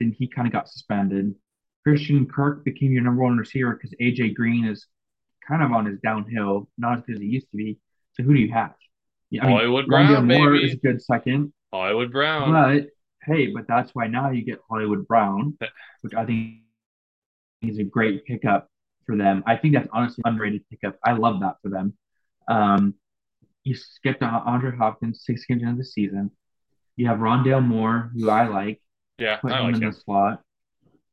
then 0.00 0.14
he 0.16 0.26
kind 0.28 0.46
of 0.46 0.52
got 0.52 0.68
suspended. 0.68 1.34
Christian 1.84 2.26
Kirk 2.26 2.64
became 2.64 2.92
your 2.92 3.02
number 3.02 3.22
one 3.22 3.36
receiver 3.36 3.74
because 3.74 3.94
AJ 4.00 4.34
Green 4.34 4.64
is 4.64 4.86
kind 5.46 5.62
of 5.62 5.72
on 5.72 5.86
his 5.86 5.98
downhill, 6.00 6.68
not 6.76 6.98
as 6.98 7.04
good 7.04 7.16
as 7.16 7.20
he 7.20 7.28
used 7.28 7.50
to 7.50 7.56
be. 7.56 7.78
So 8.14 8.22
who 8.22 8.34
do 8.34 8.40
you 8.40 8.52
have? 8.52 8.74
Yeah, 9.30 9.44
I 9.44 9.46
mean, 9.46 9.56
Hollywood 9.56 9.86
Brown, 9.86 10.26
Moore 10.26 10.52
baby. 10.52 10.66
is 10.66 10.74
a 10.74 10.76
good 10.76 11.02
second. 11.02 11.52
Hollywood 11.72 12.12
Brown. 12.12 12.52
But 12.52 12.88
hey, 13.24 13.48
but 13.48 13.66
that's 13.68 13.90
why 13.94 14.06
now 14.06 14.30
you 14.30 14.42
get 14.42 14.58
Hollywood 14.68 15.06
Brown, 15.06 15.56
which 16.02 16.14
I 16.14 16.24
think 16.24 16.56
is 17.62 17.78
a 17.78 17.84
great 17.84 18.24
pickup 18.24 18.68
for 19.04 19.16
them. 19.16 19.42
I 19.46 19.56
think 19.56 19.74
that's 19.74 19.88
honestly 19.92 20.22
underrated 20.24 20.64
pickup. 20.70 20.96
I 21.04 21.12
love 21.12 21.40
that 21.40 21.56
for 21.62 21.68
them. 21.68 21.96
Um, 22.48 22.94
you 23.64 23.74
skipped 23.74 24.22
Andre 24.22 24.76
Hopkins 24.76 25.22
six 25.24 25.44
games 25.46 25.62
into 25.62 25.78
the 25.78 25.84
season. 25.84 26.30
You 26.94 27.08
have 27.08 27.18
Rondale 27.18 27.64
Moore, 27.64 28.10
who 28.14 28.30
I 28.30 28.46
like. 28.46 28.80
Yeah, 29.18 29.36
put 29.36 29.52
I 29.52 29.60
him 29.60 29.66
like 29.66 29.76
in 29.76 29.82
him. 29.82 29.90
the 29.90 29.92
slot. 29.92 30.42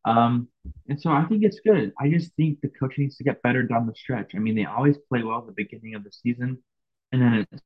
Um, 0.05 0.49
and 0.89 0.99
so 0.99 1.11
I 1.11 1.23
think 1.25 1.43
it's 1.43 1.61
good. 1.61 1.93
I 1.99 2.09
just 2.09 2.33
think 2.35 2.59
the 2.61 2.69
coach 2.69 2.97
needs 2.97 3.15
to 3.17 3.23
get 3.23 3.41
better 3.41 3.63
down 3.63 3.87
the 3.87 3.95
stretch. 3.95 4.31
I 4.35 4.39
mean, 4.39 4.55
they 4.55 4.65
always 4.65 4.97
play 5.09 5.23
well 5.23 5.39
at 5.39 5.45
the 5.47 5.53
beginning 5.53 5.95
of 5.95 6.03
the 6.03 6.11
season, 6.11 6.57
and 7.11 7.21
then 7.21 7.33
it 7.35 7.63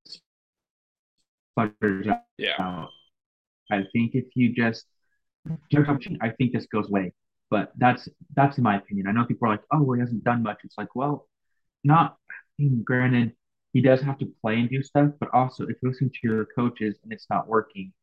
sputters 1.56 2.08
out. 2.08 2.23
Yeah. 2.38 2.86
I 3.71 3.84
think 3.93 4.15
if 4.15 4.26
you 4.36 4.54
just 4.54 4.86
I 6.21 6.30
think 6.30 6.54
this 6.54 6.67
goes 6.67 6.88
away. 6.89 7.13
But 7.50 7.71
that's 7.78 8.10
that's 8.36 8.58
in 8.58 8.63
my 8.63 8.78
opinion. 8.78 9.08
I 9.08 9.12
know 9.13 9.26
people 9.26 9.47
are 9.47 9.52
like, 9.52 9.63
oh, 9.71 9.82
well, 9.82 9.95
he 9.95 10.02
hasn't 10.02 10.23
done 10.23 10.43
much. 10.43 10.60
It's 10.63 10.78
like, 10.78 10.95
well, 10.95 11.28
not 11.84 12.17
I 12.30 12.63
mean, 12.63 12.84
granted, 12.84 13.34
he 13.73 13.82
does 13.82 14.02
have 14.02 14.17
to 14.19 14.26
play 14.41 14.60
and 14.60 14.69
do 14.69 14.84
stuff, 14.84 15.12
but 15.19 15.30
also 15.34 15.63
if 15.63 15.78
you 15.82 15.89
listen 15.89 16.10
to 16.10 16.19
your 16.23 16.45
coaches 16.56 16.97
and 17.04 17.13
it's 17.13 17.28
not 17.30 17.47
working, 17.47 17.93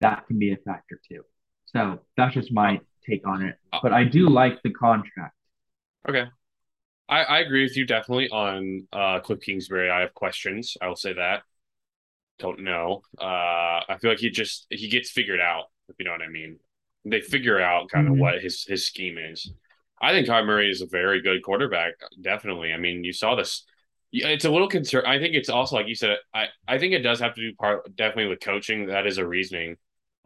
that 0.00 0.26
can 0.26 0.38
be 0.38 0.52
a 0.52 0.56
factor 0.56 1.00
too. 1.08 1.22
So 1.66 2.00
that's 2.16 2.34
just 2.34 2.52
my 2.52 2.80
take 3.08 3.26
on 3.26 3.42
it. 3.42 3.56
But 3.82 3.92
I 3.92 4.04
do 4.04 4.28
like 4.28 4.62
the 4.62 4.70
contract. 4.70 5.34
Okay. 6.08 6.24
I, 7.08 7.22
I 7.22 7.38
agree 7.40 7.62
with 7.62 7.76
you 7.76 7.86
definitely 7.86 8.28
on 8.30 8.86
uh, 8.92 9.20
Cliff 9.20 9.40
Kingsbury. 9.40 9.90
I 9.90 10.00
have 10.00 10.14
questions. 10.14 10.76
I 10.80 10.88
will 10.88 10.96
say 10.96 11.12
that. 11.12 11.42
Don't 12.38 12.60
know. 12.60 13.02
Uh, 13.18 13.24
I 13.88 13.96
feel 14.00 14.10
like 14.10 14.18
he 14.18 14.30
just 14.30 14.66
he 14.70 14.88
gets 14.88 15.10
figured 15.10 15.40
out, 15.40 15.64
if 15.88 15.96
you 15.98 16.04
know 16.04 16.10
what 16.10 16.22
I 16.22 16.28
mean. 16.28 16.58
They 17.04 17.20
figure 17.20 17.60
out 17.60 17.88
kind 17.88 18.08
of 18.08 18.14
mm-hmm. 18.14 18.22
what 18.22 18.42
his 18.42 18.64
his 18.64 18.86
scheme 18.86 19.16
is. 19.18 19.52
I 20.00 20.12
think 20.12 20.26
Kyler 20.26 20.44
Murray 20.44 20.70
is 20.70 20.82
a 20.82 20.86
very 20.86 21.22
good 21.22 21.42
quarterback. 21.42 21.94
Definitely. 22.20 22.72
I 22.72 22.76
mean, 22.76 23.04
you 23.04 23.12
saw 23.12 23.34
this. 23.36 23.64
It's 24.12 24.44
a 24.44 24.50
little 24.50 24.68
concern. 24.68 25.04
I 25.06 25.18
think 25.18 25.34
it's 25.34 25.48
also 25.48 25.76
like 25.76 25.88
you 25.88 25.94
said. 25.94 26.16
I 26.34 26.46
I 26.66 26.78
think 26.78 26.92
it 26.92 27.00
does 27.00 27.20
have 27.20 27.34
to 27.34 27.40
do 27.40 27.54
part 27.54 27.94
definitely 27.94 28.26
with 28.26 28.40
coaching. 28.40 28.86
That 28.86 29.06
is 29.06 29.18
a 29.18 29.26
reasoning. 29.26 29.76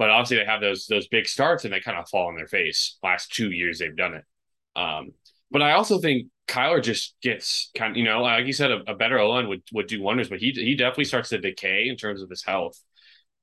But 0.00 0.08
obviously 0.08 0.38
they 0.38 0.46
have 0.46 0.62
those 0.62 0.86
those 0.86 1.08
big 1.08 1.28
starts 1.28 1.66
and 1.66 1.74
they 1.74 1.80
kind 1.80 1.98
of 1.98 2.08
fall 2.08 2.28
on 2.28 2.34
their 2.34 2.46
face. 2.46 2.96
Last 3.02 3.34
two 3.34 3.50
years 3.50 3.78
they've 3.78 3.94
done 3.94 4.14
it. 4.14 4.24
Um, 4.74 5.12
but 5.50 5.60
I 5.60 5.72
also 5.72 5.98
think 5.98 6.28
Kyler 6.48 6.82
just 6.82 7.16
gets 7.22 7.70
kind 7.76 7.90
of, 7.90 7.96
you 7.98 8.04
know, 8.04 8.22
like 8.22 8.46
you 8.46 8.54
said, 8.54 8.70
a, 8.70 8.92
a 8.92 8.94
better 8.94 9.18
O 9.18 9.28
line 9.28 9.48
would 9.48 9.60
would 9.74 9.88
do 9.88 10.00
wonders, 10.00 10.30
but 10.30 10.38
he 10.38 10.52
he 10.52 10.74
definitely 10.74 11.04
starts 11.04 11.28
to 11.28 11.38
decay 11.38 11.86
in 11.86 11.96
terms 11.96 12.22
of 12.22 12.30
his 12.30 12.42
health. 12.42 12.80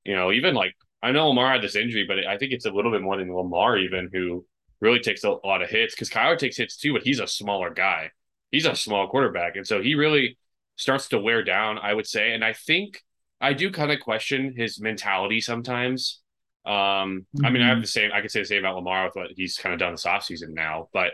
You 0.04 0.16
know, 0.16 0.32
even 0.32 0.56
like 0.56 0.74
I 1.00 1.12
know 1.12 1.28
Lamar 1.28 1.52
had 1.52 1.62
this 1.62 1.76
injury, 1.76 2.06
but 2.08 2.26
I 2.26 2.36
think 2.38 2.50
it's 2.50 2.66
a 2.66 2.72
little 2.72 2.90
bit 2.90 3.02
more 3.02 3.16
than 3.16 3.32
Lamar 3.32 3.78
even 3.78 4.10
who 4.12 4.44
really 4.80 4.98
takes 4.98 5.22
a 5.22 5.30
lot 5.30 5.62
of 5.62 5.70
hits 5.70 5.94
because 5.94 6.10
Kyler 6.10 6.36
takes 6.36 6.56
hits 6.56 6.76
too, 6.76 6.92
but 6.92 7.04
he's 7.04 7.20
a 7.20 7.28
smaller 7.28 7.70
guy. 7.70 8.10
He's 8.50 8.66
a 8.66 8.74
small 8.74 9.06
quarterback, 9.06 9.54
and 9.54 9.64
so 9.64 9.80
he 9.80 9.94
really 9.94 10.38
starts 10.74 11.06
to 11.10 11.20
wear 11.20 11.44
down. 11.44 11.78
I 11.78 11.94
would 11.94 12.08
say, 12.08 12.32
and 12.32 12.44
I 12.44 12.52
think 12.52 13.00
I 13.40 13.52
do 13.52 13.70
kind 13.70 13.92
of 13.92 14.00
question 14.00 14.54
his 14.56 14.80
mentality 14.80 15.40
sometimes. 15.40 16.20
Um, 16.68 17.26
mm-hmm. 17.34 17.46
I 17.46 17.50
mean, 17.50 17.62
I 17.62 17.66
have 17.66 17.76
mm-hmm. 17.76 17.82
the 17.82 17.86
same. 17.86 18.10
I 18.12 18.20
could 18.20 18.30
say 18.30 18.40
the 18.40 18.46
same 18.46 18.58
about 18.58 18.76
Lamar 18.76 19.06
with 19.06 19.16
what 19.16 19.30
he's 19.34 19.56
kind 19.56 19.72
of 19.72 19.78
done 19.78 19.92
this 19.92 20.04
offseason 20.04 20.50
now, 20.50 20.88
but 20.92 21.12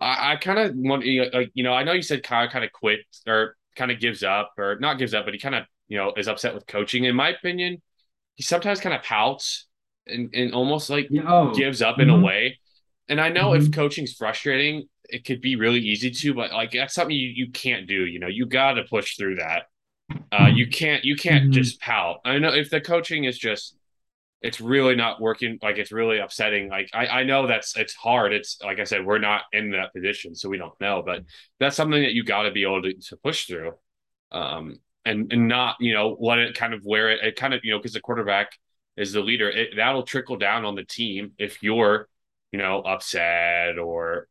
I, 0.00 0.32
I 0.32 0.36
kind 0.36 0.58
of 0.58 0.72
want 0.76 1.04
like 1.32 1.50
you 1.54 1.64
know 1.64 1.72
I 1.72 1.82
know 1.82 1.92
you 1.92 2.02
said 2.02 2.22
Kyle 2.22 2.48
kind 2.48 2.64
of 2.64 2.72
quit 2.72 3.00
or 3.26 3.56
kind 3.76 3.90
of 3.90 3.98
gives 3.98 4.22
up 4.22 4.52
or 4.56 4.78
not 4.78 4.98
gives 4.98 5.14
up, 5.14 5.24
but 5.24 5.34
he 5.34 5.40
kind 5.40 5.56
of 5.56 5.64
you 5.88 5.98
know 5.98 6.12
is 6.16 6.28
upset 6.28 6.54
with 6.54 6.66
coaching. 6.66 7.04
In 7.04 7.16
my 7.16 7.30
opinion, 7.30 7.82
he 8.36 8.42
sometimes 8.42 8.80
kind 8.80 8.94
of 8.94 9.02
pouts 9.02 9.66
and, 10.06 10.30
and 10.34 10.54
almost 10.54 10.90
like 10.90 11.08
oh. 11.26 11.54
gives 11.54 11.82
up 11.82 11.98
in 11.98 12.08
mm-hmm. 12.08 12.22
a 12.22 12.26
way. 12.26 12.58
And 13.08 13.20
I 13.20 13.30
know 13.30 13.50
mm-hmm. 13.50 13.66
if 13.66 13.72
coaching's 13.72 14.14
frustrating, 14.14 14.88
it 15.08 15.24
could 15.24 15.40
be 15.40 15.56
really 15.56 15.80
easy 15.80 16.10
to, 16.10 16.34
but 16.34 16.52
like 16.52 16.72
that's 16.72 16.94
something 16.94 17.14
you, 17.14 17.28
you 17.28 17.50
can't 17.50 17.86
do. 17.86 18.06
You 18.06 18.18
know, 18.18 18.28
you 18.28 18.46
got 18.46 18.74
to 18.74 18.84
push 18.84 19.16
through 19.16 19.36
that. 19.36 19.64
Uh, 20.30 20.50
you 20.52 20.68
can't 20.68 21.04
you 21.04 21.16
can't 21.16 21.44
mm-hmm. 21.44 21.52
just 21.52 21.80
pout. 21.80 22.18
I 22.24 22.38
know 22.38 22.52
if 22.52 22.70
the 22.70 22.80
coaching 22.80 23.24
is 23.24 23.38
just 23.38 23.76
it's 24.44 24.60
really 24.60 24.94
not 24.94 25.22
working 25.22 25.58
like 25.62 25.78
it's 25.78 25.90
really 25.90 26.18
upsetting 26.18 26.68
like 26.68 26.90
I, 26.92 27.06
I 27.06 27.22
know 27.24 27.46
that's 27.46 27.76
it's 27.78 27.94
hard 27.94 28.34
it's 28.34 28.58
like 28.62 28.78
i 28.78 28.84
said 28.84 29.04
we're 29.04 29.18
not 29.18 29.42
in 29.52 29.70
that 29.70 29.94
position 29.94 30.34
so 30.34 30.50
we 30.50 30.58
don't 30.58 30.78
know 30.82 31.02
but 31.04 31.24
that's 31.58 31.74
something 31.74 32.02
that 32.02 32.12
you 32.12 32.22
got 32.24 32.42
to 32.42 32.52
be 32.52 32.62
able 32.62 32.82
to, 32.82 32.92
to 32.92 33.16
push 33.16 33.46
through 33.46 33.72
um 34.32 34.78
and 35.06 35.32
and 35.32 35.48
not 35.48 35.76
you 35.80 35.94
know 35.94 36.18
let 36.20 36.38
it 36.38 36.54
kind 36.54 36.74
of 36.74 36.84
wear 36.84 37.10
it 37.10 37.24
it 37.24 37.36
kind 37.36 37.54
of 37.54 37.60
you 37.64 37.72
know 37.72 37.78
because 37.78 37.94
the 37.94 38.00
quarterback 38.00 38.52
is 38.98 39.14
the 39.14 39.20
leader 39.20 39.48
it, 39.48 39.70
that'll 39.76 40.02
trickle 40.02 40.36
down 40.36 40.66
on 40.66 40.74
the 40.74 40.84
team 40.84 41.32
if 41.38 41.62
you're 41.62 42.06
you 42.52 42.58
know 42.58 42.80
upset 42.80 43.78
or 43.78 44.28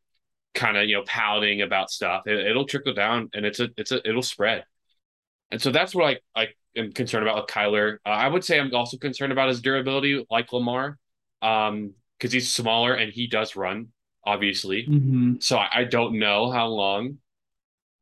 kind 0.54 0.78
of 0.78 0.88
you 0.88 0.96
know 0.96 1.04
pouting 1.08 1.64
about 1.64 1.90
stuff 1.90 2.28
it, 2.28 2.38
it'll 2.38 2.68
trickle 2.68 2.94
down 2.94 3.32
and 3.34 3.48
it's 3.48 3.60
a 3.60 3.68
it's 3.78 3.92
a 3.92 4.08
it'll 4.08 4.22
spread 4.22 4.64
and 5.54 5.62
so 5.62 5.72
that's 5.72 5.94
what 5.94 6.20
I, 6.36 6.42
I 6.42 6.48
am 6.76 6.92
concerned 6.92 7.28
about 7.28 7.36
with 7.36 7.46
Kyler. 7.46 7.98
Uh, 8.04 8.10
I 8.10 8.28
would 8.28 8.44
say 8.44 8.60
I'm 8.60 8.74
also 8.74 8.98
concerned 8.98 9.32
about 9.32 9.50
his 9.50 9.62
durability, 9.62 10.26
like 10.32 10.52
Lamar, 10.52 10.98
because 11.40 11.70
um, 11.70 11.94
he's 12.20 12.52
smaller 12.52 12.96
and 12.96 13.14
he 13.14 13.28
does 13.28 13.56
run, 13.56 13.90
obviously. 14.26 14.88
Mm-hmm. 14.88 15.36
So 15.42 15.58
I, 15.58 15.70
I, 15.72 15.84
don't 15.84 16.18
know 16.18 16.50
how 16.50 16.70
long 16.70 17.20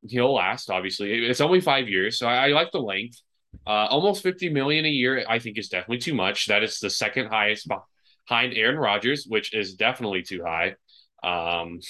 he'll 0.07 0.33
last. 0.33 0.69
Obviously, 0.69 1.25
it's 1.25 1.41
only 1.41 1.59
five 1.59 1.89
years, 1.89 2.17
so 2.17 2.25
I, 2.25 2.45
I 2.45 2.47
like 2.53 2.71
the 2.71 2.79
length. 2.79 3.21
Uh, 3.67 3.87
almost 3.87 4.23
50 4.23 4.47
million 4.47 4.85
a 4.85 4.89
year, 4.89 5.25
I 5.27 5.39
think, 5.39 5.57
is 5.57 5.67
definitely 5.67 5.97
too 5.97 6.13
much. 6.13 6.47
That 6.47 6.63
is 6.63 6.79
the 6.79 6.89
second 6.89 7.27
highest 7.27 7.67
behind 7.67 8.53
Aaron 8.53 8.77
Rodgers, 8.77 9.25
which 9.27 9.53
is 9.53 9.75
definitely 9.75 10.23
too 10.23 10.41
high. 10.41 10.75
Um, 11.21 11.81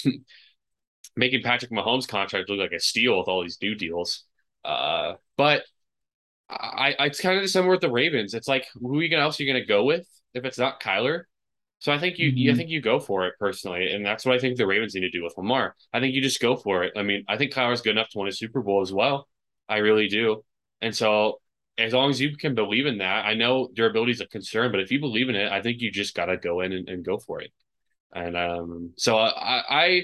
making 1.16 1.44
Patrick 1.44 1.70
Mahomes' 1.70 2.08
contract 2.08 2.50
look 2.50 2.58
like 2.58 2.72
a 2.72 2.80
steal 2.80 3.16
with 3.16 3.28
all 3.28 3.42
these 3.42 3.58
new 3.62 3.76
deals. 3.76 4.24
Uh, 4.64 5.14
but 5.36 5.62
I, 6.48 6.94
I 6.98 7.06
it's 7.06 7.20
kind 7.20 7.38
of 7.38 7.48
similar 7.48 7.72
with 7.72 7.80
the 7.80 7.90
Ravens. 7.90 8.34
It's 8.34 8.48
like 8.48 8.66
who 8.74 8.98
are 8.98 9.02
you 9.02 9.08
gonna, 9.08 9.22
else 9.22 9.38
are 9.38 9.42
you 9.42 9.52
gonna 9.52 9.64
go 9.64 9.84
with 9.84 10.06
if 10.34 10.44
it's 10.44 10.58
not 10.58 10.80
Kyler? 10.80 11.24
So 11.80 11.92
I 11.92 11.98
think 11.98 12.18
you, 12.18 12.30
mm-hmm. 12.30 12.52
I 12.52 12.56
think 12.56 12.70
you 12.70 12.80
go 12.80 13.00
for 13.00 13.26
it 13.26 13.34
personally, 13.40 13.90
and 13.90 14.06
that's 14.06 14.24
what 14.24 14.36
I 14.36 14.38
think 14.38 14.56
the 14.56 14.68
Ravens 14.68 14.94
need 14.94 15.00
to 15.00 15.10
do 15.10 15.24
with 15.24 15.36
Lamar. 15.36 15.74
I 15.92 15.98
think 15.98 16.14
you 16.14 16.22
just 16.22 16.40
go 16.40 16.54
for 16.54 16.84
it. 16.84 16.92
I 16.96 17.02
mean, 17.02 17.24
I 17.28 17.36
think 17.36 17.52
Kyler's 17.52 17.80
good 17.80 17.90
enough 17.90 18.08
to 18.10 18.18
win 18.18 18.28
a 18.28 18.32
Super 18.32 18.62
Bowl 18.62 18.82
as 18.82 18.92
well. 18.92 19.26
I 19.68 19.78
really 19.78 20.06
do. 20.06 20.44
And 20.80 20.94
so 20.94 21.40
as 21.78 21.92
long 21.92 22.10
as 22.10 22.20
you 22.20 22.36
can 22.36 22.54
believe 22.54 22.86
in 22.86 22.98
that, 22.98 23.24
I 23.24 23.34
know 23.34 23.68
durability 23.74 24.12
is 24.12 24.20
a 24.20 24.26
concern, 24.26 24.70
but 24.70 24.80
if 24.80 24.92
you 24.92 25.00
believe 25.00 25.28
in 25.28 25.34
it, 25.34 25.50
I 25.50 25.60
think 25.60 25.80
you 25.80 25.90
just 25.90 26.14
got 26.14 26.26
to 26.26 26.36
go 26.36 26.60
in 26.60 26.72
and, 26.72 26.88
and, 26.88 27.04
go 27.04 27.18
for 27.18 27.40
it. 27.40 27.50
And 28.14 28.36
um, 28.36 28.92
so 28.96 29.16
I, 29.18 29.62
I 29.68 30.02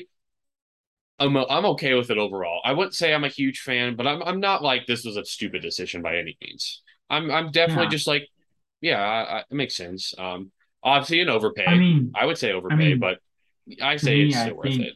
I'm 1.19 1.37
I'm 1.37 1.67
okay 1.67 1.95
with 1.95 2.11
it 2.11 2.19
overall. 2.19 2.61
I 2.65 2.73
wouldn't 2.73 2.95
say 2.95 3.13
I'm 3.13 3.25
a 3.25 3.29
huge 3.29 3.61
fan, 3.61 3.97
but 3.97 4.07
I'm 4.07 4.23
I'm 4.23 4.41
not 4.41 4.63
like 4.63 4.87
this 4.87 5.05
was 5.05 5.17
a 5.17 5.25
stupid 5.25 5.63
decision 5.63 6.03
by 6.03 6.17
any 6.17 6.37
means. 6.41 6.83
I'm 7.11 7.31
I'm 7.31 7.51
definitely 7.51 7.85
yeah. 7.85 7.91
just 7.91 8.07
like, 8.07 8.29
yeah, 8.81 9.01
I, 9.01 9.39
I, 9.39 9.39
it 9.41 9.47
makes 9.51 9.75
sense. 9.75 10.15
Um, 10.17 10.53
obviously 10.83 11.21
an 11.21 11.29
overpay. 11.29 11.67
I 11.67 11.77
mean, 11.77 12.13
I 12.15 12.27
would 12.27 12.39
say 12.39 12.53
overpay, 12.53 12.75
I 12.75 12.79
mean, 12.79 12.99
but 12.99 13.19
I 13.83 13.97
say 13.97 14.17
me, 14.17 14.27
it's 14.27 14.39
still 14.39 14.51
I 14.51 14.53
worth 14.53 14.67
think, 14.67 14.83
it. 14.83 14.95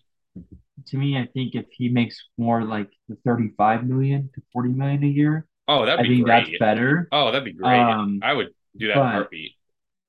To 0.88 0.96
me, 0.96 1.16
I 1.16 1.26
think 1.32 1.54
if 1.54 1.66
he 1.72 1.88
makes 1.88 2.16
more 2.38 2.62
like 2.64 2.90
the 3.08 3.16
35 3.24 3.86
million 3.86 4.30
to 4.34 4.42
40 4.52 4.70
million 4.70 5.04
a 5.04 5.06
year, 5.06 5.46
oh, 5.68 5.86
that'd 5.86 6.00
I 6.00 6.02
be 6.08 6.16
think 6.16 6.26
great. 6.26 6.46
that's 6.46 6.58
better. 6.58 7.08
Oh, 7.12 7.26
that'd 7.26 7.44
be 7.44 7.52
great. 7.52 7.78
Um, 7.78 8.20
I 8.22 8.32
would 8.32 8.48
do 8.76 8.88
that 8.88 8.96
but, 8.96 9.12
heartbeat. 9.12 9.52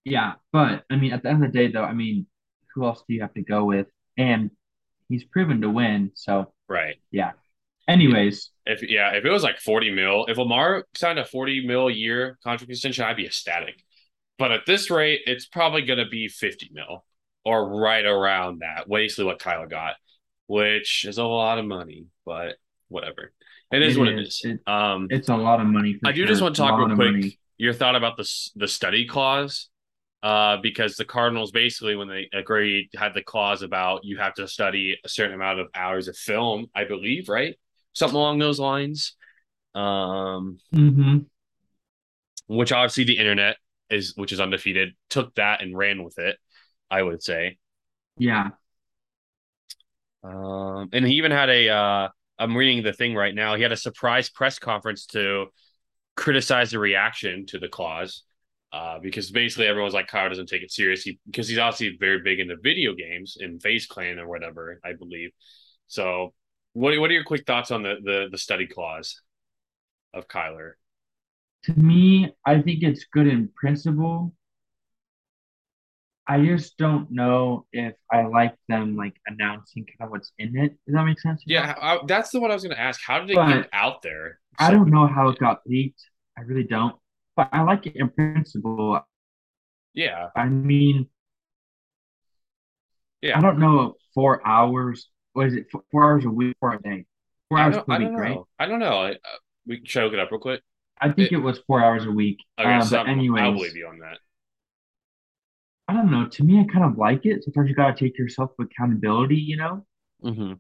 Yeah, 0.06 0.34
but 0.52 0.84
I 0.90 0.96
mean, 0.96 1.14
at 1.14 1.24
the 1.24 1.30
end 1.30 1.44
of 1.44 1.52
the 1.52 1.58
day, 1.58 1.72
though, 1.72 1.84
I 1.84 1.94
mean, 1.94 2.28
who 2.74 2.86
else 2.86 3.04
do 3.08 3.14
you 3.14 3.22
have 3.22 3.34
to 3.36 3.42
go 3.42 3.66
with? 3.66 3.88
And 4.18 4.52
he's 5.10 5.24
proven 5.24 5.62
to 5.62 5.70
win. 5.70 6.12
So 6.16 6.54
right, 6.68 6.96
yeah. 7.12 7.32
Anyways, 7.88 8.52
if 8.66 8.82
yeah, 8.90 9.12
if 9.16 9.26
it 9.26 9.30
was 9.30 9.44
like 9.44 9.60
forty 9.60 9.92
mil, 9.92 10.26
if 10.28 10.38
Lamar 10.38 10.86
signed 10.96 11.20
a 11.20 11.26
forty 11.26 11.66
mil 11.66 11.90
year 11.90 12.38
contract 12.44 12.72
extension, 12.72 13.04
I'd 13.04 13.18
be 13.18 13.26
ecstatic. 13.26 13.76
But 14.40 14.52
at 14.52 14.62
this 14.66 14.90
rate, 14.90 15.22
it's 15.26 15.46
probably 15.46 15.82
going 15.84 16.00
to 16.00 16.08
be 16.08 16.28
fifty 16.30 16.70
mil 16.74 17.04
or 17.46 17.80
right 17.82 18.06
around 18.06 18.60
that. 18.62 18.88
Basically, 18.90 19.26
what 19.26 19.40
Kyle 19.40 19.68
got, 19.68 19.96
which 20.48 21.06
is 21.06 21.18
a 21.18 21.24
lot 21.26 21.58
of 21.60 21.66
money, 21.66 22.06
but 22.26 22.56
whatever. 22.88 23.34
It 23.72 23.82
is 23.82 23.98
It 23.98 24.00
what 24.00 24.08
it 24.08 24.20
is. 24.20 24.42
It- 24.44 24.60
um, 24.68 25.08
It's 25.10 25.30
a 25.30 25.36
lot 25.36 25.60
of 25.60 25.68
money. 25.68 26.00
I 26.06 26.12
do 26.14 26.22
sure. 26.22 26.28
just 26.28 26.42
want 26.42 26.56
to 26.56 26.62
talk 26.62 26.78
real 26.80 26.96
quick 26.96 27.12
money. 27.12 27.40
your 27.58 27.74
thought 27.74 27.96
about 27.96 28.16
the 28.18 28.30
the 28.56 28.68
study 28.68 29.06
clause, 29.06 29.68
uh, 30.24 30.58
because 30.58 30.96
the 30.96 31.06
Cardinals 31.06 31.52
basically 31.52 31.96
when 31.96 32.08
they 32.08 32.30
agreed 32.34 32.90
had 32.96 33.14
the 33.14 33.22
clause 33.22 33.62
about 33.62 34.06
you 34.06 34.18
have 34.18 34.34
to 34.36 34.48
study 34.48 34.98
a 35.04 35.10
certain 35.10 35.36
amount 35.36 35.60
of 35.60 35.68
hours 35.76 36.08
of 36.08 36.18
film, 36.18 36.68
I 36.74 36.86
believe, 36.86 37.30
right? 37.30 37.56
Something 37.94 38.18
along 38.18 38.40
those 38.40 38.60
lines. 38.60 39.16
Um, 39.76 40.60
hmm 40.72 41.20
which 42.48 42.72
obviously 42.72 43.04
the 43.06 43.18
internet 43.18 43.58
is, 43.90 44.14
which 44.16 44.32
is 44.32 44.40
undefeated, 44.40 44.94
took 45.10 45.34
that 45.36 45.62
and 45.62 45.78
ran 45.78 46.04
with 46.04 46.18
it. 46.20 46.38
I 46.90 47.02
would 47.02 47.24
say. 47.24 47.58
Yeah. 48.18 48.52
Um, 50.24 50.90
and 50.94 51.06
he 51.06 51.16
even 51.16 51.32
had 51.32 51.50
a. 51.50 51.70
Uh, 51.70 52.10
I'm 52.40 52.56
reading 52.56 52.84
the 52.84 52.94
thing 52.94 53.16
right 53.16 53.34
now. 53.34 53.56
He 53.56 53.64
had 53.64 53.72
a 53.72 53.78
surprise 53.78 54.30
press 54.30 54.60
conference 54.60 55.06
to 55.08 55.48
criticize 56.16 56.72
the 56.72 56.80
reaction 56.80 57.46
to 57.48 57.60
the 57.60 57.68
clause, 57.68 58.24
uh, 58.74 58.98
because 58.98 59.30
basically 59.30 59.68
everyone's 59.68 59.94
like, 59.94 60.08
Kyle 60.08 60.28
doesn't 60.28 60.50
take 60.50 60.64
it 60.64 60.72
seriously 60.72 61.20
because 61.28 61.48
he's 61.48 61.60
obviously 61.60 61.96
very 62.00 62.22
big 62.22 62.40
into 62.40 62.58
video 62.62 62.96
games 62.96 63.38
in 63.40 63.60
FaZe 63.60 63.86
Clan 63.86 64.18
or 64.18 64.28
whatever, 64.28 64.80
I 64.84 64.94
believe. 64.94 65.30
So, 65.86 66.34
what 66.74 66.98
what 67.00 67.12
are 67.12 67.14
your 67.14 67.24
quick 67.24 67.46
thoughts 67.46 67.70
on 67.70 67.84
the 67.84 67.98
the, 68.04 68.28
the 68.32 68.38
study 68.38 68.66
clause 68.66 69.22
of 70.12 70.28
Kyler? 70.28 70.72
To 71.66 71.74
me, 71.80 72.34
I 72.46 72.62
think 72.62 72.82
it's 72.82 73.06
good 73.14 73.28
in 73.28 73.50
principle. 73.56 74.34
I 76.26 76.44
just 76.44 76.78
don't 76.78 77.12
know 77.12 77.68
if 77.74 77.94
I 78.12 78.24
like 78.24 78.56
them 78.70 78.96
like 78.96 79.14
announcing 79.28 79.86
kind 79.86 80.08
of 80.08 80.10
what's 80.10 80.32
in 80.40 80.58
it. 80.58 80.78
Does 80.88 80.96
that 80.96 81.04
make 81.04 81.20
sense? 81.20 81.44
Yeah, 81.46 81.76
I, 81.80 82.00
that's 82.08 82.32
the 82.32 82.40
one 82.40 82.50
I 82.50 82.54
was 82.54 82.64
going 82.64 82.76
to 82.76 82.82
ask. 82.82 83.00
How 83.06 83.20
did 83.20 83.30
it 83.30 83.36
But 83.36 83.48
get 83.48 83.70
out 83.74 84.02
there? 84.02 84.40
I 84.58 84.72
don't 84.72 84.90
know 84.90 85.06
how 85.06 85.30
it 85.30 85.38
got 85.38 85.62
leaked. 85.68 86.02
I 86.38 86.42
really 86.42 86.64
don't. 86.64 86.96
But 87.36 87.50
I 87.52 87.62
like 87.64 87.86
it 87.88 87.96
in 87.96 88.10
principle. 88.10 89.00
Yeah, 89.94 90.30
I 90.36 90.46
mean, 90.50 91.08
yeah. 93.22 93.38
I 93.38 93.42
don't 93.42 93.60
know. 93.60 93.96
Four 94.14 94.46
hours. 94.48 95.10
What 95.34 95.48
is 95.48 95.54
it? 95.56 95.66
Four, 95.92 96.04
hours 96.04 96.26
a 96.26 96.30
week, 96.30 96.56
four 96.60 96.74
a 96.74 96.82
day. 96.82 97.06
Four 97.50 97.60
hours 97.60 97.78
per 97.78 97.94
I 97.94 97.98
week, 98.00 98.08
don't 98.08 98.14
know. 98.14 98.20
right? 98.20 98.38
I 98.60 98.66
don't 98.68 98.80
know. 98.80 98.94
I, 99.02 99.12
uh, 99.12 99.16
we 99.66 99.82
should 99.86 100.02
I 100.02 100.06
look 100.06 100.14
it 100.14 100.20
up 100.20 100.32
real 100.32 100.40
quick. 100.40 100.62
I 101.00 101.08
think 101.12 101.32
It- 101.32 101.36
it, 101.36 101.40
was 101.40 101.60
four 101.66 101.84
hours 101.84 102.06
a 102.06 102.12
week. 102.12 102.38
Okay, 102.60 102.72
Uh, 102.72 102.82
so 102.82 102.98
but 102.98 103.10
anyways, 103.10 103.42
I'll 103.42 103.54
believe 103.54 103.76
you 103.76 103.88
on 103.88 104.00
that. 104.00 104.20
I 105.88 105.94
don't 105.94 106.12
know. 106.12 106.28
To 106.28 106.44
me, 106.44 106.60
I 106.60 106.66
kind 106.72 106.86
of 106.86 106.98
like 106.98 107.26
it. 107.26 107.44
Sometimes 107.44 107.70
you 107.70 107.76
gotta 107.76 107.96
take 107.98 108.18
yourself 108.18 108.52
accountability, 108.60 109.36
you 109.38 109.58
know. 109.58 109.86
Mm-hmm. 110.24 110.54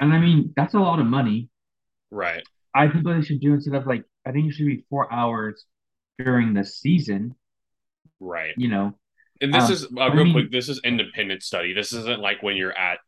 And 0.00 0.12
I 0.12 0.18
mean, 0.18 0.52
that's 0.56 0.74
a 0.74 0.80
lot 0.80 0.98
of 0.98 1.06
money. 1.06 1.48
Right. 2.10 2.42
I 2.74 2.88
think 2.88 3.04
what 3.04 3.14
they 3.16 3.22
should 3.22 3.40
do 3.40 3.54
instead 3.54 3.74
of 3.74 3.86
like, 3.86 4.04
I 4.26 4.32
think 4.32 4.48
it 4.50 4.54
should 4.54 4.66
be 4.66 4.84
four 4.90 5.12
hours 5.12 5.64
during 6.18 6.54
the 6.54 6.64
season. 6.64 7.34
Right. 8.20 8.54
You 8.56 8.68
know, 8.68 8.94
And 9.40 9.52
this 9.52 9.64
Um, 9.64 9.72
is 9.72 9.84
uh, 9.96 10.00
I 10.00 10.12
real 10.14 10.24
mean- 10.24 10.32
quick. 10.32 10.50
This 10.52 10.68
is 10.68 10.80
independent 10.84 11.42
study. 11.42 11.72
This 11.72 11.92
isn't 11.92 12.20
like 12.20 12.42
when 12.42 12.56
you're 12.56 12.76
at 12.78 12.98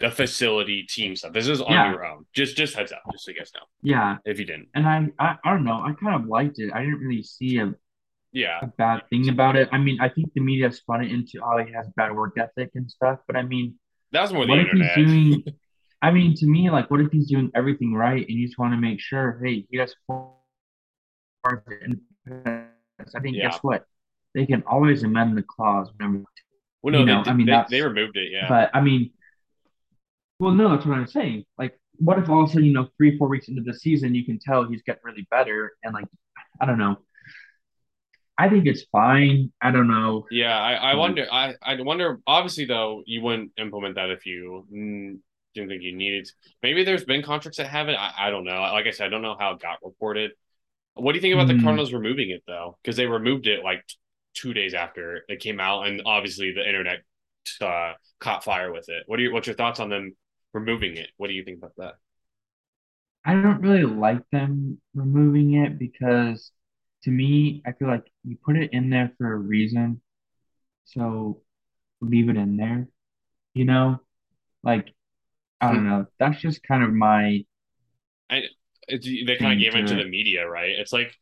the 0.00 0.10
facility 0.10 0.84
team 0.84 1.14
stuff. 1.16 1.32
This 1.32 1.46
is 1.48 1.60
on 1.60 1.72
Yeah. 1.72 1.90
your 1.90 2.04
own. 2.06 2.24
Just 2.32 2.56
just 2.56 2.74
heads 2.74 2.92
up, 2.92 3.02
just 3.12 3.24
so 3.24 3.30
you 3.32 3.36
guys 3.36 3.50
know 3.54 3.62
yeah. 3.82 4.16
if 4.24 4.38
you 4.38 4.44
didn't. 4.46 4.68
And 4.74 4.86
I, 4.86 5.08
I, 5.18 5.36
I 5.44 5.50
don't 5.50 5.64
know. 5.64 5.80
I 5.82 5.92
kind 5.92 6.14
of 6.14 6.26
liked 6.26 6.58
it. 6.58 6.72
I 6.72 6.80
didn't 6.80 7.00
really 7.00 7.22
see 7.22 7.58
a, 7.58 7.74
Yeah. 8.32 8.60
a 8.62 8.66
bad 8.68 9.02
thing 9.10 9.28
about 9.28 9.56
it. 9.56 9.68
I 9.72 9.78
mean, 9.78 10.00
I 10.00 10.08
think 10.08 10.32
the 10.34 10.40
media 10.40 10.72
spun 10.72 11.04
it 11.04 11.10
into, 11.12 11.40
oh, 11.44 11.58
he 11.64 11.72
has 11.72 11.88
bad 11.96 12.14
work 12.14 12.38
ethic 12.38 12.70
and 12.74 12.90
stuff. 12.90 13.18
But 13.26 13.36
I 13.36 13.42
mean, 13.42 13.74
that's 14.12 14.32
more 14.32 14.46
the 14.46 14.50
what 14.50 14.60
if 14.60 14.68
he's 14.70 14.94
doing? 14.94 15.44
I 16.02 16.12
mean, 16.12 16.34
to 16.36 16.46
me, 16.46 16.70
like, 16.70 16.90
what 16.92 17.00
if 17.00 17.10
he's 17.10 17.28
doing 17.28 17.50
everything 17.56 17.92
right 17.92 18.24
and 18.26 18.38
you 18.38 18.46
just 18.46 18.56
want 18.58 18.72
to 18.72 18.78
make 18.78 19.00
sure, 19.00 19.40
hey, 19.44 19.66
he 19.68 19.78
has 19.78 19.94
four 20.06 20.32
of 21.44 21.62
independence. 21.72 23.14
I 23.14 23.20
think 23.20 23.36
Yeah. 23.36 23.50
guess 23.50 23.58
what? 23.62 23.86
They 24.34 24.46
can 24.46 24.62
always 24.66 25.02
amend 25.02 25.36
the 25.36 25.42
clause 25.42 25.90
whenever 25.96 26.24
well, 26.82 26.92
no, 26.92 27.00
you 27.00 27.06
they, 27.06 27.12
I 27.12 27.32
mean, 27.34 27.46
they, 27.46 27.64
they 27.70 27.82
removed 27.82 28.16
it. 28.16 28.30
Yeah. 28.30 28.48
But 28.48 28.70
I 28.72 28.80
mean, 28.80 29.10
well, 30.38 30.52
no, 30.52 30.70
that's 30.70 30.86
what 30.86 30.96
I'm 30.96 31.06
saying. 31.06 31.44
Like, 31.58 31.78
what 31.96 32.18
if 32.18 32.28
also, 32.28 32.60
you 32.60 32.72
know, 32.72 32.88
three, 32.96 33.18
four 33.18 33.28
weeks 33.28 33.48
into 33.48 33.62
the 33.62 33.74
season, 33.74 34.14
you 34.14 34.24
can 34.24 34.38
tell 34.38 34.64
he's 34.64 34.82
getting 34.82 35.02
really 35.04 35.26
better, 35.30 35.72
and 35.82 35.92
like, 35.92 36.06
I 36.60 36.66
don't 36.66 36.78
know. 36.78 36.98
I 38.40 38.48
think 38.48 38.66
it's 38.66 38.84
fine. 38.92 39.52
I 39.60 39.72
don't 39.72 39.88
know. 39.88 40.26
Yeah, 40.30 40.56
I, 40.56 40.74
I 40.74 40.94
wonder. 40.94 41.26
I, 41.30 41.54
I 41.60 41.80
wonder. 41.80 42.20
Obviously, 42.24 42.66
though, 42.66 43.02
you 43.04 43.20
wouldn't 43.20 43.50
implement 43.58 43.96
that 43.96 44.10
if 44.10 44.26
you 44.26 44.64
didn't 45.54 45.70
think 45.70 45.82
you 45.82 45.96
needed. 45.96 46.30
Maybe 46.62 46.84
there's 46.84 47.04
been 47.04 47.24
contracts 47.24 47.58
that 47.58 47.66
have 47.66 47.88
it. 47.88 47.96
I, 47.98 48.12
I 48.16 48.30
don't 48.30 48.44
know. 48.44 48.60
Like 48.60 48.86
I 48.86 48.92
said, 48.92 49.06
I 49.06 49.10
don't 49.10 49.22
know 49.22 49.36
how 49.36 49.54
it 49.54 49.60
got 49.60 49.78
reported. 49.82 50.30
What 50.98 51.12
do 51.12 51.18
you 51.18 51.22
think 51.22 51.34
about 51.34 51.48
the 51.48 51.54
Hmm. 51.54 51.62
Cardinals 51.62 51.92
removing 51.92 52.30
it 52.30 52.42
though? 52.46 52.78
Because 52.82 52.96
they 52.96 53.06
removed 53.06 53.46
it 53.46 53.64
like 53.64 53.84
two 54.34 54.52
days 54.54 54.74
after 54.74 55.24
it 55.28 55.40
came 55.40 55.60
out, 55.60 55.86
and 55.86 56.02
obviously 56.06 56.52
the 56.52 56.66
internet 56.66 57.00
uh, 57.60 57.94
caught 58.20 58.44
fire 58.44 58.72
with 58.72 58.88
it. 58.88 59.04
What 59.06 59.18
are 59.18 59.22
your 59.22 59.32
What's 59.32 59.46
your 59.46 59.56
thoughts 59.56 59.80
on 59.80 59.90
them 59.90 60.16
removing 60.54 60.96
it? 60.96 61.10
What 61.16 61.28
do 61.28 61.34
you 61.34 61.44
think 61.44 61.58
about 61.58 61.74
that? 61.78 61.94
I 63.24 63.34
don't 63.34 63.60
really 63.60 63.84
like 63.84 64.28
them 64.30 64.80
removing 64.94 65.54
it 65.54 65.78
because 65.78 66.50
to 67.02 67.10
me, 67.10 67.62
I 67.66 67.72
feel 67.72 67.88
like 67.88 68.10
you 68.24 68.36
put 68.36 68.56
it 68.56 68.72
in 68.72 68.90
there 68.90 69.12
for 69.18 69.32
a 69.32 69.36
reason. 69.36 70.00
So 70.86 71.42
leave 72.00 72.30
it 72.30 72.36
in 72.36 72.56
there, 72.56 72.88
you 73.54 73.64
know? 73.66 74.00
Like, 74.62 74.94
I 75.60 75.72
don't 75.72 75.86
know. 75.88 76.06
That's 76.18 76.40
just 76.40 76.62
kind 76.64 76.84
of 76.84 76.92
my 76.94 77.44
It's, 78.88 79.06
they 79.06 79.36
kind 79.36 79.52
of 79.52 79.58
mm, 79.58 79.62
gave 79.62 79.74
it 79.74 79.86
to 79.88 79.94
to 79.96 80.02
the 80.02 80.08
media, 80.08 80.48
right? 80.48 80.70
It's 80.70 80.92
like 80.92 81.14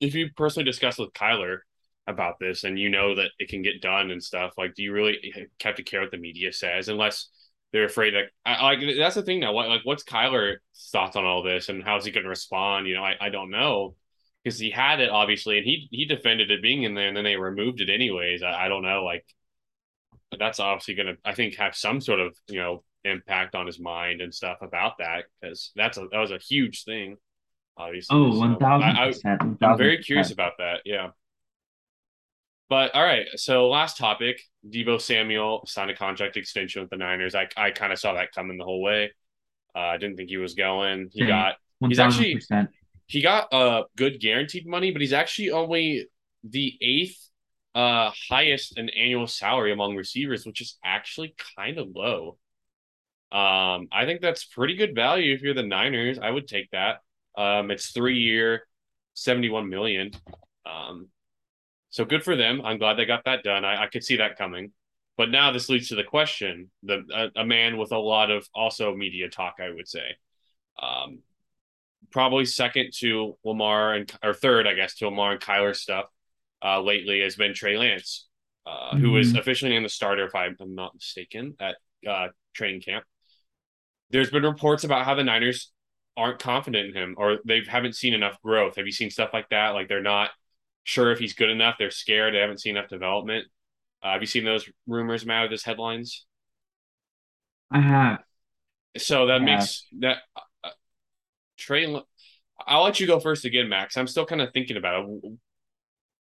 if 0.00 0.14
you 0.14 0.30
personally 0.36 0.64
discuss 0.64 0.98
with 0.98 1.12
Kyler 1.12 1.58
about 2.06 2.38
this 2.40 2.64
and 2.64 2.78
you 2.78 2.88
know 2.88 3.14
that 3.14 3.30
it 3.38 3.48
can 3.48 3.62
get 3.62 3.80
done 3.80 4.10
and 4.10 4.22
stuff, 4.22 4.52
like, 4.58 4.74
do 4.74 4.82
you 4.82 4.92
really 4.92 5.32
have 5.62 5.76
to 5.76 5.82
care 5.82 6.00
what 6.00 6.10
the 6.10 6.18
media 6.18 6.52
says 6.52 6.88
unless 6.88 7.28
they're 7.72 7.84
afraid 7.84 8.14
that, 8.14 8.24
I, 8.44 8.62
like, 8.64 8.80
that's 8.98 9.14
the 9.14 9.22
thing 9.22 9.40
now. 9.40 9.52
What, 9.52 9.68
like, 9.68 9.80
what's 9.84 10.04
Kyler's 10.04 10.58
thoughts 10.90 11.16
on 11.16 11.24
all 11.24 11.42
this 11.42 11.68
and 11.68 11.82
how's 11.82 12.04
he 12.04 12.10
going 12.10 12.24
to 12.24 12.28
respond? 12.28 12.86
You 12.86 12.96
know, 12.96 13.04
I, 13.04 13.16
I 13.20 13.28
don't 13.30 13.50
know 13.50 13.94
because 14.42 14.58
he 14.58 14.70
had 14.70 15.00
it 15.00 15.10
obviously 15.10 15.58
and 15.58 15.64
he, 15.64 15.88
he 15.90 16.04
defended 16.04 16.50
it 16.50 16.62
being 16.62 16.82
in 16.82 16.94
there 16.94 17.08
and 17.08 17.16
then 17.16 17.24
they 17.24 17.36
removed 17.36 17.80
it 17.80 17.88
anyways. 17.88 18.42
I, 18.42 18.64
I 18.64 18.68
don't 18.68 18.82
know. 18.82 19.04
Like, 19.04 19.24
that's 20.38 20.60
obviously 20.60 20.94
going 20.94 21.08
to, 21.08 21.16
I 21.24 21.34
think, 21.34 21.56
have 21.56 21.76
some 21.76 22.00
sort 22.00 22.20
of, 22.20 22.36
you 22.48 22.58
know, 22.58 22.82
impact 23.04 23.54
on 23.54 23.66
his 23.66 23.80
mind 23.80 24.20
and 24.20 24.32
stuff 24.34 24.58
about 24.62 24.98
that 24.98 25.24
because 25.40 25.72
that's 25.76 25.98
a, 25.98 26.06
that 26.12 26.18
was 26.18 26.30
a 26.30 26.38
huge 26.38 26.84
thing 26.84 27.16
obviously. 27.76 28.16
oh, 28.16 28.32
So, 28.32 28.38
one 28.38 28.58
thousand 28.58 28.90
I, 28.90 29.08
I, 29.08 29.38
i'm 29.40 29.78
very 29.78 29.98
curious 30.02 30.30
about 30.30 30.52
that. 30.58 30.80
Yeah. 30.84 31.08
But 32.68 32.94
all 32.94 33.02
right, 33.04 33.26
so 33.36 33.68
last 33.68 33.98
topic: 33.98 34.40
Deebo 34.68 35.00
Samuel 35.00 35.64
signed 35.66 35.90
a 35.90 35.94
contract 35.96 36.36
extension 36.38 36.80
with 36.80 36.90
the 36.90 36.96
Niners. 36.96 37.34
I 37.34 37.48
I 37.56 37.70
kind 37.70 37.92
of 37.92 37.98
saw 37.98 38.14
that 38.14 38.32
coming 38.32 38.56
the 38.56 38.64
whole 38.64 38.80
way. 38.82 39.12
Uh, 39.74 39.78
I 39.80 39.96
didn't 39.98 40.16
think 40.16 40.30
he 40.30 40.38
was 40.38 40.54
going. 40.54 41.10
He 41.12 41.20
Same. 41.20 41.28
got 41.28 41.54
he's 41.86 41.98
actually- 41.98 42.40
he 43.06 43.20
got 43.20 43.52
uh 43.52 43.84
good 43.96 44.20
guaranteed 44.20 44.66
money, 44.66 44.90
but 44.90 45.00
he's 45.02 45.12
actually 45.12 45.50
only 45.50 46.06
the 46.44 46.78
eighth 46.80 47.18
uh 47.74 48.10
highest 48.30 48.78
in 48.78 48.88
annual 48.90 49.26
salary 49.26 49.72
among 49.72 49.96
receivers, 49.96 50.46
which 50.46 50.60
is 50.62 50.78
actually 50.84 51.34
kind 51.56 51.76
of 51.78 51.88
low. 51.94 52.38
Um, 53.32 53.88
I 53.92 54.04
think 54.04 54.20
that's 54.20 54.44
pretty 54.44 54.76
good 54.76 54.94
value 54.94 55.34
if 55.34 55.42
you're 55.42 55.54
the 55.54 55.62
Niners. 55.62 56.18
I 56.18 56.30
would 56.30 56.46
take 56.46 56.70
that. 56.72 57.00
Um, 57.36 57.70
it's 57.70 57.90
three 57.92 58.18
year, 58.18 58.66
71 59.14 59.68
million. 59.70 60.12
Um, 60.66 61.08
so 61.90 62.04
good 62.04 62.24
for 62.24 62.36
them. 62.36 62.62
I'm 62.64 62.78
glad 62.78 62.94
they 62.96 63.06
got 63.06 63.24
that 63.24 63.42
done. 63.42 63.64
I, 63.64 63.84
I 63.84 63.86
could 63.86 64.04
see 64.04 64.16
that 64.16 64.38
coming. 64.38 64.72
But 65.16 65.30
now 65.30 65.52
this 65.52 65.68
leads 65.68 65.88
to 65.88 65.94
the 65.94 66.04
question: 66.04 66.70
the 66.82 67.04
a, 67.36 67.40
a 67.42 67.44
man 67.46 67.78
with 67.78 67.92
a 67.92 67.98
lot 67.98 68.30
of 68.30 68.48
also 68.54 68.94
media 68.94 69.28
talk, 69.28 69.56
I 69.60 69.70
would 69.70 69.88
say. 69.88 70.16
Um, 70.82 71.20
probably 72.10 72.44
second 72.44 72.92
to 73.00 73.36
Lamar 73.44 73.94
and 73.94 74.12
or 74.22 74.34
third, 74.34 74.66
I 74.66 74.74
guess, 74.74 74.96
to 74.96 75.06
Lamar 75.06 75.32
and 75.32 75.40
Kyler 75.40 75.74
stuff 75.76 76.06
uh, 76.64 76.80
lately 76.80 77.20
has 77.20 77.36
been 77.36 77.54
Trey 77.54 77.76
Lance, 77.78 78.28
uh, 78.66 78.96
who 78.96 79.12
was 79.12 79.32
Mhm. 79.32 79.38
officially 79.38 79.70
named 79.70 79.84
the 79.84 79.90
starter, 79.90 80.26
if 80.26 80.34
I'm 80.34 80.56
not 80.60 80.94
mistaken, 80.94 81.56
at 81.60 81.76
uh, 82.06 82.28
training 82.54 82.80
camp. 82.82 83.04
There's 84.12 84.30
been 84.30 84.44
reports 84.44 84.84
about 84.84 85.04
how 85.04 85.14
the 85.14 85.24
Niners 85.24 85.72
aren't 86.16 86.38
confident 86.38 86.90
in 86.90 86.94
him 86.94 87.14
or 87.16 87.38
they 87.46 87.62
haven't 87.66 87.96
seen 87.96 88.14
enough 88.14 88.40
growth. 88.42 88.76
Have 88.76 88.86
you 88.86 88.92
seen 88.92 89.10
stuff 89.10 89.30
like 89.32 89.48
that? 89.48 89.70
Like 89.70 89.88
they're 89.88 90.02
not 90.02 90.30
sure 90.84 91.10
if 91.10 91.18
he's 91.18 91.32
good 91.32 91.50
enough. 91.50 91.76
They're 91.78 91.90
scared. 91.90 92.34
They 92.34 92.38
haven't 92.38 92.60
seen 92.60 92.76
enough 92.76 92.90
development. 92.90 93.46
Uh, 94.02 94.12
have 94.12 94.20
you 94.20 94.26
seen 94.26 94.44
those 94.44 94.68
rumors, 94.86 95.24
Matt, 95.24 95.44
of 95.44 95.50
this 95.50 95.64
headlines? 95.64 96.26
I 97.70 97.80
have. 97.80 98.18
So 98.98 99.26
that 99.26 99.42
makes 99.42 99.86
that 100.00 100.18
uh, 100.36 100.70
Trey. 101.56 101.86
I'll 102.66 102.82
let 102.82 103.00
you 103.00 103.06
go 103.06 103.20
first 103.20 103.44
again, 103.44 103.68
Max. 103.68 103.96
I'm 103.96 104.06
still 104.06 104.26
kind 104.26 104.42
of 104.42 104.52
thinking 104.52 104.76
about 104.76 105.04
it. 105.04 105.38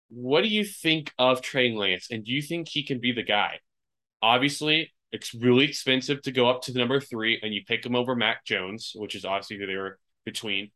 What 0.09 0.41
do 0.41 0.47
you 0.47 0.63
think 0.63 1.11
of 1.17 1.41
Trey 1.41 1.73
Lance, 1.73 2.07
and 2.09 2.23
do 2.23 2.31
you 2.31 2.41
think 2.41 2.69
he 2.69 2.83
can 2.83 2.99
be 2.99 3.11
the 3.11 3.23
guy? 3.23 3.59
Obviously, 4.21 4.92
it's 5.13 5.33
really 5.33 5.63
expensive 5.65 6.21
to 6.23 6.31
go 6.31 6.49
up 6.49 6.63
to 6.63 6.73
the 6.73 6.79
number 6.79 6.99
three, 6.99 7.39
and 7.41 7.53
you 7.53 7.61
pick 7.65 7.85
him 7.85 7.95
over 7.95 8.15
Mac 8.15 8.43
Jones, 8.43 8.91
which 8.95 9.15
is 9.15 9.23
obviously 9.23 9.57
who 9.57 9.65
they 9.65 9.77
were 9.77 9.97
between. 10.25 10.71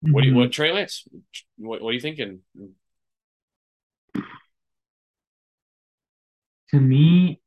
What 0.00 0.22
do 0.22 0.28
you, 0.28 0.34
what 0.34 0.44
mm-hmm. 0.44 0.50
Trey 0.50 0.72
Lance? 0.72 1.04
What, 1.56 1.82
what 1.82 1.90
are 1.90 1.92
you 1.92 2.00
thinking? 2.00 2.40
To 6.70 6.80
me, 6.80 7.40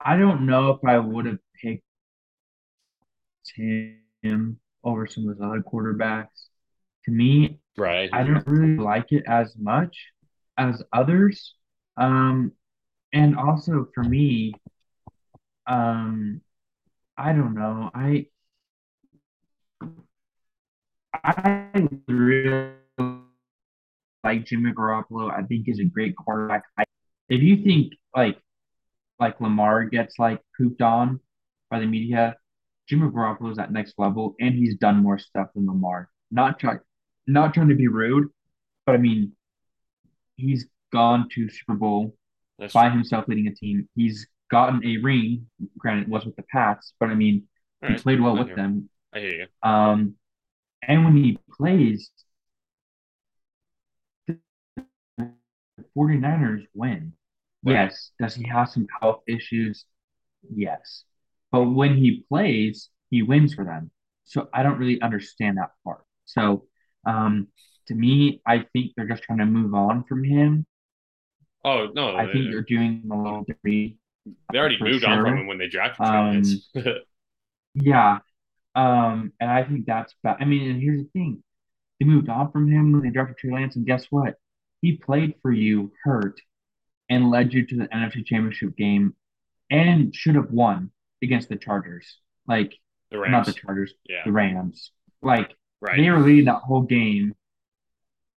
I 0.00 0.16
don't 0.16 0.46
know 0.46 0.70
if 0.70 0.84
I 0.84 0.98
would 0.98 1.26
have 1.26 1.38
picked 1.60 1.82
him 3.54 4.60
over 4.84 5.06
some 5.06 5.28
of 5.28 5.36
those 5.36 5.46
other 5.46 5.62
quarterbacks. 5.62 6.46
To 7.06 7.10
me, 7.10 7.58
Right. 7.76 8.08
I 8.12 8.22
don't 8.22 8.46
really 8.46 8.76
like 8.76 9.12
it 9.12 9.24
as 9.26 9.54
much 9.58 10.12
as 10.56 10.82
others. 10.92 11.54
Um, 11.96 12.52
and 13.12 13.36
also 13.36 13.88
for 13.94 14.02
me, 14.02 14.54
um, 15.66 16.40
I 17.16 17.32
don't 17.32 17.54
know. 17.54 17.90
I 17.94 18.26
I 21.24 21.88
really 22.06 22.72
like 24.22 24.44
Jimmy 24.44 24.72
Garoppolo. 24.72 25.30
I 25.30 25.42
think 25.42 25.66
he's 25.66 25.80
a 25.80 25.84
great 25.84 26.14
quarterback. 26.16 26.64
I, 26.78 26.84
if 27.28 27.42
you 27.42 27.64
think 27.64 27.94
like 28.14 28.38
like 29.18 29.40
Lamar 29.40 29.84
gets 29.84 30.18
like 30.18 30.42
pooped 30.56 30.82
on 30.82 31.20
by 31.70 31.80
the 31.80 31.86
media, 31.86 32.36
Jimmy 32.88 33.08
Garoppolo 33.08 33.50
is 33.50 33.58
at 33.58 33.72
next 33.72 33.94
level, 33.98 34.34
and 34.40 34.54
he's 34.54 34.76
done 34.76 35.02
more 35.02 35.18
stuff 35.18 35.48
than 35.54 35.66
Lamar. 35.66 36.10
Not 36.30 36.58
trying, 36.58 36.80
not 37.26 37.54
trying 37.54 37.68
to 37.68 37.74
be 37.74 37.88
rude, 37.88 38.28
but 38.84 38.94
I 38.94 38.98
mean, 38.98 39.32
he's 40.36 40.66
gone 40.92 41.28
to 41.34 41.48
Super 41.48 41.74
Bowl 41.74 42.14
That's 42.58 42.72
by 42.72 42.90
true. 42.90 42.90
himself 42.90 43.26
leading 43.28 43.46
a 43.48 43.54
team. 43.54 43.88
He's 43.94 44.26
gotten 44.50 44.84
a 44.86 44.98
ring. 44.98 45.46
Granted, 45.78 46.02
it 46.02 46.08
was 46.08 46.24
with 46.24 46.36
the 46.36 46.44
Pats, 46.44 46.94
but 47.00 47.10
I 47.10 47.14
mean, 47.14 47.48
All 47.82 47.88
he 47.88 47.94
right. 47.94 48.02
played 48.02 48.20
well 48.20 48.36
I 48.36 48.38
with 48.38 48.48
hear. 48.48 48.56
them. 48.56 48.88
I 49.12 49.18
hear 49.20 49.34
you. 49.34 49.46
Um, 49.62 50.16
and 50.82 51.04
when 51.04 51.16
he 51.16 51.38
plays, 51.56 52.10
the 54.26 54.38
49ers 55.94 56.66
win. 56.74 57.12
Right. 57.64 57.74
Yes. 57.74 58.12
Does 58.18 58.34
he 58.34 58.46
have 58.48 58.68
some 58.68 58.86
health 59.00 59.22
issues? 59.26 59.84
Yes. 60.54 61.04
But 61.52 61.64
when 61.70 61.96
he 61.96 62.24
plays, 62.28 62.90
he 63.10 63.22
wins 63.22 63.54
for 63.54 63.64
them. 63.64 63.90
So 64.24 64.48
I 64.52 64.62
don't 64.62 64.78
really 64.78 65.00
understand 65.00 65.58
that 65.58 65.70
part. 65.84 66.04
So 66.24 66.66
um, 67.06 67.48
to 67.88 67.94
me, 67.94 68.42
I 68.46 68.66
think 68.72 68.92
they're 68.96 69.08
just 69.08 69.22
trying 69.22 69.38
to 69.38 69.46
move 69.46 69.74
on 69.74 70.04
from 70.04 70.24
him. 70.24 70.66
Oh 71.66 71.88
no, 71.94 72.16
I 72.16 72.24
think 72.32 72.46
they, 72.46 72.50
they're 72.52 72.62
doing 72.62 73.02
a 73.12 73.14
little 73.16 73.44
dirty. 73.46 73.98
they 74.52 74.58
already 74.58 74.78
moved 74.80 75.04
on 75.04 75.22
from 75.22 75.36
him 75.36 75.46
when 75.46 75.58
they 75.58 75.68
drafted 75.68 76.06
Um, 76.06 76.42
Trey 76.72 76.82
Lance. 76.82 76.98
Yeah. 77.74 78.18
Um, 78.74 79.32
and 79.40 79.50
I 79.50 79.64
think 79.64 79.84
that's 79.86 80.14
bad. 80.22 80.36
I 80.40 80.44
mean, 80.46 80.70
and 80.70 80.80
here's 80.80 81.02
the 81.02 81.08
thing. 81.12 81.42
They 82.00 82.06
moved 82.06 82.28
on 82.30 82.50
from 82.52 82.70
him 82.70 82.92
when 82.92 83.02
they 83.02 83.10
drafted 83.10 83.36
Trey 83.38 83.52
Lance, 83.52 83.76
and 83.76 83.84
guess 83.86 84.06
what? 84.10 84.36
He 84.82 84.96
played 84.96 85.34
for 85.42 85.50
you, 85.52 85.92
hurt, 86.04 86.40
and 87.10 87.30
led 87.30 87.52
you 87.52 87.66
to 87.66 87.76
the 87.76 87.86
NFC 87.88 88.24
Championship 88.24 88.76
game 88.76 89.14
and 89.70 90.14
should 90.14 90.36
have 90.36 90.50
won 90.50 90.90
against 91.22 91.48
the 91.48 91.56
Chargers. 91.56 92.18
Like, 92.46 92.74
the 93.10 93.18
not 93.28 93.44
the 93.46 93.52
Chargers, 93.52 93.92
Yeah. 94.08 94.22
the 94.24 94.32
Rams. 94.32 94.90
Like, 95.22 95.54
Right. 95.80 95.96
they 95.98 96.08
were 96.10 96.20
leading 96.20 96.46
that 96.46 96.62
whole 96.62 96.82
game, 96.82 97.34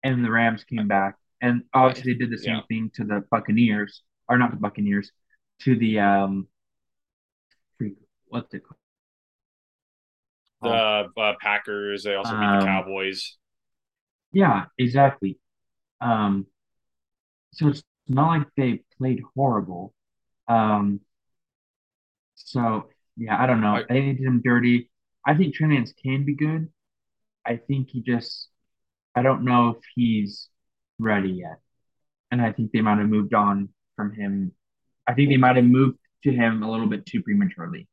and 0.04 0.24
the 0.26 0.32
Rams 0.32 0.64
came 0.64 0.88
back. 0.88 1.16
And 1.42 1.64
obviously, 1.74 2.14
they 2.14 2.20
did 2.20 2.32
the 2.32 2.38
same 2.38 2.56
Yeah. 2.58 2.62
thing 2.68 2.92
to 2.96 3.04
the 3.04 3.24
Buccaneers, 3.32 4.04
or 4.28 4.38
not 4.38 4.52
the 4.52 4.58
Buccaneers, 4.58 5.12
to 5.62 5.76
the, 5.76 6.00
um, 6.00 6.48
what's 8.28 8.54
it 8.54 8.64
called? 8.64 8.78
The 10.62 11.22
uh, 11.22 11.34
Packers. 11.42 12.04
They 12.04 12.16
also 12.16 12.32
beat 12.34 12.40
the 12.40 12.58
Um, 12.60 12.66
Cowboys. 12.66 13.38
Yeah, 14.34 14.66
exactly. 14.78 15.40
Um, 16.02 16.48
so 17.54 17.68
it's 17.70 17.84
not 18.08 18.28
like 18.28 18.48
they 18.56 18.84
played 18.98 19.22
horrible. 19.36 19.94
Um, 20.48 21.02
so 22.36 22.90
yeah, 23.18 23.42
I 23.42 23.46
don't 23.48 23.62
know. 23.62 23.76
I- 23.76 23.82
I 23.82 23.94
they 23.94 24.02
did 24.14 24.20
him 24.20 24.42
dirty. 24.44 24.90
I 25.26 25.36
think 25.36 25.56
Trey 25.56 25.68
Lance 25.68 25.94
can 25.94 26.26
be 26.26 26.36
good. 26.36 26.72
I 27.46 27.58
think 27.58 27.90
he 27.90 28.02
just, 28.02 28.50
I 29.16 29.22
don't 29.22 29.44
know 29.44 29.70
if 29.70 29.84
he's 29.96 30.50
ready 31.00 31.30
yet. 31.30 31.60
And 32.32 32.42
I 32.42 32.52
think 32.52 32.72
they 32.72 32.82
might 32.82 33.00
have 33.00 33.10
moved 33.10 33.34
on 33.34 33.70
from 33.96 34.14
him. 34.14 34.52
I 35.08 35.14
think 35.14 35.30
they 35.30 35.38
might 35.38 35.56
have 35.56 35.66
moved 35.66 35.98
to 36.24 36.32
him 36.32 36.64
a 36.64 36.70
little 36.70 36.88
bit 36.88 37.06
too 37.06 37.24
prematurely. 37.24 37.88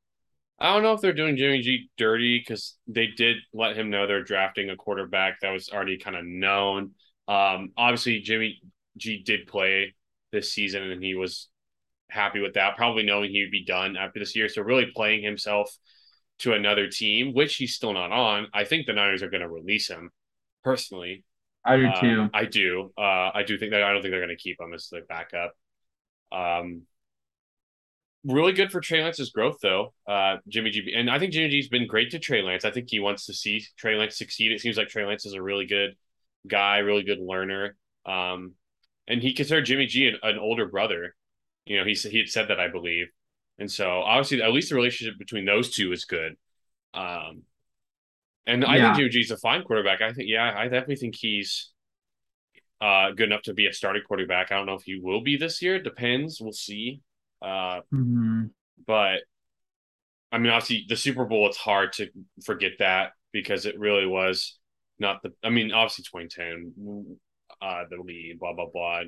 I 0.58 0.72
don't 0.72 0.82
know 0.82 0.94
if 0.94 1.00
they're 1.00 1.12
doing 1.12 1.36
Jimmy 1.36 1.60
G 1.60 1.90
dirty 1.98 2.38
because 2.38 2.76
they 2.86 3.08
did 3.08 3.36
let 3.52 3.76
him 3.76 3.90
know 3.90 4.06
they're 4.06 4.24
drafting 4.24 4.70
a 4.70 4.76
quarterback 4.76 5.40
that 5.40 5.50
was 5.50 5.68
already 5.68 5.98
kind 5.98 6.16
of 6.16 6.24
known. 6.24 6.92
Um, 7.28 7.72
obviously, 7.76 8.20
Jimmy 8.20 8.60
G 8.96 9.22
did 9.22 9.46
play 9.46 9.94
this 10.32 10.52
season 10.52 10.82
and 10.82 11.02
he 11.02 11.14
was 11.14 11.48
happy 12.08 12.40
with 12.40 12.54
that, 12.54 12.76
probably 12.76 13.02
knowing 13.02 13.30
he 13.30 13.42
would 13.42 13.50
be 13.50 13.64
done 13.64 13.96
after 13.96 14.18
this 14.18 14.34
year. 14.34 14.48
So, 14.48 14.62
really 14.62 14.90
playing 14.94 15.22
himself 15.22 15.70
to 16.38 16.52
another 16.52 16.88
team, 16.88 17.34
which 17.34 17.56
he's 17.56 17.74
still 17.74 17.92
not 17.92 18.12
on. 18.12 18.46
I 18.54 18.64
think 18.64 18.86
the 18.86 18.92
Niners 18.92 19.22
are 19.22 19.30
going 19.30 19.42
to 19.42 19.48
release 19.48 19.88
him 19.88 20.10
personally. 20.64 21.24
I 21.66 22.00
do 22.00 22.22
Uh. 22.22 22.28
I 22.32 22.44
do. 22.44 22.92
Uh, 22.96 23.30
I 23.34 23.42
do 23.46 23.58
think 23.58 23.72
that 23.72 23.82
I 23.82 23.92
don't 23.92 24.02
think 24.02 24.12
they're 24.12 24.20
going 24.24 24.36
to 24.36 24.42
keep 24.42 24.60
him 24.60 24.72
as 24.72 24.88
the 24.88 25.00
backup. 25.08 25.54
Um, 26.32 26.82
really 28.24 28.52
good 28.52 28.70
for 28.72 28.80
Trey 28.80 29.02
Lance's 29.02 29.30
growth, 29.30 29.58
though. 29.62 29.92
Uh, 30.06 30.36
Jimmy 30.48 30.70
G, 30.70 30.94
and 30.96 31.10
I 31.10 31.18
think 31.18 31.32
Jimmy 31.32 31.48
G's 31.48 31.68
been 31.68 31.86
great 31.86 32.10
to 32.12 32.18
Trey 32.18 32.42
Lance. 32.42 32.64
I 32.64 32.70
think 32.70 32.88
he 32.90 33.00
wants 33.00 33.26
to 33.26 33.34
see 33.34 33.64
Trey 33.76 33.96
Lance 33.96 34.16
succeed. 34.16 34.52
It 34.52 34.60
seems 34.60 34.76
like 34.76 34.88
Trey 34.88 35.04
Lance 35.04 35.26
is 35.26 35.34
a 35.34 35.42
really 35.42 35.66
good 35.66 35.96
guy, 36.46 36.78
really 36.78 37.02
good 37.02 37.20
learner. 37.20 37.76
Um, 38.04 38.54
and 39.08 39.22
he 39.22 39.32
considered 39.32 39.66
Jimmy 39.66 39.86
G 39.86 40.08
an, 40.08 40.18
an 40.22 40.38
older 40.38 40.66
brother. 40.66 41.14
You 41.64 41.78
know, 41.78 41.84
he 41.84 41.94
he 41.94 42.18
had 42.18 42.28
said 42.28 42.48
that, 42.48 42.60
I 42.60 42.68
believe. 42.68 43.06
And 43.58 43.70
so, 43.70 44.02
obviously, 44.02 44.42
at 44.42 44.52
least 44.52 44.68
the 44.68 44.76
relationship 44.76 45.18
between 45.18 45.44
those 45.44 45.74
two 45.74 45.92
is 45.92 46.04
good. 46.04 46.36
Um, 46.94 47.42
and 48.46 48.64
I 48.64 48.78
Yeah. 48.78 48.80
think 48.80 48.94
Jimmy 48.96 49.08
G's 49.10 49.30
a 49.30 49.36
fine 49.38 49.62
quarterback. 49.64 50.02
I 50.02 50.12
think, 50.12 50.28
yeah, 50.28 50.52
I 50.56 50.64
definitely 50.64 50.96
think 50.96 51.16
he's 51.16 51.72
uh, 52.80 53.10
good 53.12 53.28
enough 53.28 53.42
to 53.42 53.54
be 53.54 53.66
a 53.66 53.72
starting 53.72 54.02
quarterback. 54.06 54.52
I 54.52 54.56
don't 54.56 54.66
know 54.66 54.74
if 54.74 54.82
he 54.82 54.98
will 55.00 55.22
be 55.22 55.36
this 55.36 55.62
year. 55.62 55.76
It 55.76 55.84
depends. 55.84 56.40
We'll 56.40 56.52
see. 56.52 57.00
Uh, 57.40 57.80
hmm 57.92 58.50
but 58.86 59.22
I 60.32 60.38
mean, 60.38 60.50
obviously, 60.52 60.86
the 60.88 60.96
Super 60.96 61.24
Bowl, 61.24 61.46
it's 61.46 61.56
hard 61.56 61.92
to 61.94 62.08
forget 62.44 62.72
that 62.78 63.12
because 63.32 63.66
it 63.66 63.78
really 63.78 64.06
was 64.06 64.58
not 64.98 65.22
the. 65.22 65.32
I 65.42 65.50
mean, 65.50 65.72
obviously, 65.72 66.04
2010, 66.04 67.16
uh, 67.62 67.84
the 67.90 67.96
lead, 68.02 68.38
blah 68.38 68.52
blah 68.54 68.66
blah. 68.72 69.02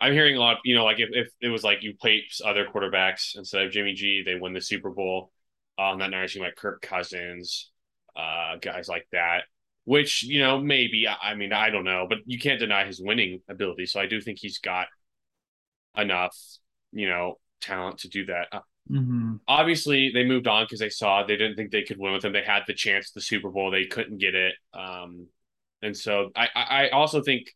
I'm 0.00 0.12
hearing 0.12 0.36
a 0.36 0.40
lot 0.40 0.54
of, 0.54 0.58
you 0.64 0.74
know, 0.76 0.84
like 0.84 1.00
if, 1.00 1.10
if 1.12 1.28
it 1.40 1.48
was 1.48 1.64
like 1.64 1.82
you 1.82 1.94
played 2.00 2.24
other 2.44 2.66
quarterbacks 2.66 3.36
instead 3.36 3.64
of 3.66 3.72
Jimmy 3.72 3.94
G, 3.94 4.22
they 4.24 4.36
win 4.36 4.54
the 4.54 4.60
Super 4.60 4.90
Bowl. 4.90 5.32
On 5.78 5.98
that 6.00 6.10
night, 6.10 6.34
you 6.34 6.42
like 6.42 6.56
Kirk 6.56 6.82
Cousins, 6.82 7.70
uh, 8.16 8.56
guys 8.60 8.88
like 8.88 9.06
that. 9.12 9.44
Which 9.84 10.22
you 10.22 10.40
know, 10.40 10.60
maybe 10.60 11.06
I 11.08 11.34
mean, 11.34 11.52
I 11.52 11.70
don't 11.70 11.84
know, 11.84 12.06
but 12.08 12.18
you 12.26 12.38
can't 12.38 12.60
deny 12.60 12.84
his 12.86 13.00
winning 13.00 13.40
ability. 13.48 13.86
So 13.86 14.00
I 14.00 14.06
do 14.06 14.20
think 14.20 14.38
he's 14.40 14.58
got 14.58 14.86
enough, 15.96 16.36
you 16.92 17.08
know, 17.08 17.38
talent 17.60 17.98
to 17.98 18.08
do 18.08 18.26
that. 18.26 18.48
Uh, 18.52 18.60
hmm 18.88 19.40
obviously 19.48 20.10
they 20.14 20.24
moved 20.24 20.48
on 20.48 20.64
because 20.64 20.80
they 20.80 20.90
saw 20.90 21.24
they 21.24 21.36
didn't 21.36 21.56
think 21.56 21.70
they 21.72 21.82
could 21.84 21.98
win 21.98 22.12
with 22.14 22.24
him. 22.24 22.32
They 22.32 22.42
had 22.42 22.64
the 22.66 22.74
chance 22.74 23.12
the 23.12 23.20
Super 23.20 23.50
Bowl, 23.50 23.70
they 23.70 23.86
couldn't 23.86 24.18
get 24.18 24.34
it. 24.34 24.54
Um, 24.74 25.28
and 25.82 25.96
so 25.96 26.30
I, 26.36 26.48
I 26.54 26.62
I 26.86 26.90
also 26.90 27.22
think 27.22 27.48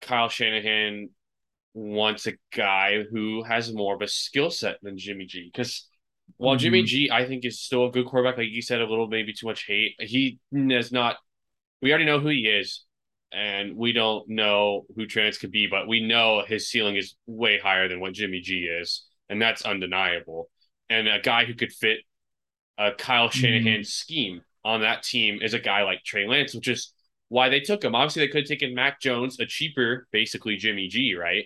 Kyle 0.00 0.28
Shanahan 0.28 1.10
wants 1.74 2.28
a 2.28 2.34
guy 2.54 3.04
who 3.04 3.44
has 3.44 3.72
more 3.74 3.96
of 3.96 4.02
a 4.02 4.08
skill 4.08 4.50
set 4.50 4.78
than 4.82 4.98
Jimmy 4.98 5.26
G. 5.26 5.50
Because 5.52 5.87
while 6.36 6.56
Jimmy 6.56 6.82
Mhm. 6.82 6.86
G, 6.86 7.10
I 7.10 7.26
think 7.26 7.44
is 7.44 7.60
still 7.60 7.86
a 7.86 7.90
good 7.90 8.06
quarterback, 8.06 8.38
like 8.38 8.48
you 8.50 8.62
said, 8.62 8.80
a 8.80 8.86
little 8.86 9.08
maybe 9.08 9.32
too 9.32 9.46
much 9.46 9.64
hate. 9.66 9.94
He 9.98 10.38
is 10.52 10.92
not. 10.92 11.16
We 11.80 11.90
already 11.90 12.04
know 12.04 12.20
who 12.20 12.28
he 12.28 12.46
is, 12.46 12.84
and 13.32 13.76
we 13.76 13.92
don't 13.92 14.28
know 14.28 14.86
who 14.94 15.06
Trey 15.06 15.24
Lance 15.24 15.38
could 15.38 15.50
be, 15.50 15.66
but 15.66 15.88
we 15.88 16.00
know 16.00 16.42
his 16.46 16.68
ceiling 16.68 16.96
is 16.96 17.14
way 17.26 17.58
higher 17.58 17.88
than 17.88 18.00
what 18.00 18.14
Jimmy 18.14 18.40
G 18.40 18.64
is, 18.64 19.04
and 19.28 19.40
that's 19.40 19.62
undeniable. 19.62 20.50
And 20.90 21.08
a 21.08 21.20
guy 21.20 21.44
who 21.44 21.54
could 21.54 21.72
fit 21.72 21.98
a 22.78 22.92
Kyle 22.92 23.28
Shanahan 23.30 23.84
scheme 23.84 24.42
on 24.64 24.80
that 24.82 25.02
team 25.02 25.40
is 25.42 25.54
a 25.54 25.58
guy 25.58 25.82
like 25.82 26.04
Trey 26.04 26.26
Lance, 26.26 26.54
which 26.54 26.68
is 26.68 26.92
why 27.28 27.48
they 27.48 27.60
took 27.60 27.84
him. 27.84 27.94
Obviously, 27.94 28.24
they 28.24 28.28
could 28.32 28.42
have 28.42 28.48
taken 28.48 28.74
Mac 28.74 29.00
Jones, 29.00 29.38
a 29.40 29.46
cheaper, 29.46 30.06
basically 30.12 30.56
Jimmy 30.56 30.88
G, 30.88 31.14
right? 31.14 31.44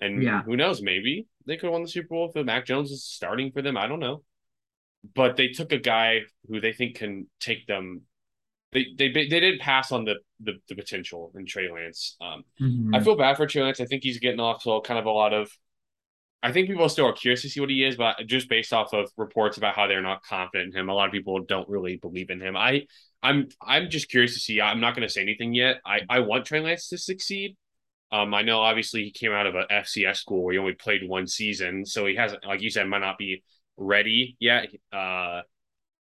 And 0.00 0.22
Yeah. 0.22 0.42
who 0.42 0.56
knows, 0.56 0.80
maybe 0.80 1.26
they 1.48 1.56
could 1.56 1.66
have 1.66 1.72
won 1.72 1.82
the 1.82 1.88
Super 1.88 2.08
Bowl 2.08 2.32
if 2.32 2.46
Mac 2.46 2.66
Jones 2.66 2.92
is 2.92 3.04
starting 3.04 3.50
for 3.50 3.62
them. 3.62 3.76
I 3.76 3.88
don't 3.88 4.00
know. 4.00 4.22
But 5.14 5.36
they 5.36 5.48
took 5.48 5.72
a 5.72 5.78
guy 5.78 6.22
who 6.48 6.60
they 6.60 6.72
think 6.72 6.96
can 6.96 7.28
take 7.40 7.66
them 7.66 8.02
they 8.72 8.86
they 8.96 9.08
they 9.10 9.28
didn't 9.28 9.60
pass 9.60 9.92
on 9.92 10.04
the 10.04 10.16
the, 10.40 10.54
the 10.68 10.74
potential 10.74 11.32
in 11.34 11.46
Trey 11.46 11.70
Lance. 11.70 12.16
Um, 12.20 12.44
Mhm. 12.60 12.94
I 12.94 13.00
feel 13.00 13.16
bad 13.16 13.36
for 13.36 13.46
Trey 13.46 13.62
Lance. 13.62 13.80
I 13.80 13.86
think 13.86 14.02
he's 14.02 14.18
getting 14.18 14.40
off 14.40 14.62
to 14.64 14.80
kind 14.84 14.98
of 14.98 15.06
a 15.06 15.10
lot 15.10 15.32
of. 15.32 15.50
I 16.40 16.52
think 16.52 16.68
people 16.68 16.88
still 16.88 17.06
are 17.06 17.12
curious 17.12 17.42
to 17.42 17.50
see 17.50 17.58
what 17.58 17.70
he 17.70 17.82
is, 17.82 17.96
but 17.96 18.16
just 18.26 18.48
based 18.48 18.72
off 18.72 18.92
of 18.92 19.10
reports 19.16 19.56
about 19.56 19.74
how 19.74 19.88
they're 19.88 20.02
not 20.02 20.22
confident 20.22 20.72
in 20.72 20.80
him, 20.80 20.88
a 20.88 20.94
lot 20.94 21.06
of 21.06 21.12
people 21.12 21.40
don't 21.40 21.68
really 21.68 21.96
believe 21.96 22.30
in 22.30 22.40
him. 22.40 22.56
I, 22.56 22.86
I'm, 23.24 23.48
I'm 23.60 23.90
just 23.90 24.08
curious 24.08 24.34
to 24.34 24.38
see. 24.40 24.60
I'm 24.60 24.78
not 24.78 24.94
going 24.94 25.06
to 25.06 25.12
say 25.12 25.20
anything 25.20 25.52
yet. 25.52 25.80
I, 25.84 26.02
I 26.08 26.20
want 26.20 26.44
Trey 26.44 26.60
Lance 26.60 26.90
to 26.90 26.98
succeed. 26.98 27.56
Um, 28.10 28.32
I 28.32 28.42
know 28.42 28.60
obviously 28.60 29.04
he 29.04 29.10
came 29.10 29.32
out 29.32 29.46
of 29.46 29.54
a 29.54 29.66
FCS 29.70 30.16
school 30.16 30.42
where 30.42 30.52
he 30.52 30.58
only 30.58 30.72
played 30.72 31.06
one 31.06 31.26
season, 31.26 31.84
so 31.84 32.06
he 32.06 32.16
hasn't, 32.16 32.46
like 32.46 32.62
you 32.62 32.70
said, 32.70 32.86
might 32.86 33.00
not 33.00 33.18
be 33.18 33.42
ready 33.76 34.36
yet. 34.40 34.68
Uh, 34.92 35.42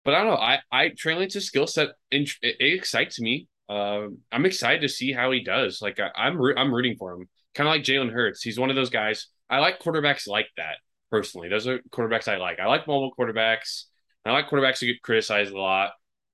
but 0.05 0.13
I 0.13 0.23
don't 0.23 0.27
know. 0.27 0.37
I, 0.37 0.59
I 0.71 0.89
Trey 0.89 1.15
Lance's 1.15 1.45
skill 1.45 1.67
set, 1.67 1.89
it, 2.09 2.31
it 2.41 2.73
excites 2.73 3.19
me. 3.19 3.47
Um, 3.67 4.19
I'm 4.31 4.45
excited 4.45 4.81
to 4.81 4.89
see 4.89 5.11
how 5.11 5.31
he 5.31 5.43
does. 5.43 5.81
Like 5.81 5.99
I, 5.99 6.09
I'm, 6.15 6.39
I'm 6.57 6.73
rooting 6.73 6.95
for 6.97 7.13
him. 7.13 7.29
Kind 7.53 7.67
of 7.67 7.73
like 7.73 7.83
Jalen 7.83 8.11
Hurts. 8.11 8.41
He's 8.41 8.59
one 8.59 8.69
of 8.69 8.75
those 8.75 8.89
guys. 8.89 9.27
I 9.49 9.59
like 9.59 9.79
quarterbacks 9.79 10.27
like 10.27 10.47
that 10.57 10.77
personally. 11.11 11.49
Those 11.49 11.67
are 11.67 11.79
quarterbacks 11.91 12.27
I 12.27 12.37
like. 12.37 12.59
I 12.59 12.67
like 12.67 12.87
mobile 12.87 13.13
quarterbacks. 13.17 13.83
I 14.25 14.31
like 14.31 14.49
quarterbacks 14.49 14.79
who 14.79 14.87
get 14.87 15.01
criticized 15.01 15.51
a 15.51 15.59
lot, 15.59 15.91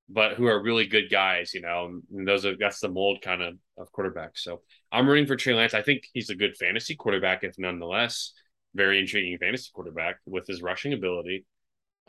but 0.08 0.34
who 0.34 0.46
are 0.46 0.62
really 0.62 0.86
good 0.86 1.10
guys. 1.10 1.52
You 1.54 1.62
know, 1.62 2.00
and 2.14 2.26
those 2.26 2.44
are 2.46 2.56
that's 2.56 2.80
the 2.80 2.88
mold 2.88 3.18
kind 3.22 3.42
of 3.42 3.54
of 3.76 3.92
quarterbacks. 3.92 4.38
So 4.38 4.62
I'm 4.92 5.08
rooting 5.08 5.26
for 5.26 5.36
Trey 5.36 5.54
Lance. 5.54 5.74
I 5.74 5.82
think 5.82 6.04
he's 6.12 6.30
a 6.30 6.34
good 6.34 6.56
fantasy 6.56 6.96
quarterback, 6.96 7.44
if 7.44 7.58
nonetheless, 7.58 8.32
very 8.74 8.98
intriguing 8.98 9.38
fantasy 9.38 9.70
quarterback 9.72 10.16
with 10.26 10.46
his 10.46 10.62
rushing 10.62 10.92
ability. 10.92 11.44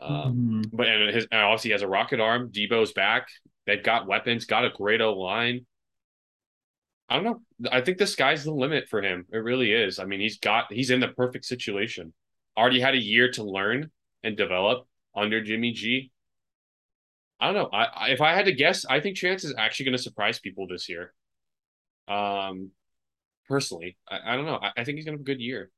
Um, 0.00 0.62
Mhm. 0.64 0.70
but 0.72 0.86
and 0.86 1.14
his 1.14 1.26
and 1.30 1.40
obviously 1.40 1.68
he 1.68 1.72
has 1.72 1.82
a 1.82 1.88
rocket 1.88 2.20
arm. 2.20 2.52
Deebo's 2.52 2.92
back. 2.92 3.28
They've 3.66 3.82
got 3.82 4.06
weapons. 4.06 4.44
Got 4.44 4.64
a 4.64 4.70
great 4.70 5.00
O 5.00 5.12
line. 5.18 5.66
I 7.08 7.16
don't 7.16 7.24
know. 7.24 7.42
I 7.72 7.80
think 7.80 7.98
the 7.98 8.06
sky's 8.06 8.44
the 8.44 8.52
limit 8.52 8.88
for 8.88 9.02
him. 9.02 9.26
It 9.32 9.38
really 9.38 9.72
is. 9.72 9.98
I 9.98 10.04
mean, 10.04 10.20
he's 10.20 10.38
got 10.38 10.72
he's 10.72 10.90
in 10.90 11.00
the 11.00 11.08
perfect 11.08 11.46
situation. 11.46 12.12
Already 12.56 12.80
had 12.80 12.94
a 12.94 13.02
year 13.02 13.30
to 13.32 13.42
learn 13.42 13.90
and 14.22 14.36
develop 14.36 14.86
under 15.14 15.42
Jimmy 15.42 15.72
G. 15.72 16.12
I 17.40 17.46
don't 17.52 17.54
know. 17.54 17.68
I, 17.72 17.84
I 17.84 18.08
if 18.10 18.20
I 18.20 18.34
had 18.34 18.46
to 18.46 18.52
guess, 18.52 18.84
I 18.84 19.00
think 19.00 19.16
Chance 19.16 19.44
is 19.44 19.54
actually 19.56 19.86
going 19.86 19.96
to 19.96 20.02
surprise 20.02 20.38
people 20.40 20.66
this 20.66 20.88
year. 20.88 21.12
Um, 22.08 22.70
personally, 23.48 23.96
I, 24.08 24.32
I 24.32 24.36
don't 24.36 24.46
know. 24.46 24.58
I, 24.60 24.72
I 24.78 24.84
think 24.84 24.96
he's 24.96 25.04
going 25.04 25.16
to 25.16 25.20
have 25.20 25.20
a 25.20 25.24
good 25.24 25.40
year. 25.40 25.70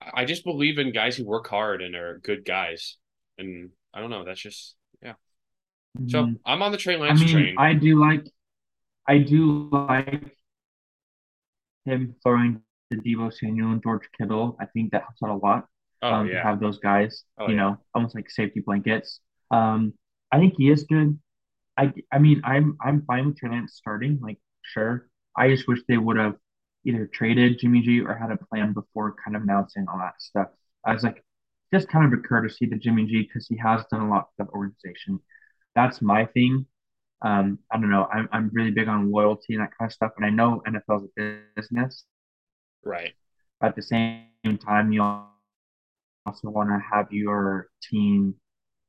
I, 0.00 0.22
I 0.22 0.24
just 0.24 0.44
believe 0.44 0.78
in 0.78 0.92
guys 0.92 1.16
who 1.16 1.24
work 1.24 1.48
hard 1.48 1.82
and 1.82 1.94
are 1.94 2.18
good 2.22 2.44
guys, 2.44 2.96
and 3.38 3.70
I 3.94 4.00
don't 4.00 4.10
know. 4.10 4.24
That's 4.24 4.40
just 4.40 4.76
yeah. 5.02 5.14
So 6.08 6.24
Mhm. 6.24 6.38
I'm 6.46 6.62
on 6.62 6.72
the 6.72 6.78
Trey 6.78 6.96
I 7.00 7.14
mean, 7.14 7.28
train. 7.28 7.54
I 7.58 7.72
do 7.74 8.00
like, 8.00 8.24
I 9.08 9.18
do 9.18 9.68
like 9.72 10.36
him 11.84 12.14
throwing 12.22 12.62
to 12.92 12.98
Deebo 12.98 13.32
Samuel 13.32 13.72
and 13.72 13.82
George 13.82 14.08
Kittle. 14.16 14.56
I 14.60 14.66
think 14.66 14.92
that 14.92 15.02
helps 15.02 15.22
out 15.22 15.30
a 15.30 15.34
lot. 15.34 15.66
oh 16.02 16.08
um, 16.14 16.26
to 16.28 16.32
yeah. 16.32 16.42
have 16.42 16.60
those 16.60 16.78
guys, 16.78 17.24
Oh, 17.38 17.48
you 17.48 17.54
yeah. 17.54 17.60
know, 17.62 17.78
almost 17.94 18.14
like 18.14 18.30
safety 18.30 18.60
blankets. 18.60 19.20
Um, 19.50 19.94
I 20.32 20.38
think 20.38 20.54
he 20.56 20.70
is 20.70 20.84
good. 20.84 21.18
I, 21.76 21.92
I 22.12 22.18
mean, 22.18 22.42
I'm 22.44 22.76
I'm 22.80 23.02
fine 23.06 23.26
with 23.26 23.38
Trey 23.38 23.50
Lance 23.50 23.74
starting. 23.74 24.18
Like, 24.22 24.38
sure. 24.62 25.08
I 25.36 25.48
just 25.48 25.66
wish 25.68 25.80
they 25.88 25.96
would 25.96 26.16
have 26.16 26.36
either 26.84 27.06
traded 27.06 27.58
Jimmy 27.58 27.80
G 27.82 28.00
or 28.00 28.14
had 28.14 28.30
a 28.30 28.36
plan 28.36 28.72
before 28.72 29.14
kind 29.24 29.36
of 29.36 29.42
announcing 29.42 29.86
all 29.88 29.98
that 29.98 30.20
stuff. 30.20 30.48
I 30.84 30.92
was 30.92 31.02
like, 31.02 31.24
just 31.72 31.88
kind 31.88 32.12
of 32.12 32.18
a 32.18 32.22
courtesy 32.22 32.66
to 32.66 32.76
Jimmy 32.76 33.06
G 33.06 33.22
because 33.22 33.46
he 33.46 33.56
has 33.58 33.84
done 33.90 34.02
a 34.02 34.08
lot 34.10 34.28
for 34.36 34.44
the 34.44 34.50
organization. 34.50 35.20
That's 35.74 36.02
my 36.02 36.26
thing. 36.26 36.66
Um, 37.22 37.58
I 37.70 37.78
don't 37.78 37.90
know. 37.90 38.08
I'm 38.12 38.28
I'm 38.32 38.50
really 38.52 38.70
big 38.70 38.88
on 38.88 39.10
loyalty 39.10 39.54
and 39.54 39.62
that 39.62 39.70
kind 39.78 39.88
of 39.88 39.92
stuff, 39.92 40.12
and 40.16 40.26
I 40.26 40.30
know 40.30 40.62
NFL 40.66 41.04
is 41.04 41.10
a 41.18 41.40
business. 41.54 42.04
Right. 42.84 43.12
But 43.60 43.68
at 43.68 43.76
the 43.76 43.82
same 43.82 44.26
time, 44.58 44.92
you 44.92 45.02
also 45.02 46.48
want 46.48 46.70
to 46.70 46.82
have 46.92 47.12
your 47.12 47.68
team 47.82 48.34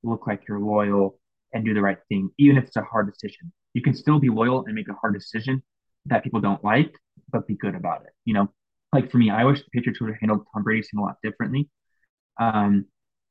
look 0.04 0.28
like 0.28 0.48
you're 0.48 0.60
loyal 0.60 1.20
and 1.54 1.66
do 1.66 1.74
the 1.74 1.82
right 1.82 1.98
thing, 2.10 2.30
even 2.38 2.58
if 2.58 2.66
it's 2.66 2.78
a 2.78 2.82
hard 2.82 3.12
decision. 3.12 3.52
You 3.74 3.82
can 3.82 3.94
still 3.94 4.20
be 4.20 4.30
loyal 4.30 4.66
and 4.66 4.74
make 4.76 4.90
a 4.90 4.94
hard 4.94 5.14
decision 5.14 5.64
that 6.06 6.24
people 6.24 6.42
don't 6.42 6.64
like, 6.64 6.94
but 7.32 7.48
be 7.48 7.56
good 7.56 7.76
about 7.76 8.04
it. 8.04 8.12
You 8.26 8.34
know, 8.34 8.54
like 8.94 9.12
for 9.12 9.18
me, 9.18 9.30
I 9.30 9.46
wish 9.46 9.60
the 9.60 9.70
Patriots 9.74 10.02
would 10.02 10.10
have 10.12 10.20
handled 10.20 10.46
Tom 10.54 10.64
Brady 10.64 10.86
a 10.96 11.00
lot 11.00 11.18
differently. 11.24 11.70
Um, 12.40 12.86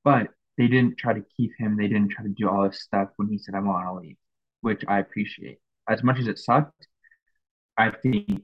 but 0.04 0.28
they 0.56 0.68
didn't 0.68 0.98
try 0.98 1.12
to 1.14 1.24
keep 1.36 1.52
him. 1.58 1.76
They 1.76 1.88
didn't 1.88 2.10
try 2.10 2.24
to 2.24 2.30
do 2.30 2.48
all 2.48 2.64
this 2.68 2.82
stuff 2.82 3.10
when 3.16 3.28
he 3.28 3.38
said, 3.38 3.54
I 3.54 3.60
want 3.60 3.86
to 3.86 3.94
leave, 3.94 4.16
which 4.60 4.82
I 4.88 4.98
appreciate. 5.00 5.58
As 5.88 6.02
much 6.02 6.18
as 6.18 6.26
it 6.28 6.38
sucked, 6.38 6.86
I 7.76 7.90
think 7.90 8.42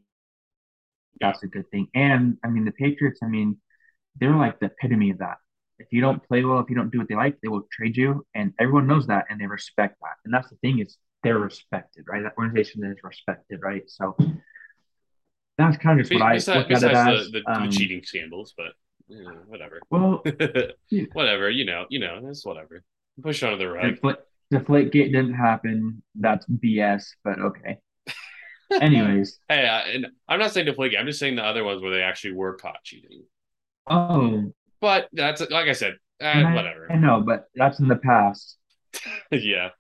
that's 1.21 1.43
a 1.43 1.47
good 1.47 1.71
thing. 1.71 1.89
And 1.95 2.39
I 2.45 2.49
mean, 2.49 2.65
the 2.65 2.73
Patriots, 2.73 3.21
I 3.23 3.29
mean, 3.29 3.59
they're 4.19 4.37
like 4.37 4.61
the 4.61 4.67
epitome 4.67 5.11
of 5.11 5.19
that. 5.19 5.39
If 5.79 5.89
you 5.91 6.01
don't 6.01 6.23
play 6.27 6.43
well, 6.45 6.61
if 6.61 6.71
you 6.71 6.77
don't 6.77 6.91
do 6.91 6.99
what 6.99 7.09
they 7.09 7.15
like, 7.17 7.39
they 7.43 7.49
will 7.49 7.67
trade 7.71 7.97
you, 7.97 8.25
and 8.35 8.53
everyone 8.59 8.87
knows 8.87 9.07
that, 9.09 9.27
and 9.31 9.41
they 9.41 9.47
respect 9.47 9.97
that. 10.03 10.17
And 10.25 10.33
that's 10.33 10.49
the 10.49 10.57
thing 10.57 10.79
is 10.79 10.97
they're 11.23 11.39
respected, 11.39 12.05
right? 12.09 12.23
That 12.23 12.33
organization 12.39 12.85
is 12.85 12.97
respected, 13.03 13.61
right? 13.63 13.83
So 13.89 14.17
that's 15.59 15.77
kind 15.79 16.01
of 16.01 16.07
just 16.07 16.15
what 16.21 16.27
I 16.31 16.35
besides 16.35 16.69
look 16.71 16.83
at 16.83 16.91
it 16.91 16.95
as. 16.97 17.31
the, 17.31 17.41
the, 17.41 17.51
Um, 17.51 17.67
the 17.71 17.77
cheating 17.77 18.03
scandals, 18.05 18.55
but 18.57 18.73
you 19.09 19.23
know, 19.23 19.33
whatever. 19.47 19.81
Well, 19.91 20.23
yeah. 20.91 21.05
whatever, 21.13 21.49
you 21.51 21.65
know, 21.65 21.87
you 21.91 21.99
know, 21.99 22.21
it's 22.25 22.45
whatever. 22.45 22.83
Push 23.23 23.43
under 23.43 23.57
the 23.57 23.69
rug. 23.69 23.95
Defla- 23.97 24.17
Deflategate 24.53 25.13
didn't 25.13 25.35
happen. 25.35 26.03
That's 26.15 26.47
BS, 26.47 27.05
but 27.25 27.39
okay. 27.39 27.79
Anyways, 28.81 29.39
Hey, 29.49 29.67
I, 29.67 29.81
and 29.91 30.07
I'm 30.29 30.39
not 30.39 30.53
saying 30.53 30.67
Deflategate. 30.67 30.99
I'm 30.99 31.07
just 31.07 31.19
saying 31.21 31.37
the 31.37 31.45
other 31.45 31.65
ones 31.65 31.83
where 31.83 31.91
they 31.93 32.03
actually 32.03 32.33
were 32.33 32.55
caught 32.55 32.83
cheating. 32.85 33.23
oh, 33.89 34.53
But 34.81 35.09
that's 35.13 35.41
like 35.41 35.69
I 35.69 35.73
said, 35.73 35.95
eh, 36.21 36.43
I, 36.43 36.55
whatever. 36.55 36.91
I 36.91 36.97
know, 36.97 37.23
but 37.25 37.47
that's 37.55 37.81
in 37.81 37.89
the 37.89 37.97
past. 37.97 38.57
yeah, 39.31 39.71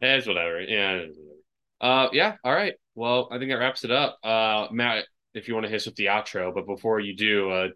it's 0.00 0.26
whatever. 0.26 0.60
Yeah, 0.60 0.92
it 0.92 1.10
is 1.10 1.16
whatever. 1.16 1.34
Uh, 1.80 2.08
yeah. 2.12 2.36
All 2.44 2.52
right. 2.52 2.74
Well, 2.94 3.28
I 3.30 3.38
think 3.38 3.50
that 3.50 3.58
wraps 3.58 3.84
it 3.84 3.90
up. 3.90 4.18
Uh, 4.22 4.68
Matt, 4.70 5.04
if 5.34 5.48
you 5.48 5.54
want 5.54 5.64
to 5.64 5.70
hit 5.70 5.76
us 5.76 5.86
with 5.86 5.96
the 5.96 6.06
outro, 6.06 6.54
but 6.54 6.66
before 6.66 7.00
you 7.00 7.16
do, 7.16 7.50
uh, 7.50 7.68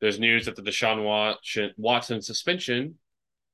there's 0.00 0.20
news 0.20 0.46
that 0.46 0.56
the 0.56 0.62
Deshaun 0.62 1.04
Watson, 1.04 1.72
Watson 1.76 2.22
suspension 2.22 2.98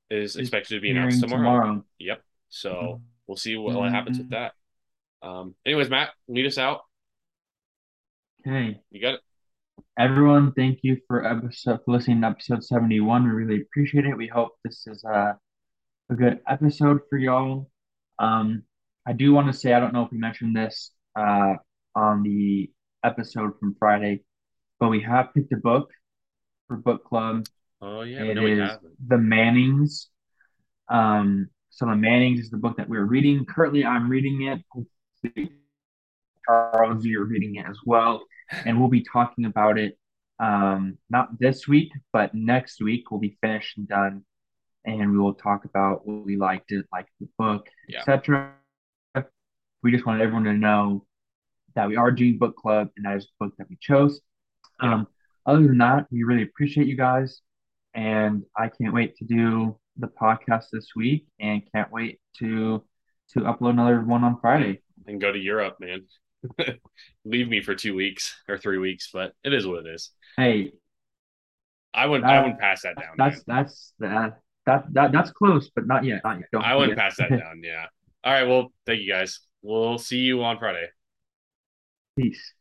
is 0.09 0.35
expected 0.35 0.75
to 0.75 0.81
be 0.81 0.91
announced 0.91 1.21
tomorrow. 1.21 1.43
tomorrow. 1.43 1.85
Yep. 1.99 2.21
So 2.49 3.01
we'll 3.25 3.37
see 3.37 3.55
what, 3.57 3.75
what 3.75 3.91
happens 3.91 4.17
with 4.19 4.29
that. 4.29 4.53
Um, 5.21 5.55
anyways, 5.65 5.89
Matt, 5.89 6.11
lead 6.27 6.45
us 6.45 6.57
out. 6.57 6.81
Okay. 8.47 8.79
You 8.91 9.01
got 9.01 9.15
it. 9.15 9.21
Everyone, 9.97 10.53
thank 10.53 10.79
you 10.83 10.97
for 11.07 11.25
episode 11.25 11.79
for 11.85 11.93
listening 11.93 12.21
to 12.21 12.27
episode 12.27 12.63
71. 12.63 13.23
We 13.23 13.29
really 13.29 13.61
appreciate 13.61 14.05
it. 14.05 14.17
We 14.17 14.27
hope 14.27 14.51
this 14.63 14.87
is 14.87 15.03
a, 15.03 15.37
a 16.09 16.15
good 16.15 16.39
episode 16.47 17.01
for 17.09 17.17
y'all. 17.17 17.69
Um, 18.19 18.63
I 19.05 19.13
do 19.13 19.33
want 19.33 19.47
to 19.47 19.53
say, 19.53 19.73
I 19.73 19.79
don't 19.79 19.93
know 19.93 20.03
if 20.03 20.11
we 20.11 20.17
mentioned 20.17 20.55
this 20.55 20.91
uh, 21.17 21.55
on 21.95 22.23
the 22.23 22.71
episode 23.03 23.59
from 23.59 23.75
Friday, 23.77 24.23
but 24.79 24.89
we 24.89 25.01
have 25.01 25.33
picked 25.33 25.53
a 25.53 25.57
book 25.57 25.91
for 26.67 26.77
book 26.77 27.05
club. 27.05 27.45
Oh 27.81 28.01
yeah, 28.01 28.23
It 28.23 28.35
no, 28.35 28.45
is. 28.45 28.71
The 29.07 29.17
Mannings. 29.17 30.09
Um, 30.89 31.49
so 31.69 31.85
The 31.85 31.95
Mannings 31.95 32.39
is 32.39 32.49
the 32.49 32.57
book 32.57 32.77
that 32.77 32.89
we're 32.89 33.05
reading. 33.05 33.45
Currently, 33.45 33.85
I'm 33.85 34.09
reading 34.09 34.43
it. 34.43 34.61
Charles, 36.45 37.05
you're 37.05 37.25
reading 37.25 37.55
it 37.55 37.65
as 37.67 37.77
well. 37.85 38.21
And 38.65 38.79
we'll 38.79 38.89
be 38.89 39.03
talking 39.03 39.45
about 39.45 39.77
it 39.77 39.97
um, 40.39 40.97
not 41.09 41.39
this 41.39 41.67
week, 41.67 41.91
but 42.13 42.33
next 42.33 42.81
week. 42.81 43.09
We'll 43.09 43.19
be 43.19 43.37
finished 43.41 43.77
and 43.77 43.87
done. 43.87 44.25
And 44.85 45.11
we 45.11 45.17
will 45.17 45.33
talk 45.33 45.65
about 45.65 46.05
what 46.05 46.25
we 46.25 46.35
liked, 46.37 46.69
didn't 46.69 46.87
like 46.91 47.07
the 47.19 47.27
book, 47.37 47.67
Yeah. 47.87 47.99
etc. 47.99 48.53
We 49.81 49.91
just 49.91 50.05
wanted 50.05 50.21
everyone 50.21 50.45
to 50.45 50.53
know 50.53 51.05
that 51.75 51.87
we 51.87 51.95
are 51.95 52.11
doing 52.11 52.37
book 52.37 52.55
club, 52.55 52.89
and 52.95 53.05
that 53.05 53.17
is 53.17 53.25
the 53.25 53.45
book 53.45 53.55
that 53.57 53.67
we 53.69 53.77
chose. 53.79 54.21
Yeah. 54.81 54.93
Um, 54.93 55.07
other 55.45 55.61
than 55.67 55.77
that, 55.79 56.07
we 56.11 56.23
really 56.23 56.43
appreciate 56.43 56.87
you 56.87 56.97
guys, 56.97 57.41
and 57.93 58.43
I 58.57 58.69
can't 58.69 58.93
wait 58.93 59.15
to 59.17 59.25
do 59.25 59.79
the 59.97 60.07
podcast 60.07 60.65
this 60.71 60.89
week, 60.95 61.27
and 61.39 61.61
can't 61.73 61.91
wait 61.91 62.19
to 62.39 62.83
to 63.33 63.39
upload 63.41 63.71
another 63.71 64.01
one 64.01 64.23
on 64.23 64.39
Friday. 64.39 64.81
And 65.07 65.19
go 65.19 65.31
to 65.31 65.39
Europe, 65.39 65.77
man. 65.79 66.05
Leave 67.25 67.47
me 67.47 67.61
for 67.61 67.75
two 67.75 67.95
weeks 67.95 68.35
or 68.47 68.57
three 68.57 68.77
weeks, 68.77 69.09
but 69.13 69.33
it 69.43 69.53
is 69.53 69.65
what 69.65 69.85
it 69.85 69.93
is. 69.93 70.11
Hey, 70.37 70.73
I 71.93 72.07
wouldn't. 72.07 72.29
I 72.29 72.41
wouldn't 72.41 72.59
pass 72.59 72.81
that 72.83 72.95
down. 72.95 73.15
that's 73.17 73.47
man. 73.47 73.63
that's 73.63 73.93
that 73.99 74.39
that 74.65 74.93
that 74.93 75.11
that's 75.11 75.31
close, 75.31 75.69
but 75.73 75.87
not 75.87 76.03
yet. 76.03 76.21
Not 76.23 76.39
yet. 76.39 76.49
Don't 76.51 76.63
I 76.63 76.75
wouldn't 76.75 76.97
pass 76.97 77.17
that 77.17 77.29
down. 77.29 77.61
Yeah. 77.63 77.85
All 78.23 78.33
right. 78.33 78.47
Well, 78.47 78.71
thank 78.85 79.01
you 79.01 79.11
guys. 79.11 79.39
We'll 79.61 79.97
see 79.97 80.17
you 80.19 80.43
on 80.43 80.59
Friday. 80.59 80.87
Peace. 82.17 82.53